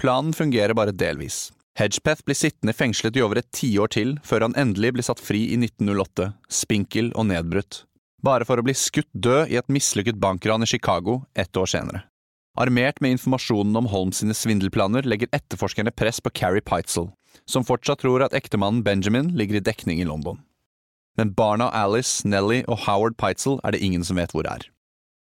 Planen 0.00 0.34
fungerer 0.36 0.76
bare 0.76 0.92
delvis. 0.92 1.48
Hedgepeth 1.80 2.26
blir 2.28 2.36
sittende 2.36 2.74
fengslet 2.76 3.16
i 3.16 3.22
over 3.24 3.40
et 3.40 3.48
tiår 3.56 3.92
til, 3.96 4.18
før 4.20 4.44
han 4.44 4.56
endelig 4.58 4.92
blir 4.98 5.06
satt 5.06 5.22
fri 5.22 5.46
i 5.54 5.56
1908, 5.56 6.34
spinkel 6.52 7.08
og 7.14 7.30
nedbrutt, 7.30 7.84
bare 8.20 8.44
for 8.44 8.60
å 8.60 8.66
bli 8.66 8.76
skutt 8.76 9.08
død 9.16 9.48
i 9.48 9.56
et 9.56 9.72
mislykket 9.72 10.20
bankran 10.20 10.66
i 10.66 10.68
Chicago 10.68 11.22
ett 11.32 11.56
år 11.56 11.72
senere. 11.72 12.04
Armert 12.58 13.00
med 13.00 13.14
informasjonen 13.14 13.76
om 13.76 13.86
Holmes 13.86 14.18
sine 14.20 14.34
svindelplaner 14.34 15.06
legger 15.06 15.30
etterforskerne 15.32 15.92
press 15.94 16.18
på 16.20 16.32
Carrie 16.34 16.64
Peitzel, 16.64 17.12
som 17.46 17.64
fortsatt 17.64 18.02
tror 18.02 18.24
at 18.26 18.34
ektemannen 18.34 18.82
Benjamin 18.82 19.30
ligger 19.38 19.60
i 19.60 19.64
dekning 19.64 20.00
i 20.02 20.08
London. 20.08 20.40
Men 21.16 21.32
barna 21.34 21.70
Alice, 21.70 22.26
Nelly 22.26 22.64
og 22.66 22.86
Howard 22.86 23.16
Peitzel 23.20 23.60
er 23.64 23.74
det 23.74 23.82
ingen 23.84 24.04
som 24.04 24.18
vet 24.18 24.34
hvor 24.34 24.48
er. 24.50 24.66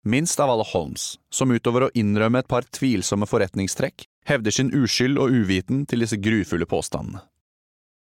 Minst 0.06 0.40
av 0.40 0.52
alle 0.52 0.68
Holmes, 0.70 1.16
som 1.34 1.52
utover 1.52 1.88
å 1.88 1.94
innrømme 1.98 2.44
et 2.44 2.52
par 2.52 2.68
tvilsomme 2.78 3.26
forretningstrekk, 3.26 4.06
hevder 4.30 4.54
sin 4.54 4.70
uskyld 4.76 5.18
og 5.18 5.34
uviten 5.34 5.86
til 5.90 6.04
disse 6.04 6.20
grufulle 6.22 6.68
påstandene. 6.70 7.24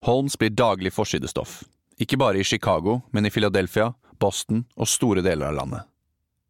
Holmes 0.05 0.37
blir 0.41 0.53
daglig 0.53 0.93
forsidestoff, 0.93 1.63
ikke 2.01 2.19
bare 2.19 2.41
i 2.41 2.45
Chicago, 2.45 3.03
men 3.13 3.29
i 3.29 3.31
Philadelphia, 3.33 3.93
Boston 4.19 4.65
og 4.75 4.91
store 4.91 5.23
deler 5.25 5.53
av 5.53 5.61
landet. 5.61 5.91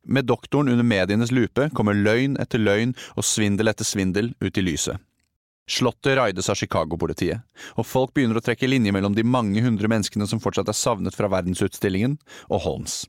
Med 0.04 0.24
doktoren 0.24 0.68
under 0.68 0.84
medienes 0.84 1.32
lupe 1.32 1.70
kommer 1.72 1.96
løgn 1.96 2.36
etter 2.40 2.60
løgn 2.60 2.92
og 3.16 3.24
svindel 3.24 3.70
etter 3.72 3.88
svindel 3.88 4.34
ut 4.40 4.58
i 4.58 4.64
lyset. 4.64 5.00
Slottet 5.64 6.18
raides 6.18 6.50
av 6.52 6.58
Chicago-politiet, 6.60 7.40
og 7.80 7.86
folk 7.88 8.12
begynner 8.12 8.36
å 8.36 8.44
trekke 8.44 8.68
linjer 8.68 8.92
mellom 8.92 9.14
de 9.16 9.24
mange 9.24 9.62
hundre 9.64 9.88
menneskene 9.88 10.26
som 10.28 10.42
fortsatt 10.44 10.68
er 10.68 10.76
savnet 10.76 11.16
fra 11.16 11.30
verdensutstillingen, 11.32 12.18
og 12.52 12.60
Holmes. 12.66 13.06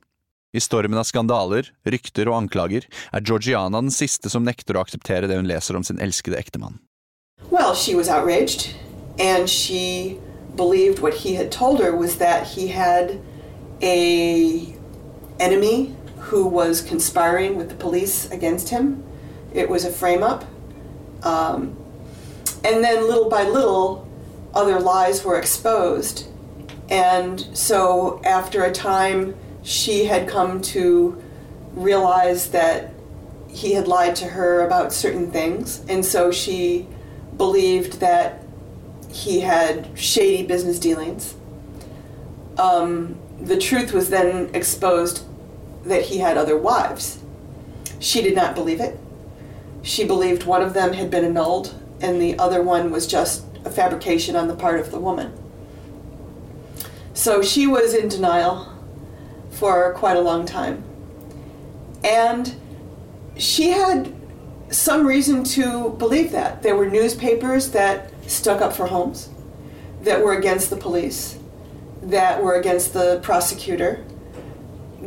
I 0.56 0.64
stormen 0.64 0.96
av 0.96 1.04
skandaler, 1.04 1.68
rykter 1.84 2.32
og 2.32 2.38
anklager 2.38 2.88
er 2.88 3.26
Georgiana 3.28 3.82
den 3.84 3.92
siste 3.92 4.32
som 4.32 4.48
nekter 4.48 4.80
å 4.80 4.86
akseptere 4.86 5.28
det 5.28 5.36
hun 5.36 5.52
leser 5.52 5.76
om 5.76 5.84
sin 5.84 6.00
elskede 6.00 6.40
ektemann. 6.40 6.80
Well, 7.52 7.76
she 7.76 7.94
was 7.94 8.08
outraged, 8.08 8.72
and 9.20 9.50
she 9.50 10.18
believed 10.56 11.04
what 11.04 11.14
he 11.14 11.36
had 11.36 11.52
told 11.52 11.84
her 11.84 11.92
was 11.92 12.16
that 12.24 12.48
he 12.48 12.72
who 16.26 16.48
was 16.48 16.82
conspiring 16.82 17.56
with 17.56 17.70
the 17.70 17.76
police 17.76 18.30
against 18.32 18.70
him. 18.70 19.04
It 19.54 19.70
was 19.70 19.86
a 19.86 19.92
frame 19.92 20.24
up. 20.24 20.44
Um, 21.22 21.78
and 22.64 22.84
then 22.84 23.08
little 23.08 23.30
by 23.30 23.44
little, 23.44 24.08
other 24.54 24.80
lies 24.80 25.24
were 25.24 25.38
exposed. 25.38 26.28
And 26.90 27.40
so 27.56 28.22
after 28.26 28.64
a 28.64 28.72
time, 28.72 29.36
she 29.62 30.06
had 30.06 30.28
come 30.28 30.62
to 30.62 31.22
realize 31.74 32.50
that 32.50 32.92
he 33.48 33.74
had 33.74 33.88
lied 33.88 34.16
to 34.18 34.26
her 34.26 34.66
about 34.66 34.94
certain 34.94 35.30
things. 35.32 35.86
And 35.88 36.04
so 36.04 36.32
she 36.32 36.88
believed 37.38 38.00
that 38.00 38.44
he 39.12 39.42
had 39.42 39.90
shady 39.98 40.44
business 40.44 40.80
dealings. 40.80 41.36
Um, 42.58 43.20
the 43.40 43.58
truth 43.58 43.94
was 43.94 44.10
then 44.10 44.50
exposed 44.56 45.24
that 45.86 46.04
he 46.04 46.18
had 46.18 46.38
other 46.38 46.58
wives. 46.58 47.20
She 48.00 48.22
did 48.22 48.36
not 48.36 48.56
believe 48.56 48.82
it. 48.82 49.00
She 49.82 50.04
believed 50.04 50.44
one 50.44 50.62
of 50.62 50.74
them 50.74 50.94
had 50.94 51.12
been 51.12 51.24
annulled 51.24 51.74
and 52.02 52.22
the 52.22 52.38
other 52.38 52.62
one 52.62 52.92
was 52.92 53.08
just 53.08 53.46
a 53.64 53.70
fabrication 53.70 54.36
on 54.36 54.48
the 54.48 54.56
part 54.56 54.80
of 54.80 54.92
the 54.92 55.00
woman. 55.00 55.32
So 57.14 57.42
she 57.42 57.66
was 57.66 57.94
in 57.94 58.10
denial 58.10 58.72
for 59.52 59.94
quite 59.94 60.18
a 60.18 60.22
long 60.22 60.46
time. 60.46 60.84
And 62.04 62.56
she 63.38 63.70
had 63.70 64.14
some 64.70 65.08
reason 65.08 65.44
to 65.44 65.92
believe 65.92 66.32
that. 66.32 66.62
There 66.62 66.76
were 66.76 66.90
newspapers 66.90 67.72
that 67.72 68.12
stuck 68.30 68.62
up 68.62 68.74
for 68.74 68.88
Holmes, 68.88 69.30
that 70.02 70.24
were 70.24 70.38
against 70.38 70.70
the 70.70 70.76
police, 70.76 71.38
that 72.02 72.44
were 72.44 72.56
against 72.56 72.94
the 72.94 73.20
prosecutor, 73.24 74.04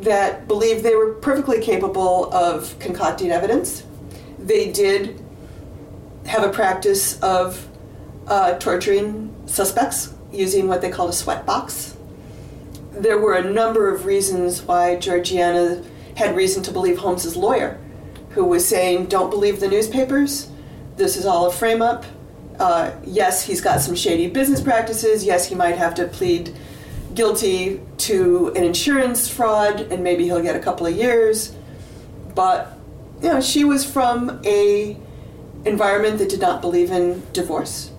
that 0.02 0.46
believed 0.48 0.82
they 0.82 0.94
were 0.94 1.14
perfectly 1.14 1.60
capable 1.60 2.32
of 2.32 2.78
concocting 2.78 3.30
evidence. 3.30 3.84
They 4.38 4.70
did 4.70 5.22
have 6.26 6.42
a 6.44 6.50
practice 6.50 7.20
of 7.20 7.66
uh, 8.26 8.58
torturing 8.58 9.34
suspects 9.46 10.14
using 10.30 10.68
what 10.68 10.80
they 10.80 10.90
called 10.90 11.10
a 11.10 11.14
sweat 11.14 11.46
box. 11.46 11.96
There 12.92 13.18
were 13.18 13.34
a 13.34 13.44
number 13.50 13.92
of 13.92 14.04
reasons 14.04 14.62
why 14.62 14.96
Georgiana 14.96 15.82
had 16.16 16.36
reason 16.36 16.62
to 16.64 16.72
believe 16.72 16.98
Holmes's 16.98 17.36
lawyer, 17.36 17.78
who 18.30 18.44
was 18.44 18.66
saying, 18.66 19.06
"Don't 19.06 19.30
believe 19.30 19.60
the 19.60 19.68
newspapers. 19.68 20.50
This 20.96 21.16
is 21.16 21.24
all 21.24 21.46
a 21.46 21.52
frame 21.52 21.80
up. 21.80 22.04
Uh, 22.58 22.90
yes, 23.04 23.44
he's 23.44 23.60
got 23.60 23.80
some 23.80 23.94
shady 23.94 24.28
business 24.28 24.60
practices. 24.60 25.24
Yes, 25.24 25.46
he 25.46 25.54
might 25.54 25.76
have 25.76 25.94
to 25.94 26.06
plead 26.06 26.54
guilty 27.18 27.80
to 27.96 28.52
an 28.54 28.62
insurance 28.62 29.28
fraud, 29.28 29.80
and 29.90 30.04
maybe 30.04 30.22
he'll 30.24 30.46
get 30.50 30.54
a 30.54 30.64
couple 30.68 30.86
of 30.86 30.94
years." 30.96 31.52
But 32.36 32.78
you 33.20 33.28
know, 33.32 33.40
she 33.40 33.64
was 33.64 33.84
from 33.84 34.40
a 34.44 34.96
environment 35.64 36.18
that 36.18 36.28
did 36.28 36.40
not 36.40 36.60
believe 36.60 36.92
in 36.92 37.22
divorce. 37.32 37.90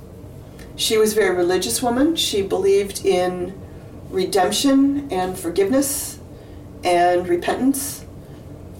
She 0.77 0.97
was 0.97 1.11
a 1.11 1.15
very 1.15 1.35
religious 1.35 1.83
woman. 1.83 2.15
She 2.15 2.41
believed 2.41 3.05
in 3.05 3.53
redemption 4.09 5.09
and 5.11 5.37
forgiveness 5.37 6.19
and 6.81 7.27
repentance. 7.27 8.05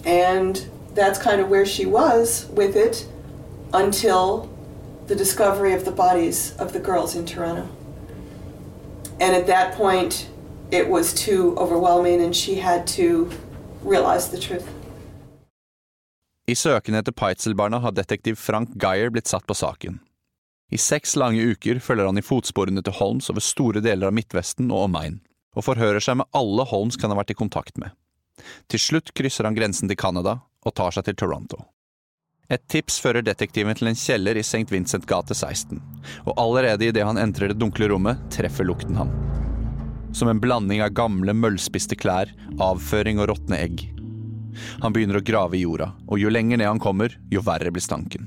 And 0.06 0.64
that's 0.94 1.18
kind 1.18 1.42
of 1.42 1.50
where 1.50 1.66
she 1.66 1.84
was 1.84 2.46
with 2.60 2.74
it 2.74 3.06
until 3.74 4.48
the 5.06 5.14
discovery 5.14 5.74
of 5.74 5.84
the 5.84 5.90
bodies 5.90 6.54
of 6.58 6.72
the 6.72 6.80
girls 6.80 7.14
in 7.14 7.26
Toronto. 7.26 7.68
And 9.20 9.36
at 9.36 9.46
that 9.46 9.76
point, 9.76 10.30
it 10.70 10.88
was 10.88 11.12
too 11.12 11.54
overwhelming, 11.56 12.24
and 12.24 12.34
she 12.34 12.54
had 12.54 12.86
to 12.96 13.28
realize 13.84 14.30
the 14.30 14.38
truth. 14.38 14.68
I 16.48 16.54
søken 16.54 16.94
etter 16.94 17.12
Peitzel-barna 17.12 17.78
har 17.78 17.92
detektiv 17.92 18.38
Frank 18.38 18.70
Geyer 18.82 19.10
blitt 19.10 19.28
satt 19.28 19.46
på 19.46 19.54
saken. 19.54 20.00
I 20.70 20.78
seks 20.78 21.16
lange 21.16 21.42
uker 21.42 21.78
følger 21.78 22.06
han 22.06 22.18
i 22.18 22.24
fotsporene 22.24 22.82
til 22.82 22.96
Holmes 22.96 23.30
over 23.30 23.42
store 23.44 23.82
deler 23.84 24.10
av 24.10 24.14
Midtvesten 24.16 24.70
og 24.70 24.86
omegn, 24.88 25.20
og 25.54 25.66
forhører 25.66 26.02
seg 26.02 26.20
med 26.20 26.30
alle 26.34 26.64
Holmes 26.70 26.96
kan 26.96 27.10
ha 27.10 27.18
vært 27.18 27.34
i 27.34 27.38
kontakt 27.38 27.78
med. 27.78 27.90
Til 28.70 28.80
slutt 28.82 29.12
krysser 29.14 29.46
han 29.46 29.58
grensen 29.58 29.90
til 29.90 29.98
Canada 30.00 30.38
og 30.64 30.74
tar 30.78 30.94
seg 30.94 31.06
til 31.06 31.18
Toronto. 31.18 31.60
Et 32.50 32.62
tips 32.66 32.96
fører 32.98 33.22
detektiven 33.22 33.76
til 33.78 33.92
en 33.92 33.98
kjeller 33.98 34.38
i 34.40 34.42
St. 34.42 34.66
Vincent 34.72 35.04
gate 35.06 35.36
16, 35.36 35.78
og 36.24 36.32
allerede 36.34 36.88
idet 36.88 37.04
han 37.06 37.20
entrer 37.22 37.52
det 37.52 37.60
dunkle 37.62 37.86
rommet, 37.92 38.18
treffer 38.34 38.66
lukten 38.66 38.98
ham. 38.98 39.12
Som 40.10 40.32
en 40.32 40.40
blanding 40.42 40.82
av 40.82 40.90
gamle, 40.98 41.30
møllspiste 41.30 41.94
klær, 41.94 42.32
avføring 42.58 43.22
og 43.22 43.30
råtne 43.30 43.60
egg. 43.68 43.84
Han 44.82 44.90
begynner 44.90 45.20
å 45.20 45.22
grave 45.22 45.60
i 45.60 45.62
jorda, 45.62 45.92
og 46.10 46.18
jo 46.18 46.32
lenger 46.32 46.58
ned 46.58 46.66
han 46.66 46.82
kommer, 46.82 47.14
jo 47.30 47.44
verre 47.46 47.70
blir 47.70 47.86
stanken. 47.86 48.26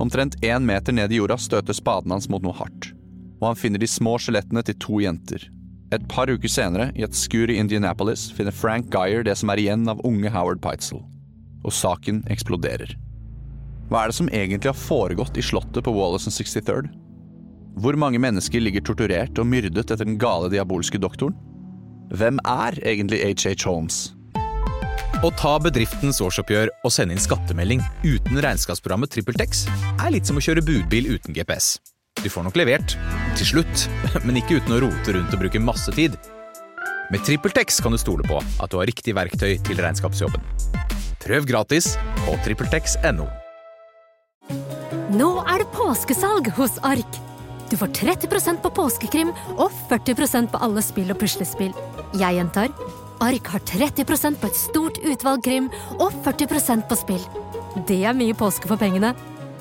Omtrent 0.00 0.38
én 0.40 0.64
meter 0.64 0.96
ned 0.96 1.12
i 1.12 1.20
jorda 1.20 1.36
støter 1.36 1.76
spaden 1.76 2.16
hans 2.16 2.30
mot 2.32 2.40
noe 2.44 2.56
hardt, 2.56 2.94
og 3.42 3.50
han 3.50 3.60
finner 3.60 3.84
de 3.84 3.90
små 3.90 4.16
skjelettene 4.16 4.64
til 4.64 4.80
to 4.80 5.04
jenter. 5.04 5.44
Et 5.92 6.08
par 6.08 6.32
uker 6.32 6.48
senere, 6.48 6.88
i 6.96 7.04
et 7.04 7.12
skur 7.12 7.52
i 7.52 7.60
Indianapolis, 7.60 8.30
finner 8.32 8.56
Frank 8.56 8.88
Geyer 8.94 9.28
det 9.28 9.36
som 9.36 9.52
er 9.52 9.60
igjen 9.60 9.84
av 9.92 10.00
unge 10.08 10.32
Howard 10.32 10.64
Peitzel. 10.64 11.04
Og 11.68 11.76
saken 11.76 12.24
eksploderer. 12.32 12.96
Hva 13.92 14.06
er 14.06 14.08
det 14.08 14.16
som 14.16 14.28
egentlig 14.32 14.70
har 14.70 14.78
foregått 14.78 15.36
i 15.36 15.42
slottet 15.44 15.84
på 15.84 15.92
Wallace 15.92 16.30
and 16.30 16.32
63rd? 16.32 16.86
Hvor 17.84 17.96
mange 18.00 18.16
mennesker 18.24 18.62
ligger 18.62 18.80
torturert 18.88 19.36
og 19.36 19.44
myrdet 19.50 19.82
etter 19.82 20.00
den 20.00 20.16
gale 20.20 20.48
diabolske 20.48 20.96
doktoren? 20.96 21.34
Hvem 22.16 22.40
er 22.48 22.78
egentlig 22.88 23.20
H.H. 23.20 23.66
Holmes? 23.68 24.14
Å 25.20 25.30
ta 25.36 25.52
bedriftens 25.60 26.22
årsoppgjør 26.24 26.72
og 26.72 26.94
sende 26.94 27.12
inn 27.12 27.20
skattemelding 27.20 27.84
uten 28.00 28.40
regnskapsprogrammet 28.40 29.12
TrippelTex 29.12 29.66
er 29.92 30.14
litt 30.16 30.28
som 30.28 30.40
å 30.40 30.44
kjøre 30.44 30.64
budbil 30.64 31.12
uten 31.12 31.36
GPS. 31.36 31.74
Du 32.24 32.30
får 32.32 32.48
nok 32.48 32.56
levert, 32.62 32.96
til 33.36 33.50
slutt, 33.52 33.86
men 34.24 34.40
ikke 34.40 34.56
uten 34.62 34.78
å 34.78 34.80
rote 34.86 35.18
rundt 35.18 35.36
og 35.36 35.44
bruke 35.44 35.60
masse 35.60 35.92
tid. 35.92 36.16
Med 37.12 37.28
TrippelTex 37.28 37.84
kan 37.84 37.92
du 37.92 38.00
stole 38.00 38.24
på 38.24 38.40
at 38.40 38.72
du 38.72 38.80
har 38.80 38.88
riktig 38.88 39.12
verktøy 39.20 39.60
til 39.68 39.84
regnskapsjobben. 39.84 40.48
Prøv 41.28 41.52
gratis 41.52 41.92
på 42.24 42.40
TrippelTex.no. 42.48 43.28
Nå 45.12 45.28
er 45.44 45.60
det 45.60 45.72
påskesalg 45.74 46.46
hos 46.56 46.78
Ark. 46.88 47.16
Du 47.68 47.74
får 47.76 47.90
30% 47.98 48.62
på 48.64 48.70
påskekrim 48.72 49.32
og 49.60 49.72
40% 49.90 50.48
på 50.48 50.60
alle 50.64 50.80
spill 50.84 51.12
og 51.12 51.18
puslespill. 51.20 51.74
Jeg 52.16 52.38
gjentar 52.38 52.72
Ark 53.20 53.50
har 53.52 53.60
30% 53.68 54.40
på 54.40 54.48
et 54.48 54.56
stort 54.56 55.00
utvalg 55.04 55.44
krim 55.44 55.66
og 55.98 56.14
40% 56.24 56.86
på 56.88 56.96
spill. 56.96 57.26
Det 57.88 57.98
er 58.08 58.16
mye 58.16 58.36
påske 58.36 58.70
for 58.70 58.80
pengene. 58.80 59.10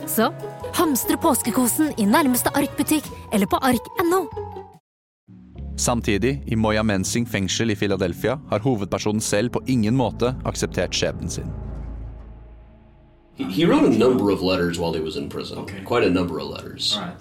Så 0.07 0.29
hamstre 0.77 1.19
påskekosen 1.19 1.91
i 1.99 2.07
nærmeste 2.07 2.53
Ark-butikk 2.55 3.09
eller 3.35 3.51
på 3.51 3.59
ark.no. 3.59 4.21
Samtidig, 5.75 6.37
i 6.47 6.55
Moya 6.55 6.83
Mensing 6.83 7.27
fengsel 7.27 7.73
i 7.73 7.75
Philadelphia, 7.75 8.37
har 8.49 8.63
hovedpersonen 8.63 9.23
selv 9.23 9.51
på 9.57 9.63
ingen 9.67 9.99
måte 9.99 10.31
akseptert 10.47 10.95
skjebnen 10.95 11.31
sin. 11.31 11.51
He, 13.47 13.51
he 13.51 13.65
wrote 13.65 13.83
a 13.83 13.97
number 13.97 14.29
of 14.29 14.41
letters 14.41 14.77
while 14.79 14.93
he 14.93 14.99
was 14.99 15.17
in 15.17 15.29
prison. 15.29 15.59
Okay. 15.59 15.81
Quite 15.81 16.03
a 16.03 16.09
number 16.09 16.39
of 16.39 16.47
letters. 16.47 16.95
All 16.95 17.01
right. 17.01 17.15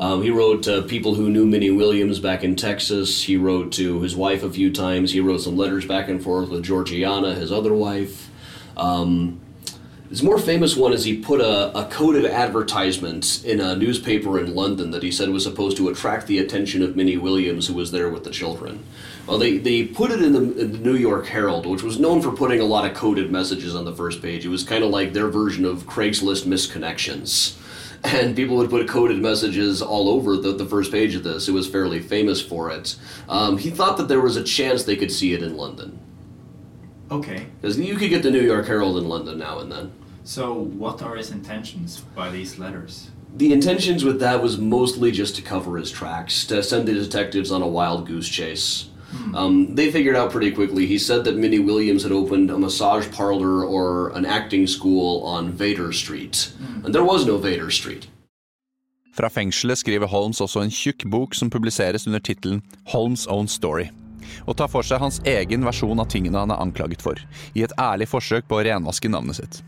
Um, 0.00 0.22
he 0.22 0.30
wrote 0.30 0.62
to 0.64 0.82
people 0.82 1.14
who 1.14 1.30
knew 1.30 1.46
Minnie 1.46 1.70
Williams 1.70 2.20
back 2.20 2.44
in 2.44 2.56
Texas. 2.56 3.22
He 3.22 3.36
wrote 3.36 3.72
to 3.72 4.00
his 4.00 4.14
wife 4.14 4.42
a 4.42 4.50
few 4.50 4.72
times. 4.72 5.12
He 5.12 5.20
wrote 5.20 5.40
some 5.40 5.56
letters 5.56 5.86
back 5.86 6.08
and 6.08 6.22
forth 6.22 6.50
with 6.50 6.64
Georgiana, 6.64 7.34
his 7.34 7.50
other 7.50 7.72
wife. 7.72 8.30
Um, 8.76 9.40
his 10.08 10.22
more 10.22 10.38
famous 10.38 10.74
one 10.74 10.94
is 10.94 11.04
he 11.04 11.18
put 11.18 11.40
a, 11.40 11.76
a 11.78 11.84
coded 11.90 12.24
advertisement 12.24 13.44
in 13.44 13.60
a 13.60 13.76
newspaper 13.76 14.38
in 14.40 14.54
London 14.54 14.90
that 14.92 15.02
he 15.02 15.10
said 15.10 15.28
was 15.28 15.44
supposed 15.44 15.76
to 15.76 15.88
attract 15.90 16.26
the 16.26 16.38
attention 16.38 16.82
of 16.82 16.96
Minnie 16.96 17.18
Williams, 17.18 17.66
who 17.66 17.74
was 17.74 17.90
there 17.90 18.08
with 18.08 18.24
the 18.24 18.30
children. 18.30 18.82
Well, 19.26 19.36
they, 19.36 19.58
they 19.58 19.84
put 19.84 20.10
it 20.10 20.22
in 20.22 20.32
the, 20.32 20.58
in 20.58 20.72
the 20.72 20.78
New 20.78 20.94
York 20.94 21.26
Herald, 21.26 21.66
which 21.66 21.82
was 21.82 22.00
known 22.00 22.22
for 22.22 22.32
putting 22.32 22.60
a 22.60 22.64
lot 22.64 22.90
of 22.90 22.96
coded 22.96 23.30
messages 23.30 23.74
on 23.74 23.84
the 23.84 23.94
first 23.94 24.22
page. 24.22 24.46
It 24.46 24.48
was 24.48 24.64
kind 24.64 24.82
of 24.82 24.88
like 24.88 25.12
their 25.12 25.28
version 25.28 25.66
of 25.66 25.84
Craigslist 25.84 26.44
misconnections. 26.44 27.56
And 28.04 28.36
people 28.36 28.56
would 28.58 28.70
put 28.70 28.86
coded 28.86 29.18
messages 29.18 29.82
all 29.82 30.08
over 30.08 30.36
the, 30.36 30.52
the 30.52 30.64
first 30.64 30.92
page 30.92 31.16
of 31.16 31.24
this. 31.24 31.48
It 31.48 31.52
was 31.52 31.66
fairly 31.66 31.98
famous 31.98 32.40
for 32.40 32.70
it. 32.70 32.94
Um, 33.28 33.58
he 33.58 33.70
thought 33.70 33.96
that 33.96 34.06
there 34.06 34.20
was 34.20 34.36
a 34.36 34.44
chance 34.44 34.84
they 34.84 34.94
could 34.94 35.10
see 35.10 35.34
it 35.34 35.42
in 35.42 35.56
London. 35.56 35.98
Okay. 37.10 37.46
Because 37.60 37.78
you 37.78 37.96
could 37.96 38.10
get 38.10 38.22
the 38.22 38.30
New 38.30 38.42
York 38.42 38.66
Herald 38.66 38.98
in 38.98 39.08
London 39.08 39.38
now 39.38 39.58
and 39.60 39.70
then. 39.72 39.92
So, 40.24 40.52
what 40.52 41.00
are 41.02 41.16
his 41.16 41.30
intentions 41.30 42.00
by 42.14 42.30
these 42.30 42.58
letters? 42.58 43.10
The 43.36 43.52
intentions 43.52 44.04
with 44.04 44.20
that 44.20 44.42
was 44.42 44.58
mostly 44.58 45.10
just 45.10 45.36
to 45.36 45.42
cover 45.42 45.78
his 45.78 45.90
tracks, 45.90 46.44
to 46.46 46.62
send 46.62 46.86
the 46.88 46.94
detectives 46.94 47.50
on 47.50 47.62
a 47.62 47.68
wild 47.68 48.06
goose 48.06 48.28
chase. 48.28 48.90
Um, 49.34 49.74
they 49.74 49.90
figured 49.90 50.16
out 50.16 50.30
pretty 50.30 50.50
quickly. 50.50 50.86
He 50.86 50.98
said 50.98 51.24
that 51.24 51.36
Minnie 51.36 51.58
Williams 51.58 52.02
had 52.02 52.12
opened 52.12 52.50
a 52.50 52.58
massage 52.58 53.10
parlor 53.10 53.64
or 53.64 54.10
an 54.10 54.26
acting 54.26 54.66
school 54.66 55.22
on 55.24 55.50
Vader 55.50 55.92
Street. 55.92 56.52
And 56.84 56.94
there 56.94 57.04
was 57.04 57.26
no 57.26 57.38
Vader 57.38 57.70
Street. 57.70 58.08
Fra 59.14 59.28
fengselet 59.28 59.78
skriver 59.78 60.06
Holmes 60.06 60.40
også 60.40 60.60
en 60.62 60.70
tjukk 60.70 61.02
bok 61.10 61.34
som 61.34 61.50
publiseres 61.50 62.06
under 62.06 62.20
tittelen 62.20 62.62
Holmes' 62.92 63.26
Own 63.26 63.48
Story, 63.48 63.88
og 64.46 64.58
tar 64.58 64.70
for 64.72 64.86
seg 64.86 65.02
hans 65.02 65.22
egen 65.28 65.66
versjon 65.66 66.00
av 66.00 66.10
tingene 66.12 66.44
han 66.44 66.54
er 66.54 66.62
anklaget 66.62 67.04
for, 67.04 67.20
i 67.54 67.64
et 67.66 67.74
ærlig 67.80 68.10
forsøk 68.10 68.48
på 68.48 68.58
å 68.58 68.64
renvaske 68.66 69.10
navnet 69.12 69.40
sitt. 69.40 69.60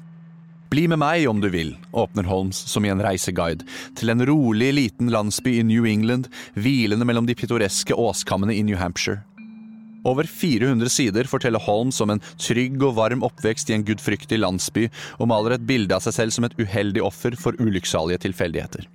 Bli 0.70 0.84
med 0.86 1.00
meg 1.02 1.24
om 1.26 1.40
du 1.42 1.48
vil, 1.50 1.72
åpner 1.90 2.28
Holmes 2.30 2.58
som 2.70 2.84
i 2.86 2.92
en 2.92 3.02
reiseguide, 3.02 3.66
til 3.98 4.12
en 4.12 4.22
rolig, 4.22 4.68
liten 4.76 5.10
landsby 5.10 5.56
i 5.58 5.64
New 5.66 5.88
England, 5.88 6.28
hvilende 6.54 7.08
mellom 7.08 7.26
de 7.26 7.34
pittoreske 7.34 7.96
åskammene 7.98 8.54
i 8.54 8.62
New 8.62 8.78
Hampshire. 8.78 9.24
Over 10.06 10.24
400 10.24 10.88
sider 10.88 11.26
forteller 11.28 11.60
Holmes 11.60 11.98
om 12.00 12.14
en 12.14 12.22
trygg 12.38 12.78
og 12.86 12.94
varm 12.96 13.26
oppvekst 13.26 13.72
i 13.72 13.76
en 13.76 13.84
gudfryktig 13.84 14.38
landsby, 14.38 14.86
og 15.18 15.28
maler 15.32 15.56
et 15.56 15.66
bilde 15.66 15.96
av 15.96 16.06
seg 16.06 16.16
selv 16.16 16.36
som 16.36 16.46
et 16.46 16.56
uheldig 16.60 17.02
offer 17.04 17.34
for 17.36 17.58
ulykksalige 17.58 18.22
tilfeldigheter. 18.28 18.86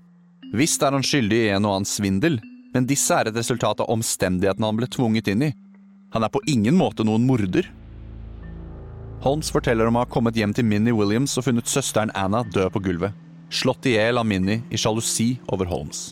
Visst 0.56 0.84
er 0.86 0.96
han 0.96 1.04
skyldig 1.04 1.44
i 1.44 1.54
en 1.58 1.68
og 1.68 1.76
annen 1.76 1.90
svindel, 1.90 2.40
men 2.76 2.88
disse 2.90 3.16
er 3.16 3.30
et 3.30 3.38
resultat 3.40 3.80
av 3.80 3.92
omstendighetene 3.94 4.68
han 4.68 4.80
ble 4.82 4.90
tvunget 4.92 5.30
inn 5.32 5.48
i. 5.48 5.52
Han 6.12 6.28
er 6.28 6.32
på 6.32 6.42
ingen 6.52 6.76
måte 6.76 7.06
noen 7.08 7.24
morder. 7.28 7.70
Holmes 9.24 9.50
forteller 9.50 9.88
om 9.88 9.96
å 9.96 10.04
ha 10.04 10.10
kommet 10.12 10.36
hjem 10.36 10.54
til 10.54 10.68
Minnie 10.68 10.94
Williams 10.94 11.38
og 11.40 11.48
funnet 11.48 11.72
søsteren 11.72 12.12
Anna 12.20 12.44
død 12.44 12.74
på 12.76 12.84
gulvet. 12.90 13.16
Slått 13.50 13.88
i 13.88 13.96
hjel 13.96 14.20
av 14.20 14.28
Minnie 14.28 14.66
i 14.70 14.80
sjalusi 14.80 15.38
over 15.48 15.70
Holmes. 15.72 16.10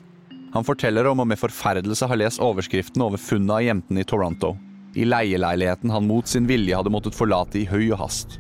Han 0.54 0.66
forteller 0.66 1.10
om 1.10 1.20
å 1.20 1.28
med 1.28 1.42
forferdelse 1.42 2.08
ha 2.08 2.18
lest 2.18 2.42
overskriften 2.42 3.04
over 3.04 3.20
funnet 3.20 3.58
av 3.58 3.66
jentene 3.66 4.04
i 4.04 4.08
Toronto. 4.08 4.54
I 4.96 5.08
leieleiligheten 5.10 5.92
han 5.92 6.08
mot 6.08 6.30
sin 6.30 6.48
vilje 6.48 6.78
hadde 6.78 6.94
måttet 6.94 7.18
forlate 7.18 7.60
i 7.60 7.68
høy 7.68 7.90
og 7.90 8.00
hast. 8.06 8.38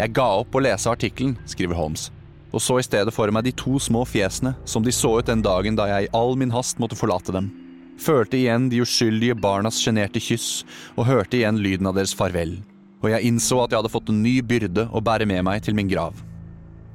Jeg 0.00 0.16
ga 0.16 0.26
opp 0.40 0.56
å 0.56 0.62
lese 0.64 0.88
artikkelen, 0.90 1.36
skriver 1.46 1.76
Holmes, 1.76 2.08
og 2.50 2.62
så 2.62 2.78
i 2.80 2.86
stedet 2.86 3.14
for 3.14 3.30
meg 3.32 3.46
de 3.46 3.54
to 3.56 3.78
små 3.82 4.04
fjesene 4.08 4.54
som 4.68 4.84
de 4.84 4.94
så 4.94 5.16
ut 5.18 5.28
den 5.28 5.42
dagen 5.44 5.78
da 5.78 5.88
jeg 5.90 6.08
i 6.08 6.12
all 6.16 6.36
min 6.38 6.52
hast 6.54 6.80
måtte 6.82 6.98
forlate 6.98 7.34
dem. 7.34 7.50
Følte 8.00 8.38
igjen 8.38 8.70
de 8.72 8.80
uskyldige 8.80 9.36
barnas 9.36 9.76
sjenerte 9.82 10.22
kyss, 10.24 10.64
og 10.96 11.04
hørte 11.10 11.36
igjen 11.36 11.60
lyden 11.60 11.90
av 11.90 11.98
deres 11.98 12.14
farvel. 12.16 12.56
Og 13.04 13.10
jeg 13.12 13.28
innså 13.28 13.60
at 13.60 13.72
jeg 13.72 13.82
hadde 13.82 13.92
fått 13.92 14.08
en 14.12 14.22
ny 14.24 14.40
byrde 14.40 14.86
å 14.88 15.02
bære 15.04 15.28
med 15.28 15.44
meg 15.44 15.60
til 15.66 15.76
min 15.76 15.88
grav. 15.90 16.16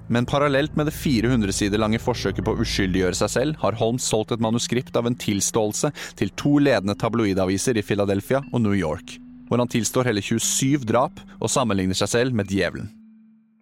Men 0.09 0.25
parallelt 0.29 0.75
med 0.77 0.89
det 0.89 0.93
400 0.93 1.53
sider 1.53 1.81
lange 1.81 2.01
forsøket 2.01 2.45
på 2.45 2.53
å 2.53 2.65
uskyldiggjøre 2.65 3.17
seg 3.17 3.31
selv, 3.35 3.61
har 3.61 3.77
Holmes 3.79 4.05
solgt 4.05 4.35
et 4.35 4.43
manuskript 4.43 4.97
av 4.97 5.09
en 5.09 5.17
tilståelse 5.17 5.93
til 6.17 6.33
to 6.37 6.57
ledende 6.61 6.97
tabloidaviser 6.97 7.77
i 7.77 7.85
Philadelphia 7.85 8.43
og 8.51 8.61
New 8.65 8.77
York, 8.77 9.17
hvor 9.49 9.61
han 9.61 9.71
tilstår 9.71 10.11
hele 10.11 10.25
27 10.25 10.85
drap 10.85 11.21
og 11.39 11.49
sammenligner 11.49 11.97
seg 11.97 12.13
selv 12.17 12.37
med 12.37 12.53
djevelen. 12.53 12.91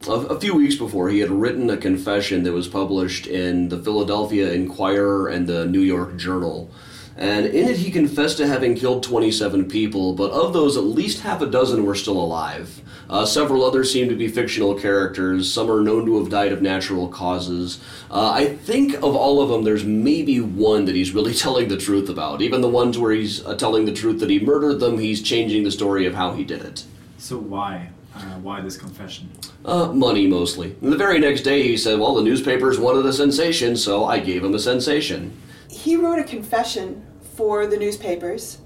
A, 0.06 0.38
few 0.38 0.56
weeks 0.56 0.76
before, 0.76 1.08
he 1.10 1.20
had 1.20 1.32
written 1.32 1.70
a 1.70 1.78
confession 1.78 2.43
that 2.43 2.51
was 2.51 2.68
published 2.68 3.26
in 3.26 3.70
the 3.70 3.80
Philadelphia 3.80 4.51
Inquirer 4.51 5.30
and 5.30 5.47
the 5.47 5.66
New 5.66 5.80
York 5.80 6.18
Journal. 6.18 6.70
And 7.16 7.45
in 7.45 7.70
it, 7.70 7.78
he 7.78 7.89
confessed 7.89 8.36
to 8.38 8.47
having 8.47 8.76
killed 8.76 9.04
27 9.04 9.70
people, 9.70 10.14
but 10.14 10.32
of 10.32 10.51
those, 10.51 10.76
at 10.76 10.84
least 10.84 11.22
half 11.22 11.41
a 11.41 11.45
dozen 11.45 11.86
were 11.86 11.95
still 11.95 12.20
alive. 12.20 12.82
Uh, 13.10 13.26
several 13.26 13.64
others 13.64 13.93
seem 13.93 14.10
to 14.10 14.16
be 14.16 14.28
fictional 14.28 14.78
characters. 14.78 15.54
Some 15.54 15.72
are 15.72 15.82
known 15.82 16.06
to 16.06 16.20
have 16.20 16.30
died 16.30 16.51
of 16.51 16.62
natural 16.62 17.08
causes. 17.08 17.80
Uh, 18.12 18.32
I 18.32 18.47
think 18.58 18.95
of 18.95 19.16
all 19.16 19.41
of 19.41 19.47
them, 19.47 19.64
there's 19.64 19.86
maybe 19.86 20.41
one 20.41 20.84
that 20.84 20.95
he's 20.95 21.14
really 21.14 21.34
telling 21.45 21.70
the 21.70 21.78
truth 21.78 22.10
about. 22.10 22.41
Even 22.41 22.60
the 22.60 22.68
ones 22.68 22.97
where 22.97 23.14
he's 23.14 23.45
uh, 23.45 23.56
telling 23.56 23.86
the 23.86 23.93
truth 23.93 24.20
that 24.20 24.30
he 24.30 24.41
murdered 24.41 24.82
them, 24.82 24.97
he's 24.97 25.22
changing 25.22 25.64
the 25.64 25.72
story 25.72 26.06
of 26.06 26.16
how 26.16 26.34
he 26.34 26.43
did 26.43 26.62
it. 26.62 26.84
So, 27.18 27.38
why? 27.38 27.91
Uh, 28.16 28.38
why 28.41 28.61
this 28.61 28.78
confession? 28.78 29.30
Uh, 29.66 29.88
money 29.88 30.28
mostly. 30.28 30.76
And 30.82 30.93
the 30.93 30.97
very 30.97 31.20
next 31.20 31.41
day, 31.41 31.64
he 31.64 31.78
said, 31.78 31.99
Well, 31.99 32.14
the 32.14 32.22
newspapers 32.22 32.80
wanted 32.80 33.05
a 33.05 33.14
sensation, 33.14 33.76
so 33.76 34.05
I 34.05 34.20
gave 34.20 34.43
him 34.43 34.53
a 34.53 34.59
sensation. 34.59 35.36
He 35.70 35.95
wrote 35.95 36.20
a 36.20 36.24
confession 36.24 37.05
for 37.36 37.66
the 37.66 37.78
newspapers, 37.78 38.59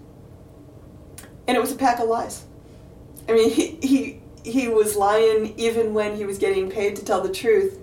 and 1.48 1.56
it 1.56 1.60
was 1.62 1.72
a 1.72 1.76
pack 1.76 2.00
of 2.00 2.10
lies. 2.10 2.45
I 3.30 3.34
mean, 3.34 3.50
he, 3.50 3.78
he, 3.82 4.22
he 4.43 4.68
was 4.68 4.95
lying 4.95 5.58
even 5.58 5.93
when 5.93 6.16
he 6.16 6.26
was 6.26 6.38
getting 6.38 6.70
paid 6.70 6.95
to 6.98 7.06
tell 7.06 7.22
the 7.22 7.32
truth 7.32 7.80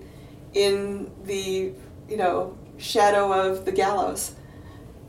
in 0.53 1.11
the, 1.23 1.73
you 2.07 2.17
know, 2.17 2.57
shadow 2.77 3.31
of 3.33 3.65
the 3.65 3.71
gallows. 3.71 4.35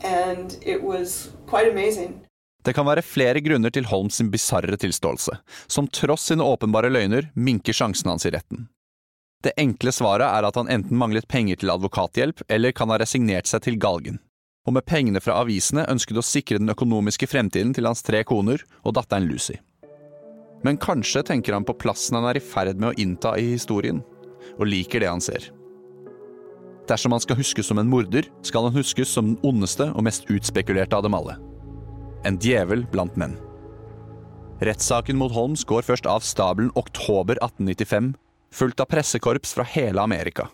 And 0.01 0.57
it 0.61 0.81
was 0.81 1.31
quite 1.47 1.71
amazing. 1.71 2.26
Det 2.67 2.73
kan 2.75 2.83
være 2.83 3.05
flere 3.05 3.39
grunner 3.39 3.71
til 3.71 3.85
Holmes 3.87 4.17
sin 4.19 4.27
bisarre 4.27 4.75
tilståelse, 4.75 5.37
som 5.71 5.87
tross 5.87 6.25
sine 6.27 6.43
åpenbare 6.43 6.89
løgner 6.91 7.29
minker 7.33 7.71
sjansen 7.71 8.11
hans 8.11 8.27
i 8.27 8.33
retten. 8.35 8.65
Det 9.43 9.53
enkle 9.61 9.93
svaret 9.95 10.27
er 10.27 10.43
at 10.43 10.57
han 10.59 10.67
enten 10.73 10.99
manglet 10.99 11.29
penger 11.31 11.61
til 11.61 11.71
advokathjelp, 11.71 12.43
eller 12.51 12.75
kan 12.75 12.91
ha 12.91 12.97
resignert 12.99 13.47
seg 13.47 13.63
til 13.63 13.79
galgen. 13.79 14.19
Og 14.67 14.75
med 14.75 14.83
pengene 14.83 15.21
fra 15.23 15.37
avisene 15.39 15.87
ønsket 15.87 16.19
å 16.19 16.25
sikre 16.25 16.59
den 16.59 16.73
økonomiske 16.73 17.29
fremtiden 17.31 17.71
til 17.77 17.87
hans 17.87 18.03
tre 18.03 18.25
koner 18.27 18.65
og 18.83 18.97
datteren 18.99 19.29
Lucy. 19.31 19.55
Men 20.67 20.81
kanskje 20.81 21.23
tenker 21.23 21.55
han 21.55 21.63
på 21.63 21.77
plassen 21.79 22.19
han 22.19 22.27
er 22.27 22.41
i 22.41 22.43
ferd 22.43 22.81
med 22.81 22.91
å 22.91 22.97
innta 22.99 23.37
i 23.39 23.53
historien, 23.53 24.03
og 24.57 24.67
liker 24.67 25.05
det 25.05 25.13
han 25.13 25.23
ser. 25.23 25.53
Dersom 26.91 27.15
han 27.15 27.23
skal 27.23 27.39
huskes 27.39 27.71
som 27.71 27.79
en 27.79 27.87
morder, 27.87 28.27
skal 28.43 28.67
han 28.67 28.75
huskes 28.75 29.07
som 29.07 29.31
den 29.31 29.39
ondeste 29.47 29.87
og 29.93 30.03
mest 30.03 30.27
utspekulerte 30.33 30.99
av 30.99 31.07
dem 31.07 31.15
alle. 31.15 31.37
En 32.23 32.37
djevel 32.37 32.85
blant 32.91 33.15
menn. 33.15 33.37
Rettssaken 34.59 35.17
mot 35.17 35.31
Holmes 35.31 35.63
går 35.63 35.81
først 35.85 36.05
av 36.09 36.23
stabelen 36.25 36.71
oktober 36.75 37.37
1895, 37.43 38.15
fulgt 38.49 38.79
av 38.79 38.89
pressekorps 38.89 39.53
fra 39.53 39.63
hele 39.63 40.01
Amerika. 40.01 40.49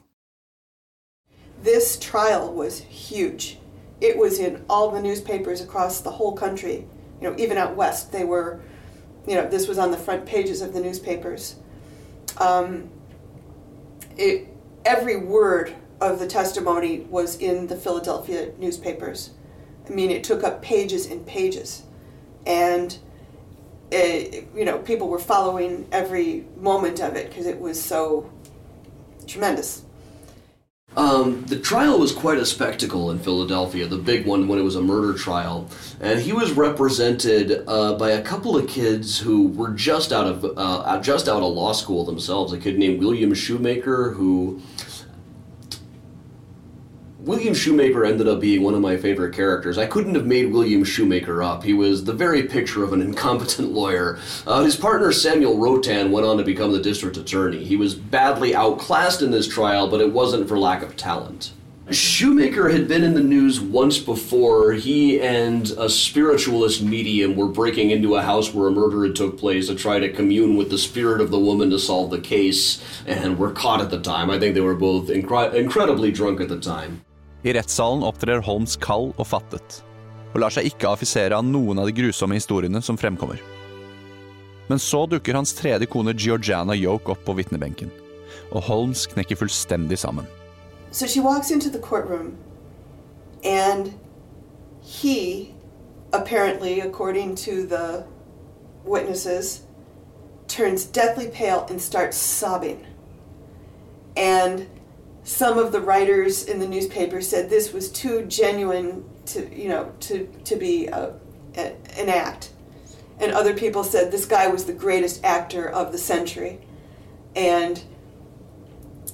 This 1.63 1.97
trial 1.97 2.51
was 2.51 2.79
huge. 2.79 3.59
It 4.01 4.17
was 4.17 4.39
in 4.39 4.65
all 4.67 4.91
the 4.91 5.01
newspapers 5.01 5.61
across 5.61 6.01
the 6.01 6.11
whole 6.11 6.35
country. 6.35 6.85
You 7.21 7.29
know, 7.29 7.35
even 7.37 7.57
out 7.57 7.77
west, 7.77 8.11
they 8.11 8.25
were, 8.25 8.59
you 9.25 9.35
know, 9.35 9.47
this 9.47 9.69
was 9.69 9.77
on 9.77 9.91
the 9.91 9.97
front 9.97 10.25
pages 10.25 10.61
of 10.61 10.73
the 10.73 10.81
newspapers. 10.81 11.55
Um, 12.37 12.89
it, 14.17 14.47
every 14.83 15.15
word 15.15 15.73
of 16.01 16.19
the 16.19 16.27
testimony 16.27 17.07
was 17.09 17.37
in 17.37 17.67
the 17.67 17.77
Philadelphia 17.77 18.51
newspapers. 18.59 19.31
I 19.87 19.93
mean, 19.93 20.11
it 20.11 20.23
took 20.23 20.43
up 20.43 20.61
pages 20.61 21.05
and 21.07 21.25
pages. 21.25 21.83
And, 22.45 22.97
it, 23.91 24.47
you 24.55 24.65
know, 24.65 24.79
people 24.79 25.07
were 25.07 25.19
following 25.19 25.87
every 25.91 26.45
moment 26.57 27.01
of 27.01 27.15
it 27.15 27.29
because 27.29 27.45
it 27.45 27.59
was 27.59 27.81
so 27.81 28.29
tremendous. 29.27 29.83
Um, 30.95 31.43
the 31.45 31.57
trial 31.57 31.97
was 31.97 32.11
quite 32.11 32.37
a 32.37 32.45
spectacle 32.45 33.09
in 33.09 33.17
Philadelphia, 33.17 33.87
the 33.87 33.97
big 33.97 34.27
one 34.27 34.47
when 34.47 34.59
it 34.59 34.61
was 34.61 34.75
a 34.75 34.81
murder 34.81 35.17
trial. 35.17 35.67
And 35.99 36.19
he 36.19 36.33
was 36.33 36.51
represented 36.51 37.63
uh, 37.67 37.95
by 37.95 38.11
a 38.11 38.21
couple 38.21 38.55
of 38.55 38.67
kids 38.67 39.17
who 39.17 39.47
were 39.47 39.71
just 39.71 40.13
out 40.13 40.27
of 40.27 40.45
uh, 40.55 40.99
just 41.01 41.27
out 41.27 41.41
of 41.41 41.51
law 41.53 41.73
school 41.73 42.05
themselves. 42.05 42.53
A 42.53 42.59
kid 42.59 42.77
named 42.77 42.99
William 42.99 43.33
Shoemaker, 43.33 44.11
who 44.11 44.61
William 47.23 47.53
Shoemaker 47.53 48.03
ended 48.03 48.27
up 48.27 48.41
being 48.41 48.63
one 48.63 48.73
of 48.73 48.81
my 48.81 48.97
favorite 48.97 49.33
characters. 49.33 49.77
I 49.77 49.85
couldn't 49.85 50.15
have 50.15 50.25
made 50.25 50.51
William 50.51 50.83
Shoemaker 50.83 51.41
up. 51.41 51.63
He 51.63 51.71
was 51.71 52.03
the 52.03 52.11
very 52.11 52.43
picture 52.43 52.83
of 52.83 52.91
an 52.91 53.01
incompetent 53.01 53.71
lawyer. 53.71 54.19
Uh, 54.45 54.61
his 54.65 54.75
partner 54.75 55.09
Samuel 55.13 55.57
Rotan 55.57 56.11
went 56.11 56.27
on 56.27 56.35
to 56.35 56.43
become 56.43 56.73
the 56.73 56.81
district 56.81 57.15
attorney. 57.15 57.63
He 57.63 57.77
was 57.77 57.95
badly 57.95 58.53
outclassed 58.53 59.21
in 59.21 59.31
this 59.31 59.47
trial, 59.47 59.87
but 59.87 60.01
it 60.01 60.11
wasn't 60.11 60.49
for 60.49 60.59
lack 60.59 60.81
of 60.81 60.97
talent. 60.97 61.53
Shoemaker 61.89 62.67
had 62.67 62.89
been 62.89 63.05
in 63.05 63.13
the 63.13 63.23
news 63.23 63.61
once 63.61 63.99
before. 63.99 64.73
He 64.73 65.21
and 65.21 65.69
a 65.77 65.87
spiritualist 65.87 66.81
medium 66.81 67.37
were 67.37 67.47
breaking 67.47 67.91
into 67.91 68.15
a 68.15 68.21
house 68.21 68.53
where 68.53 68.67
a 68.67 68.71
murder 68.71 69.05
had 69.05 69.15
took 69.15 69.37
place 69.37 69.67
to 69.67 69.75
try 69.75 69.99
to 69.99 70.11
commune 70.11 70.57
with 70.57 70.69
the 70.69 70.77
spirit 70.77 71.21
of 71.21 71.31
the 71.31 71.39
woman 71.39 71.69
to 71.69 71.79
solve 71.79 72.09
the 72.09 72.19
case, 72.19 72.83
and 73.07 73.37
were 73.37 73.51
caught 73.51 73.79
at 73.79 73.91
the 73.91 74.01
time. 74.01 74.29
I 74.29 74.39
think 74.39 74.55
they 74.55 74.61
were 74.61 74.75
both 74.75 75.07
incre- 75.07 75.53
incredibly 75.53 76.11
drunk 76.11 76.41
at 76.41 76.49
the 76.49 76.59
time. 76.59 77.01
I 77.43 77.53
rettssalen 77.53 78.05
opptrer 78.07 78.39
Holmes 78.45 78.77
kald 78.79 79.11
og 79.19 79.27
fattet, 79.27 79.81
og 80.31 80.39
lar 80.39 80.53
seg 80.53 80.69
ikke 80.69 80.93
affisere 80.93 81.35
av 81.35 81.43
noen 81.43 81.81
av 81.81 81.89
de 81.89 81.95
grusomme 81.97 82.37
historiene 82.37 82.79
som 82.81 82.97
fremkommer. 82.99 83.41
Men 84.69 84.79
så 84.79 85.03
dukker 85.11 85.35
hans 85.35 85.51
tredje 85.57 85.89
kone 85.91 86.15
Georgiana 86.15 86.75
Yoke 86.75 87.11
opp 87.11 87.25
på 87.27 87.35
vitnebenken, 87.35 87.91
og 88.55 88.63
Holmes 88.69 89.03
knekker 89.11 89.41
fullstendig 89.41 89.99
sammen. 89.99 90.29
So 90.91 91.05
she 91.05 91.19
walks 91.19 91.51
into 91.51 91.69
the 91.69 91.79
courtroom, 91.83 92.37
and 93.43 93.91
he, 94.81 95.53
apparently, 96.13 96.79
according 96.79 97.35
to 97.43 97.67
the 97.67 98.05
witnesses, 98.85 99.63
turns 100.47 100.85
deathly 100.85 101.27
pale 101.27 101.65
and 101.69 101.81
starts 101.81 102.15
sobbing. 102.15 102.85
And 104.15 104.67
some 105.23 105.57
of 105.57 105.71
the 105.71 105.79
writers 105.79 106.45
in 106.45 106.59
the 106.59 106.67
newspaper 106.67 107.21
said 107.21 107.49
this 107.49 107.71
was 107.71 107.91
too 107.91 108.25
genuine 108.25 109.05
to, 109.27 109.55
you 109.55 109.69
know, 109.69 109.91
to, 110.01 110.27
to 110.43 110.55
be 110.55 110.87
a, 110.87 111.13
a, 111.55 111.75
an 111.97 112.09
act. 112.09 112.51
And 113.19 113.31
other 113.31 113.53
people 113.53 113.83
said 113.83 114.11
this 114.11 114.25
guy 114.25 114.47
was 114.47 114.65
the 114.65 114.73
greatest 114.73 115.23
actor 115.23 115.69
of 115.69 115.91
the 115.91 115.97
century. 115.97 116.59
And 117.35 117.81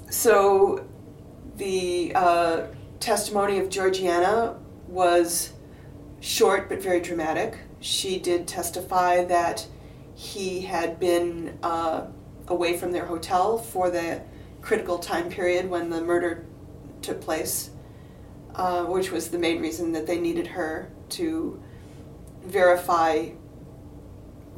so 0.09 0.87
the 1.57 2.13
uh, 2.15 2.67
testimony 2.99 3.59
of 3.59 3.69
Georgiana 3.69 4.57
was 4.87 5.53
short 6.21 6.69
but 6.69 6.81
very 6.81 7.01
dramatic. 7.01 7.59
She 7.81 8.19
did 8.19 8.47
testify 8.47 9.25
that 9.25 9.67
he 10.15 10.61
had 10.61 10.99
been 10.99 11.57
uh, 11.61 12.07
away 12.47 12.77
from 12.77 12.91
their 12.91 13.05
hotel 13.05 13.57
for 13.57 13.89
the 13.89 14.21
critical 14.69 14.99
time 14.99 15.31
period 15.31 15.67
when 15.67 15.89
the 15.89 15.99
murder 15.99 16.45
took 17.01 17.19
place, 17.19 17.71
uh, 18.53 18.83
which 18.83 19.09
was 19.09 19.31
the 19.31 19.39
main 19.39 19.59
reason 19.59 19.91
that 19.91 20.05
they 20.05 20.19
needed 20.19 20.45
her 20.45 20.91
to 21.09 21.59
verify 22.43 23.27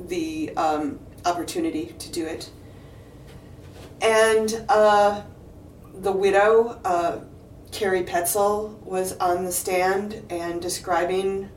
the 0.09 0.51
um, 0.57 0.99
opportunity 1.23 1.95
to 1.97 2.11
do 2.11 2.25
it. 2.25 2.49
And 4.01 4.65
uh, 4.67 5.21
the 5.93 6.11
widow, 6.11 6.81
uh, 6.83 7.21
Carrie 7.71 8.03
Petzel, 8.03 8.77
was 8.81 9.13
on 9.13 9.45
the 9.45 9.51
stand 9.53 10.25
and 10.29 10.61
describing 10.61 11.49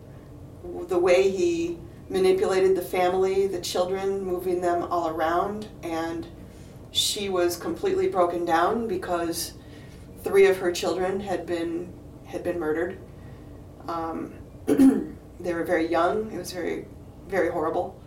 the 0.86 0.98
way 1.00 1.28
he 1.28 1.76
manipulated 2.08 2.76
the 2.76 2.82
family, 2.82 3.48
the 3.48 3.60
children, 3.60 4.20
moving 4.20 4.60
them 4.60 4.84
all 4.84 5.08
around, 5.08 5.66
and 5.82 6.28
she 6.94 7.28
was 7.28 7.56
completely 7.56 8.08
broken 8.08 8.44
down 8.44 8.86
because 8.86 9.54
three 10.22 10.46
of 10.46 10.58
her 10.58 10.72
children 10.72 11.20
had 11.20 11.44
been 11.44 11.92
had 12.24 12.42
been 12.42 12.58
murdered. 12.58 12.98
Um, 13.88 14.32
they 15.40 15.52
were 15.52 15.64
very 15.64 15.90
young. 15.90 16.30
It 16.32 16.38
was 16.38 16.52
very, 16.52 16.86
very 17.28 17.50
horrible. 17.50 18.00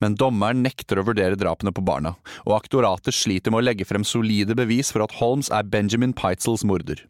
Men 0.00 0.16
dommeren 0.16 0.60
nekter 0.60 1.00
å 1.00 1.06
vurdere 1.06 1.38
drapene 1.40 1.72
på 1.72 1.84
barna, 1.84 2.16
og 2.44 2.56
aktoratet 2.58 3.16
sliter 3.16 3.52
med 3.52 3.62
å 3.62 3.66
legge 3.68 3.86
frem 3.88 4.04
solide 4.04 4.56
bevis 4.58 4.90
for 4.92 5.04
at 5.04 5.14
Holmes 5.20 5.48
er 5.48 5.64
Benjamin 5.64 6.12
Peitzels 6.12 6.66
morder. 6.68 7.06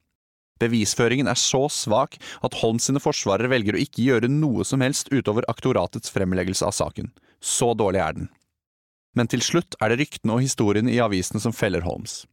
Bevisføringen 0.63 1.27
er 1.29 1.39
så 1.41 1.67
svak 1.73 2.15
at 2.47 2.55
Holmes 2.63 2.87
sine 2.87 3.03
forsvarere 3.03 3.51
velger 3.53 3.75
å 3.77 3.83
ikke 3.83 4.07
gjøre 4.07 4.31
noe 4.31 4.65
som 4.65 4.85
helst 4.87 5.11
utover 5.11 5.47
aktoratets 5.51 6.15
fremleggelse 6.15 6.65
av 6.69 6.77
saken. 6.79 7.11
Så 7.43 7.75
dårlig 7.75 8.05
er 8.05 8.17
den. 8.21 8.31
Men 9.17 9.31
til 9.33 9.43
slutt 9.45 9.77
er 9.81 9.93
det 9.93 10.03
ryktene 10.03 10.37
og 10.37 10.45
historiene 10.45 10.93
i 10.93 11.01
avisene 11.03 11.41
som 11.43 11.55
feller 11.57 11.87
Holmes. 11.87 12.25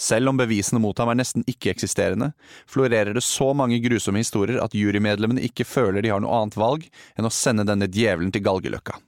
Selv 0.00 0.32
om 0.32 0.38
bevisene 0.38 0.80
mot 0.82 0.98
ham 0.98 1.12
er 1.12 1.20
nesten 1.20 1.44
ikke-eksisterende, 1.46 2.32
florerer 2.66 3.14
det 3.14 3.22
så 3.22 3.52
mange 3.54 3.78
grusomme 3.84 4.18
historier 4.18 4.58
at 4.62 4.74
jurymedlemmene 4.74 5.44
ikke 5.46 5.66
føler 5.68 6.02
de 6.02 6.10
har 6.10 6.22
noe 6.24 6.34
annet 6.34 6.58
valg 6.58 6.88
enn 7.14 7.28
å 7.28 7.32
sende 7.32 7.66
denne 7.68 7.86
djevelen 7.86 8.34
til 8.34 8.42
galgeløkka. 8.42 8.98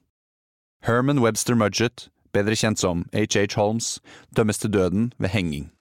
Herman 0.87 1.19
Webster 1.25 1.59
Mudgett, 1.59 2.07
bedre 2.31 2.55
kjent 2.55 2.79
som 2.79 3.03
H.H. 3.11 3.57
Holmes, 3.59 3.97
dømmes 4.31 4.63
til 4.63 4.71
døden 4.71 5.11
ved 5.19 5.35
henging. 5.35 5.73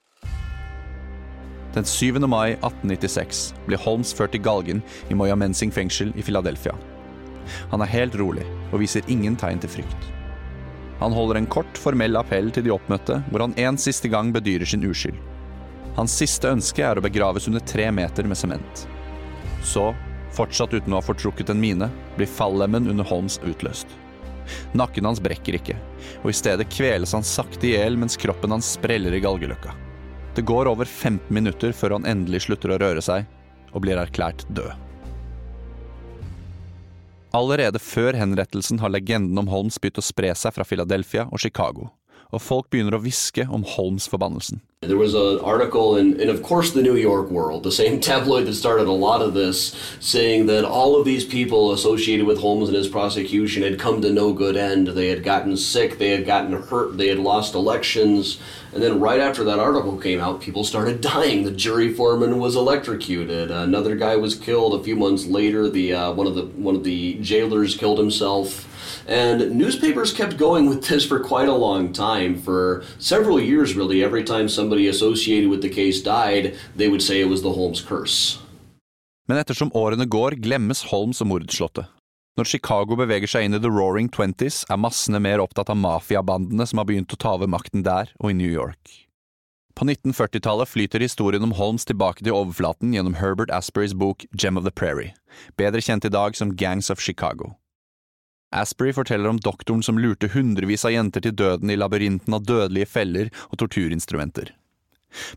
Den 1.75 1.85
7. 1.85 2.17
mai 2.25 2.55
1896 2.55 3.51
blir 3.67 3.81
Holmes 3.83 4.15
ført 4.15 4.33
til 4.33 4.41
galgen 4.41 4.81
i 5.11 5.13
Moyamensing 5.13 5.73
fengsel 5.75 6.15
i 6.15 6.23
Philadelphia. 6.23 6.73
Han 7.69 7.83
er 7.83 7.93
helt 7.93 8.17
rolig 8.17 8.47
og 8.71 8.79
viser 8.81 9.05
ingen 9.11 9.35
tegn 9.37 9.61
til 9.61 9.69
frykt. 9.77 10.14
Han 10.99 11.13
holder 11.13 11.35
en 11.35 11.49
kort, 11.51 11.77
formell 11.77 12.15
appell 12.15 12.51
til 12.55 12.65
de 12.65 12.73
oppmøtte, 12.73 13.19
hvor 13.29 13.43
han 13.43 13.55
en 13.59 13.77
siste 13.81 14.09
gang 14.11 14.31
bedyrer 14.35 14.65
sin 14.69 14.85
uskyld. 14.87 15.17
Hans 15.95 16.15
siste 16.15 16.51
ønske 16.51 16.83
er 16.83 16.99
å 16.99 17.03
begraves 17.03 17.47
under 17.47 17.63
tre 17.63 17.89
meter 17.91 18.27
med 18.27 18.39
sement. 18.39 18.85
Så, 19.63 19.89
fortsatt 20.35 20.73
uten 20.75 20.93
å 20.93 20.99
ha 20.99 21.05
fortrukket 21.05 21.51
en 21.51 21.61
mine, 21.61 21.89
blir 22.17 22.31
fallemmen 22.31 22.89
under 22.91 23.07
Holmes 23.07 23.39
utløst. 23.43 23.87
Nakken 24.77 25.07
hans 25.07 25.21
brekker 25.23 25.57
ikke, 25.57 25.77
og 26.21 26.29
i 26.31 26.37
stedet 26.37 26.69
kveles 26.71 27.15
han 27.15 27.25
sakte 27.25 27.69
i 27.69 27.75
hjel 27.75 27.97
mens 27.99 28.19
kroppen 28.19 28.53
hans 28.53 28.75
spreller 28.77 29.15
i 29.15 29.23
galgeløkka. 29.23 29.73
Det 30.35 30.43
går 30.45 30.67
over 30.67 30.85
15 30.85 31.31
minutter 31.33 31.71
før 31.71 31.97
han 31.97 32.07
endelig 32.11 32.43
slutter 32.45 32.75
å 32.75 32.79
røre 32.81 33.03
seg, 33.03 33.23
og 33.71 33.83
blir 33.83 33.99
erklært 33.99 34.43
død. 34.55 34.84
Allerede 37.35 37.81
før 37.83 38.15
henrettelsen 38.15 38.79
har 38.79 38.93
legenden 38.93 39.35
om 39.41 39.49
Holmes 39.51 39.75
begynt 39.81 39.99
å 39.99 40.05
spre 40.05 40.29
seg 40.39 40.55
fra 40.55 40.63
Philadelphia 40.67 41.25
og 41.27 41.41
Chicago, 41.43 41.89
og 42.35 42.43
folk 42.43 42.69
begynner 42.69 42.97
å 42.97 43.03
hviske 43.03 43.47
om 43.47 43.63
Holmes-forbannelsen. 43.63 44.61
There 44.81 44.97
was 44.97 45.15
an 45.15 45.39
article 45.39 45.95
in, 45.97 46.29
of 46.29 46.43
course, 46.43 46.71
the 46.71 46.81
New 46.83 46.95
York 46.95 47.31
World, 47.31 47.63
the 47.63 47.71
same 47.71 47.99
tabloid 48.11 48.45
that 48.45 48.53
started 48.53 48.87
a 48.87 48.91
lot 48.91 49.21
of 49.21 49.33
this, 49.33 49.75
saying 49.99 50.45
that 50.45 50.65
all 50.65 50.95
of 50.99 51.05
these 51.05 51.25
people 51.25 51.71
associated 51.71 52.27
with 52.27 52.39
Holmes 52.39 52.69
and 52.69 52.77
his 52.77 52.87
prosecution 52.87 53.63
had 53.63 53.79
come 53.79 54.01
to 54.01 54.11
no 54.11 54.31
good 54.33 54.55
end. 54.55 54.87
They 54.89 55.07
had 55.07 55.23
gotten 55.23 55.57
sick, 55.57 55.97
they 55.97 56.09
had 56.09 56.25
gotten 56.25 56.53
hurt, 56.61 56.97
they 56.97 57.07
had 57.07 57.19
lost 57.19 57.55
elections. 57.55 58.37
And 58.73 58.83
then 58.83 58.99
right 58.99 59.21
after 59.21 59.43
that 59.45 59.57
article 59.57 59.97
came 59.97 60.19
out, 60.19 60.41
people 60.41 60.63
started 60.63 61.01
dying. 61.15 61.45
The 61.45 61.51
jury 61.51 61.93
foreman 61.93 62.37
was 62.37 62.55
electrocuted. 62.55 63.49
Another 63.49 63.95
guy 63.95 64.17
was 64.17 64.35
killed. 64.35 64.79
A 64.79 64.83
few 64.83 64.95
months 64.95 65.25
later, 65.25 65.69
the 65.69 65.93
uh, 65.93 66.11
one 66.11 66.27
of 66.27 66.35
the 66.35 66.45
one 66.45 66.75
of 66.75 66.83
the 66.83 67.15
jailers 67.21 67.75
killed 67.75 67.97
himself. 67.97 68.67
And 69.07 69.51
newspapers 69.51 70.13
kept 70.13 70.37
going 70.37 70.67
with 70.67 70.87
this 70.87 71.05
for 71.05 71.19
quite 71.19 71.47
a 71.47 71.53
long 71.53 71.93
time, 71.93 72.35
for 72.35 72.83
several 72.97 73.39
years 73.39 73.75
really. 73.75 74.03
Every 74.03 74.23
time 74.23 74.49
somebody 74.49 74.87
associated 74.87 75.49
with 75.49 75.61
the 75.61 75.69
case 75.69 76.01
died, 76.01 76.55
they 76.75 76.87
would 76.87 77.01
say 77.01 77.21
it 77.21 77.29
was 77.29 77.41
the 77.41 77.53
Holmes 77.53 77.81
curse. 77.81 78.39
Men 79.27 79.37
ettersom 79.37 79.71
årene 79.73 80.05
går, 80.05 80.37
glemmes 80.41 80.83
Holmes 80.91 81.21
og 81.21 81.27
mordslottet. 81.27 81.89
Når 82.37 82.49
Chicago 82.49 82.97
beveger 82.99 83.31
seg 83.31 83.45
inn 83.47 83.55
i 83.55 83.61
the 83.63 83.71
roaring 83.71 84.09
twenties, 84.11 84.65
er 84.69 84.77
massene 84.77 85.21
mer 85.23 85.39
opptatt 85.39 85.71
av 85.71 85.79
mafiabandene 85.79 86.67
som 86.67 86.81
har 86.81 86.89
begynt 86.89 87.13
å 87.15 87.17
ta 87.17 87.31
over 87.37 87.49
makten 87.49 87.85
der 87.85 88.11
og 88.19 88.33
i 88.33 88.37
New 88.37 88.51
York. 88.51 89.05
På 89.75 89.87
1940-tallet 89.87 90.71
flyter 90.71 91.03
historien 91.03 91.43
om 91.43 91.55
Holmes 91.55 91.87
tilbake 91.87 92.23
til 92.23 92.35
overflaten 92.35 92.93
gjennom 92.95 93.17
Herbert 93.19 93.51
Asperys 93.51 93.95
bok 93.95 94.27
Gem 94.35 94.59
of 94.59 94.67
the 94.67 94.71
Prairie, 94.71 95.15
bedre 95.59 95.83
kjent 95.83 96.07
i 96.07 96.11
dag 96.11 96.35
som 96.35 96.53
Gangs 96.55 96.91
of 96.91 96.99
Chicago. 97.03 97.55
Asprey 98.51 98.93
forteller 98.93 99.29
om 99.29 99.39
doktoren 99.39 99.83
som 99.83 99.97
lurte 99.99 100.29
hundrevis 100.33 100.85
av 100.85 100.93
jenter 100.93 101.23
til 101.25 101.35
døden 101.35 101.71
i 101.71 101.79
labyrinten 101.79 102.37
av 102.37 102.45
dødelige 102.45 102.89
feller 102.89 103.31
og 103.49 103.59
torturinstrumenter. 103.63 104.53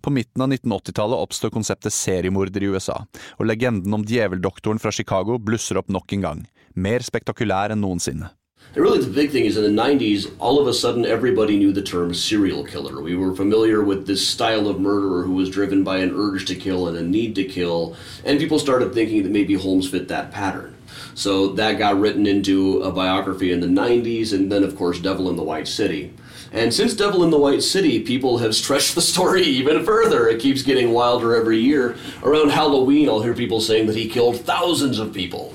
På 0.02 0.10
midten 0.10 0.42
av 0.42 0.50
1980-tallet 0.50 1.22
oppstår 1.24 1.54
konseptet 1.54 1.94
seriemorder 1.94 2.62
i 2.62 2.70
USA, 2.74 3.04
og 3.38 3.46
legenden 3.46 3.94
om 3.94 4.04
djeveldoktoren 4.06 4.82
fra 4.82 4.92
Chicago 4.94 5.38
blusser 5.38 5.78
opp 5.78 5.90
nok 5.92 6.14
en 6.16 6.26
gang, 6.26 6.42
mer 6.74 7.04
spektakulær 7.06 7.74
enn 7.74 7.82
noensinne. 7.84 8.32
Really, 8.74 9.02
the 9.02 9.10
big 9.10 9.30
thing 9.30 9.46
is 9.46 9.56
in 9.56 9.62
the 9.62 9.82
90s, 9.82 10.30
all 10.40 10.58
of 10.60 10.66
a 10.66 10.74
sudden 10.74 11.06
everybody 11.06 11.56
knew 11.56 11.72
the 11.72 11.82
term 11.82 12.12
serial 12.12 12.64
killer. 12.64 13.00
We 13.00 13.16
were 13.16 13.34
familiar 13.34 13.82
with 13.82 14.06
this 14.06 14.26
style 14.28 14.68
of 14.68 14.78
murderer 14.78 15.22
who 15.22 15.32
was 15.32 15.48
driven 15.48 15.84
by 15.84 15.98
an 15.98 16.12
urge 16.14 16.44
to 16.46 16.54
kill 16.54 16.88
and 16.88 16.96
a 16.96 17.02
need 17.02 17.34
to 17.36 17.44
kill, 17.44 17.96
and 18.24 18.38
people 18.38 18.58
started 18.58 18.92
thinking 18.92 19.22
that 19.22 19.32
maybe 19.32 19.54
Holmes 19.54 19.88
fit 19.88 20.08
that 20.08 20.32
pattern. 20.32 20.74
So 21.14 21.48
that 21.54 21.78
got 21.78 21.98
written 21.98 22.26
into 22.26 22.82
a 22.82 22.90
biography 22.92 23.52
in 23.52 23.60
the 23.60 23.66
90s, 23.66 24.32
and 24.32 24.50
then, 24.50 24.64
of 24.64 24.76
course, 24.76 25.00
Devil 25.00 25.28
in 25.30 25.36
the 25.36 25.42
White 25.42 25.68
City. 25.68 26.12
And 26.52 26.72
since 26.72 26.94
Devil 26.94 27.24
in 27.24 27.30
the 27.30 27.38
White 27.38 27.62
City, 27.62 28.00
people 28.00 28.38
have 28.38 28.54
stretched 28.54 28.94
the 28.94 29.02
story 29.02 29.42
even 29.60 29.84
further. 29.84 30.28
It 30.28 30.40
keeps 30.40 30.62
getting 30.62 30.92
wilder 30.92 31.34
every 31.34 31.58
year. 31.58 31.96
Around 32.22 32.50
Halloween, 32.50 33.08
I'll 33.08 33.22
hear 33.22 33.34
people 33.34 33.60
saying 33.60 33.86
that 33.86 33.96
he 33.96 34.08
killed 34.08 34.40
thousands 34.40 34.98
of 34.98 35.12
people. 35.12 35.52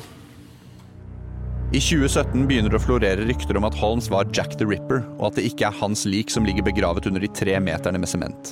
I 1.74 1.80
2017 1.82 2.46
begynner 2.46 2.70
det 2.70 2.78
å 2.78 2.84
florere 2.84 3.24
rykter 3.26 3.58
om 3.58 3.66
at 3.66 3.74
Holmes 3.74 4.06
var 4.14 4.28
Jack 4.30 4.60
the 4.60 4.68
Ripper, 4.70 5.02
og 5.18 5.32
at 5.32 5.40
det 5.40 5.48
ikke 5.50 5.72
er 5.72 5.80
hans 5.80 6.06
lik 6.06 6.30
som 6.30 6.46
ligger 6.46 6.62
begravet 6.68 7.08
under 7.10 7.24
de 7.24 7.32
tre 7.34 7.58
meterne 7.58 7.98
med 7.98 8.12
sement. 8.12 8.52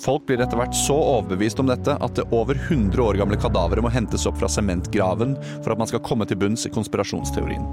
Folk 0.00 0.26
blir 0.26 0.42
etter 0.42 0.58
hvert 0.58 0.74
så 0.76 0.96
overbevist 0.96 1.60
om 1.62 1.68
dette 1.70 1.94
at 1.94 2.18
det 2.18 2.26
over 2.34 2.58
100 2.58 2.98
år 3.04 3.18
gamle 3.20 3.38
kadaveret 3.40 3.84
må 3.84 3.92
hentes 3.94 4.26
opp 4.28 4.40
fra 4.40 4.50
sementgraven 4.50 5.36
for 5.62 5.72
at 5.72 5.80
man 5.80 5.90
skal 5.90 6.02
komme 6.04 6.26
til 6.28 6.40
bunns 6.40 6.66
i 6.66 6.72
konspirasjonsteorien. 6.74 7.64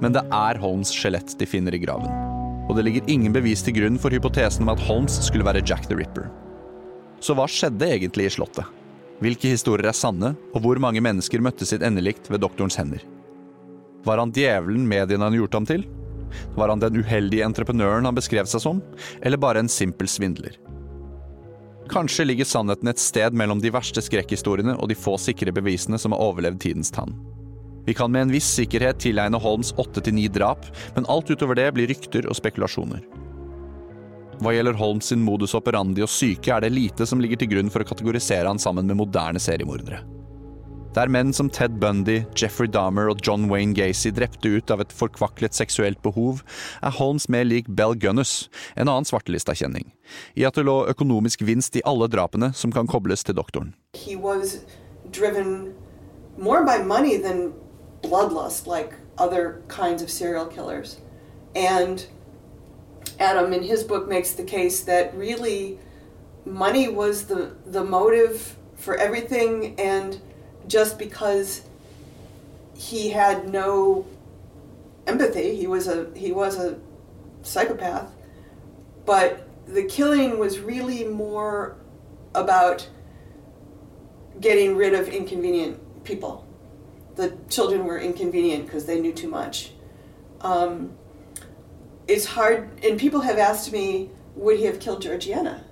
Men 0.00 0.16
det 0.16 0.24
er 0.32 0.60
Holmes' 0.62 0.94
skjelett 0.96 1.36
de 1.38 1.48
finner 1.48 1.76
i 1.76 1.82
graven. 1.82 2.08
Og 2.70 2.76
det 2.78 2.86
ligger 2.86 3.08
ingen 3.12 3.34
bevis 3.34 3.64
til 3.66 3.76
grunn 3.76 3.98
for 4.00 4.14
hypotesen 4.14 4.64
om 4.64 4.72
at 4.72 4.82
Holmes 4.86 5.18
skulle 5.26 5.46
være 5.46 5.64
Jack 5.66 5.88
the 5.90 5.98
Ripper. 5.98 6.30
Så 7.20 7.36
hva 7.36 7.44
skjedde 7.50 7.88
egentlig 7.90 8.30
i 8.30 8.32
Slottet? 8.32 8.64
Hvilke 9.20 9.50
historier 9.52 9.90
er 9.90 9.96
sanne, 9.96 10.32
og 10.54 10.62
hvor 10.64 10.80
mange 10.80 11.02
mennesker 11.04 11.42
møtte 11.44 11.66
sitt 11.68 11.84
endelikt 11.84 12.30
ved 12.32 12.40
doktorens 12.40 12.78
hender? 12.80 13.02
Var 14.06 14.22
han 14.22 14.32
djevelen 14.32 14.86
mediene 14.88 15.26
han 15.28 15.36
gjort 15.36 15.58
ham 15.58 15.68
til? 15.68 15.84
Var 16.56 16.72
han 16.72 16.80
den 16.80 17.02
uheldige 17.02 17.44
entreprenøren 17.44 18.06
han 18.08 18.16
beskrev 18.16 18.48
seg 18.48 18.62
som, 18.64 18.80
eller 19.20 19.40
bare 19.42 19.60
en 19.60 19.68
simpel 19.68 20.08
svindler? 20.08 20.56
Kanskje 21.90 22.24
ligger 22.24 22.46
sannheten 22.46 22.88
et 22.88 23.02
sted 23.02 23.34
mellom 23.34 23.58
de 23.58 23.72
verste 23.74 24.02
skrekkhistoriene 24.04 24.76
og 24.78 24.90
de 24.90 24.94
få 24.98 25.16
sikre 25.18 25.50
bevisene 25.54 25.98
som 25.98 26.14
har 26.14 26.22
overlevd 26.22 26.60
tidens 26.62 26.92
tann. 26.94 27.16
Vi 27.86 27.96
kan 27.98 28.12
med 28.12 28.28
en 28.28 28.34
viss 28.34 28.46
sikkerhet 28.54 29.00
tilegne 29.02 29.40
Holms 29.42 29.72
åtte 29.80 30.02
til 30.04 30.14
ni 30.14 30.28
drap, 30.30 30.68
men 30.94 31.08
alt 31.10 31.32
utover 31.32 31.58
det 31.58 31.66
blir 31.74 31.90
rykter 31.90 32.28
og 32.30 32.38
spekulasjoner. 32.38 33.02
Hva 34.40 34.54
gjelder 34.54 34.78
Holms 34.78 35.10
sin 35.10 35.24
modus 35.24 35.56
operandi 35.58 36.04
og 36.04 36.12
syke, 36.12 36.52
er 36.54 36.62
det 36.62 36.70
lite 36.72 37.08
som 37.08 37.20
ligger 37.20 37.42
til 37.42 37.50
grunn 37.56 37.72
for 37.72 37.82
å 37.82 37.90
kategorisere 37.90 38.46
han 38.46 38.62
sammen 38.62 38.86
med 38.86 39.00
moderne 39.00 39.42
seriemordere. 39.42 40.04
Der 40.90 41.06
menn 41.06 41.32
som 41.32 41.46
Ted 41.50 41.78
Bundy, 41.78 42.24
Jeffrey 42.34 42.66
Dahmer 42.66 43.12
og 43.12 43.20
John 43.22 43.44
Wayne 43.46 43.76
Gacy 43.78 44.10
drepte 44.10 44.50
ut 44.50 44.72
av 44.74 44.80
et 44.82 44.90
forkvaklet 44.90 45.54
seksuelt 45.54 46.00
behov, 46.02 46.40
er 46.82 46.96
Holmes 46.96 47.28
mer 47.30 47.44
lik 47.46 47.68
Bell 47.70 47.94
Gunness, 47.94 48.48
en 48.74 48.88
annen 48.90 49.06
svartelistakjenning, 49.06 49.92
i 50.34 50.42
at 50.42 50.58
det 50.58 50.64
lå 50.66 50.74
økonomisk 50.90 51.44
vinst 51.46 51.78
i 51.78 51.84
alle 51.86 52.08
drapene 52.10 52.50
som 52.58 52.74
kan 52.74 52.90
kobles 52.90 53.22
til 53.22 53.38
doktoren. 53.38 53.76
He 53.94 54.16
was 54.16 54.64
driven 55.14 55.74
more 56.36 56.64
by 56.66 56.82
money 56.82 57.22
than 57.22 57.52
bloodlust, 58.02 58.66
like 58.66 58.98
other 59.16 59.62
kinds 59.68 60.02
of 60.02 60.10
serial 60.10 60.46
killers. 60.46 60.98
And 61.54 62.04
Adam, 63.20 63.52
in 63.52 63.62
his 63.62 63.84
book, 63.84 64.08
makes 64.08 64.32
the 64.32 64.42
case 64.42 64.82
that 64.90 65.14
really 65.14 65.78
money 66.44 66.88
was 66.88 67.26
the, 67.26 67.54
the 67.64 67.84
motive 67.84 68.56
for 68.74 68.96
everything 68.96 69.78
and 69.78 70.18
just 70.70 71.00
because 71.00 71.62
he 72.74 73.10
had 73.10 73.48
no 73.48 74.06
empathy. 75.06 75.56
He 75.56 75.66
was 75.66 75.88
a 75.88 76.08
he 76.14 76.32
was 76.32 76.56
a 76.56 76.78
psychopath, 77.42 78.14
but 79.04 79.48
the 79.66 79.84
killing 79.84 80.38
was 80.38 80.60
really 80.60 81.04
more 81.04 81.76
about 82.34 82.88
getting 84.40 84.76
rid 84.76 84.94
of 84.94 85.08
inconvenient 85.08 86.04
people. 86.04 86.46
The 87.16 87.36
children 87.48 87.84
were 87.84 87.98
inconvenient 87.98 88.66
because 88.66 88.86
they 88.86 89.00
knew 89.00 89.12
too 89.12 89.28
much. 89.28 89.72
Um, 90.40 90.92
it's 92.06 92.24
hard, 92.24 92.82
and 92.84 92.98
people 92.98 93.20
have 93.20 93.38
asked 93.38 93.72
me, 93.72 94.10
would 94.36 94.58
he 94.58 94.64
have 94.64 94.80
killed 94.80 95.02
Georgiana? 95.02 95.64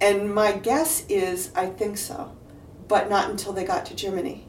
And 0.00 0.34
my 0.34 0.52
guess 0.52 1.06
is, 1.08 1.52
I 1.54 1.66
think 1.66 1.98
so 1.98 2.32
but 2.88 3.08
not 3.08 3.30
until 3.30 3.52
they 3.52 3.64
got 3.64 3.86
to 3.86 3.94
Germany. 3.94 4.46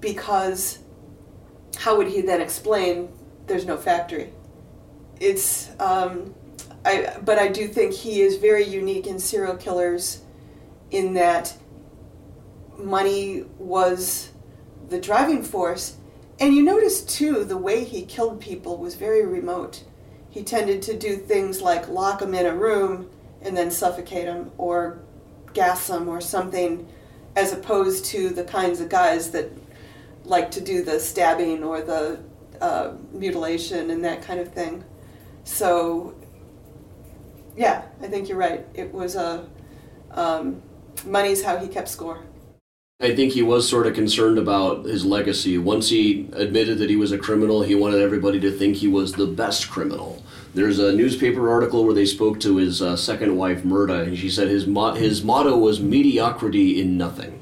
Because 0.00 0.78
how 1.76 1.96
would 1.96 2.08
he 2.08 2.20
then 2.20 2.40
explain 2.40 3.08
there's 3.46 3.66
no 3.66 3.76
factory? 3.76 4.32
It's, 5.20 5.70
um, 5.80 6.34
I, 6.84 7.16
but 7.24 7.38
I 7.38 7.48
do 7.48 7.66
think 7.68 7.92
he 7.92 8.20
is 8.20 8.36
very 8.36 8.64
unique 8.64 9.06
in 9.06 9.18
serial 9.18 9.56
killers 9.56 10.22
in 10.90 11.14
that 11.14 11.56
money 12.76 13.44
was 13.58 14.30
the 14.88 15.00
driving 15.00 15.42
force. 15.42 15.96
And 16.40 16.54
you 16.54 16.62
notice 16.62 17.02
too, 17.02 17.44
the 17.44 17.56
way 17.56 17.84
he 17.84 18.02
killed 18.02 18.40
people 18.40 18.76
was 18.76 18.94
very 18.94 19.26
remote. 19.26 19.84
He 20.30 20.42
tended 20.42 20.82
to 20.82 20.96
do 20.96 21.16
things 21.16 21.60
like 21.60 21.88
lock 21.88 22.20
them 22.20 22.34
in 22.34 22.46
a 22.46 22.54
room 22.54 23.10
and 23.42 23.56
then 23.56 23.70
suffocate 23.70 24.26
them 24.26 24.52
or 24.56 24.98
gas 25.52 25.88
them 25.88 26.08
or 26.08 26.20
something 26.20 26.88
as 27.38 27.52
opposed 27.52 28.04
to 28.04 28.30
the 28.30 28.42
kinds 28.42 28.80
of 28.80 28.88
guys 28.88 29.30
that 29.30 29.48
like 30.24 30.50
to 30.50 30.60
do 30.60 30.82
the 30.82 30.98
stabbing 30.98 31.62
or 31.62 31.80
the 31.80 32.18
uh, 32.60 32.94
mutilation 33.12 33.90
and 33.90 34.04
that 34.04 34.22
kind 34.22 34.40
of 34.40 34.52
thing. 34.52 34.84
So, 35.44 36.16
yeah, 37.56 37.84
I 38.02 38.08
think 38.08 38.28
you're 38.28 38.38
right. 38.38 38.66
It 38.74 38.92
was 38.92 39.14
a 39.14 39.48
um, 40.10 40.60
money's 41.06 41.44
how 41.44 41.58
he 41.58 41.68
kept 41.68 41.88
score. 41.88 42.24
I 43.00 43.14
think 43.14 43.32
he 43.32 43.42
was 43.42 43.68
sort 43.68 43.86
of 43.86 43.94
concerned 43.94 44.38
about 44.38 44.84
his 44.84 45.04
legacy. 45.04 45.56
Once 45.58 45.88
he 45.90 46.28
admitted 46.32 46.78
that 46.78 46.90
he 46.90 46.96
was 46.96 47.12
a 47.12 47.18
criminal, 47.18 47.62
he 47.62 47.76
wanted 47.76 48.00
everybody 48.00 48.40
to 48.40 48.50
think 48.50 48.76
he 48.76 48.88
was 48.88 49.12
the 49.12 49.26
best 49.26 49.70
criminal. 49.70 50.24
There's 50.58 50.80
a 50.80 50.90
newspaper 50.90 51.48
article 51.48 51.84
where 51.84 51.94
they 51.94 52.04
spoke 52.04 52.40
to 52.40 52.56
his 52.56 52.82
uh, 52.82 52.96
second 52.96 53.36
wife, 53.36 53.62
Murda, 53.62 54.02
and 54.02 54.18
she 54.18 54.28
said 54.28 54.48
his, 54.48 54.66
mo- 54.66 54.94
his 54.94 55.22
motto 55.22 55.56
was 55.56 55.78
mediocrity 55.78 56.80
in 56.80 56.98
nothing. 56.98 57.40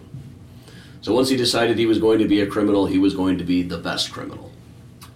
So 1.00 1.14
once 1.14 1.30
he 1.30 1.36
decided 1.38 1.78
he 1.78 1.86
was 1.86 1.98
going 1.98 2.18
to 2.18 2.28
be 2.28 2.42
a 2.42 2.46
criminal, 2.46 2.84
he 2.84 2.98
was 2.98 3.14
going 3.14 3.38
to 3.38 3.44
be 3.44 3.62
the 3.62 3.78
best 3.78 4.12
criminal. 4.12 4.52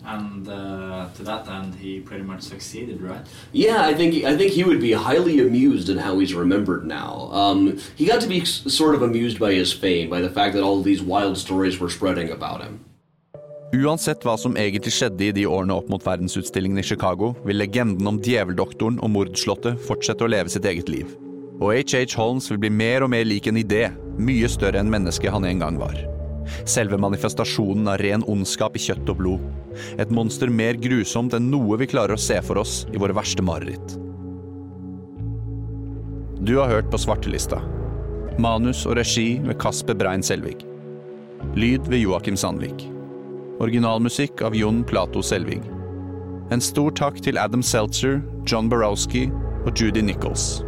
And 0.02 0.48
uh, 0.48 1.10
to 1.14 1.22
that 1.24 1.46
end, 1.46 1.74
he 1.74 2.00
pretty 2.00 2.24
much 2.24 2.40
succeeded, 2.40 3.02
right? 3.02 3.20
Yeah, 3.52 3.84
I 3.84 3.92
think 3.92 4.24
I 4.24 4.34
think 4.34 4.52
he 4.52 4.64
would 4.64 4.80
be 4.80 4.92
highly 4.92 5.38
amused 5.38 5.90
in 5.90 5.98
how 5.98 6.18
he's 6.20 6.32
remembered 6.32 6.86
now. 6.86 7.28
Um, 7.32 7.78
he 7.96 8.06
got 8.06 8.22
to 8.22 8.26
be 8.26 8.46
sort 8.46 8.94
of 8.94 9.02
amused 9.02 9.38
by 9.38 9.52
his 9.52 9.74
fame, 9.74 10.08
by 10.08 10.22
the 10.22 10.30
fact 10.30 10.54
that 10.54 10.62
all 10.62 10.80
these 10.80 11.02
wild 11.02 11.36
stories 11.36 11.78
were 11.78 11.90
spreading 11.90 12.30
about 12.30 12.62
him. 12.62 12.82
Uansett 13.70 14.24
hva 14.26 14.32
som 14.34 14.56
egentlig 14.58 14.90
skjedde 14.96 15.28
i 15.28 15.34
de 15.34 15.44
årene 15.46 15.76
opp 15.78 15.90
mot 15.92 16.02
verdensutstillingen 16.02 16.80
i 16.82 16.86
Chicago, 16.86 17.36
vil 17.46 17.60
legenden 17.60 18.08
om 18.10 18.18
djeveldoktoren 18.18 18.98
og 18.98 19.12
mordslottet 19.14 19.78
fortsette 19.86 20.26
å 20.26 20.30
leve 20.32 20.50
sitt 20.50 20.66
eget 20.66 20.90
liv. 20.90 21.12
Og 21.60 21.76
H.H. 21.76 22.16
Holmes 22.18 22.50
vil 22.50 22.58
bli 22.64 22.72
mer 22.74 23.06
og 23.06 23.12
mer 23.14 23.28
lik 23.28 23.46
en 23.46 23.60
idé, 23.60 23.92
mye 24.18 24.50
større 24.50 24.82
enn 24.82 24.90
mennesket 24.90 25.30
han 25.30 25.46
en 25.46 25.62
gang 25.62 25.78
var. 25.78 25.94
Selve 26.66 26.98
manifestasjonen 26.98 27.86
av 27.92 28.00
ren 28.02 28.26
ondskap 28.26 28.74
i 28.74 28.82
kjøtt 28.82 29.14
og 29.14 29.20
blod. 29.22 29.48
Et 30.02 30.10
monster 30.10 30.50
mer 30.50 30.74
grusomt 30.74 31.36
enn 31.38 31.50
noe 31.52 31.78
vi 31.78 31.92
klarer 31.94 32.18
å 32.18 32.20
se 32.20 32.42
for 32.42 32.58
oss 32.58 32.88
i 32.90 32.98
våre 32.98 33.14
verste 33.14 33.44
mareritt. 33.46 33.98
Du 36.42 36.56
har 36.58 36.72
hørt 36.72 36.90
på 36.90 36.98
Svartelista. 36.98 37.62
Manus 38.40 38.82
og 38.88 38.98
regi 38.98 39.36
ved 39.44 39.60
Kasper 39.62 39.94
Brein 39.94 40.26
Selvig. 40.26 40.58
Lyd 41.54 41.86
ved 41.86 42.02
Joakim 42.02 42.40
Sandvik. 42.40 42.90
Originalmusikk 43.60 44.40
av 44.42 44.54
Jon 44.56 44.80
Plato 44.88 45.20
Selvig. 45.22 45.58
En 46.50 46.62
stor 46.64 46.94
takk 46.96 47.18
til 47.20 47.36
Adam 47.36 47.60
Seltzer, 47.60 48.22
John 48.48 48.70
Borowski 48.72 49.26
og 49.66 49.74
Judy 49.76 50.00
Nichols. 50.00 50.62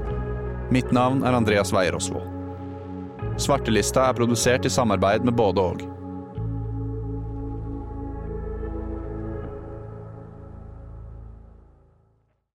Mitt 0.73 0.93
navn 0.93 1.25
er 1.25 1.33
Andreas 1.33 1.73
Weier 1.73 1.97
Osvold. 1.97 2.29
Svartelista 3.41 4.05
er 4.11 4.19
produsert 4.19 4.69
i 4.69 4.73
samarbeid 4.73 5.25
med 5.25 5.39
både 5.41 5.65
og. 5.65 5.87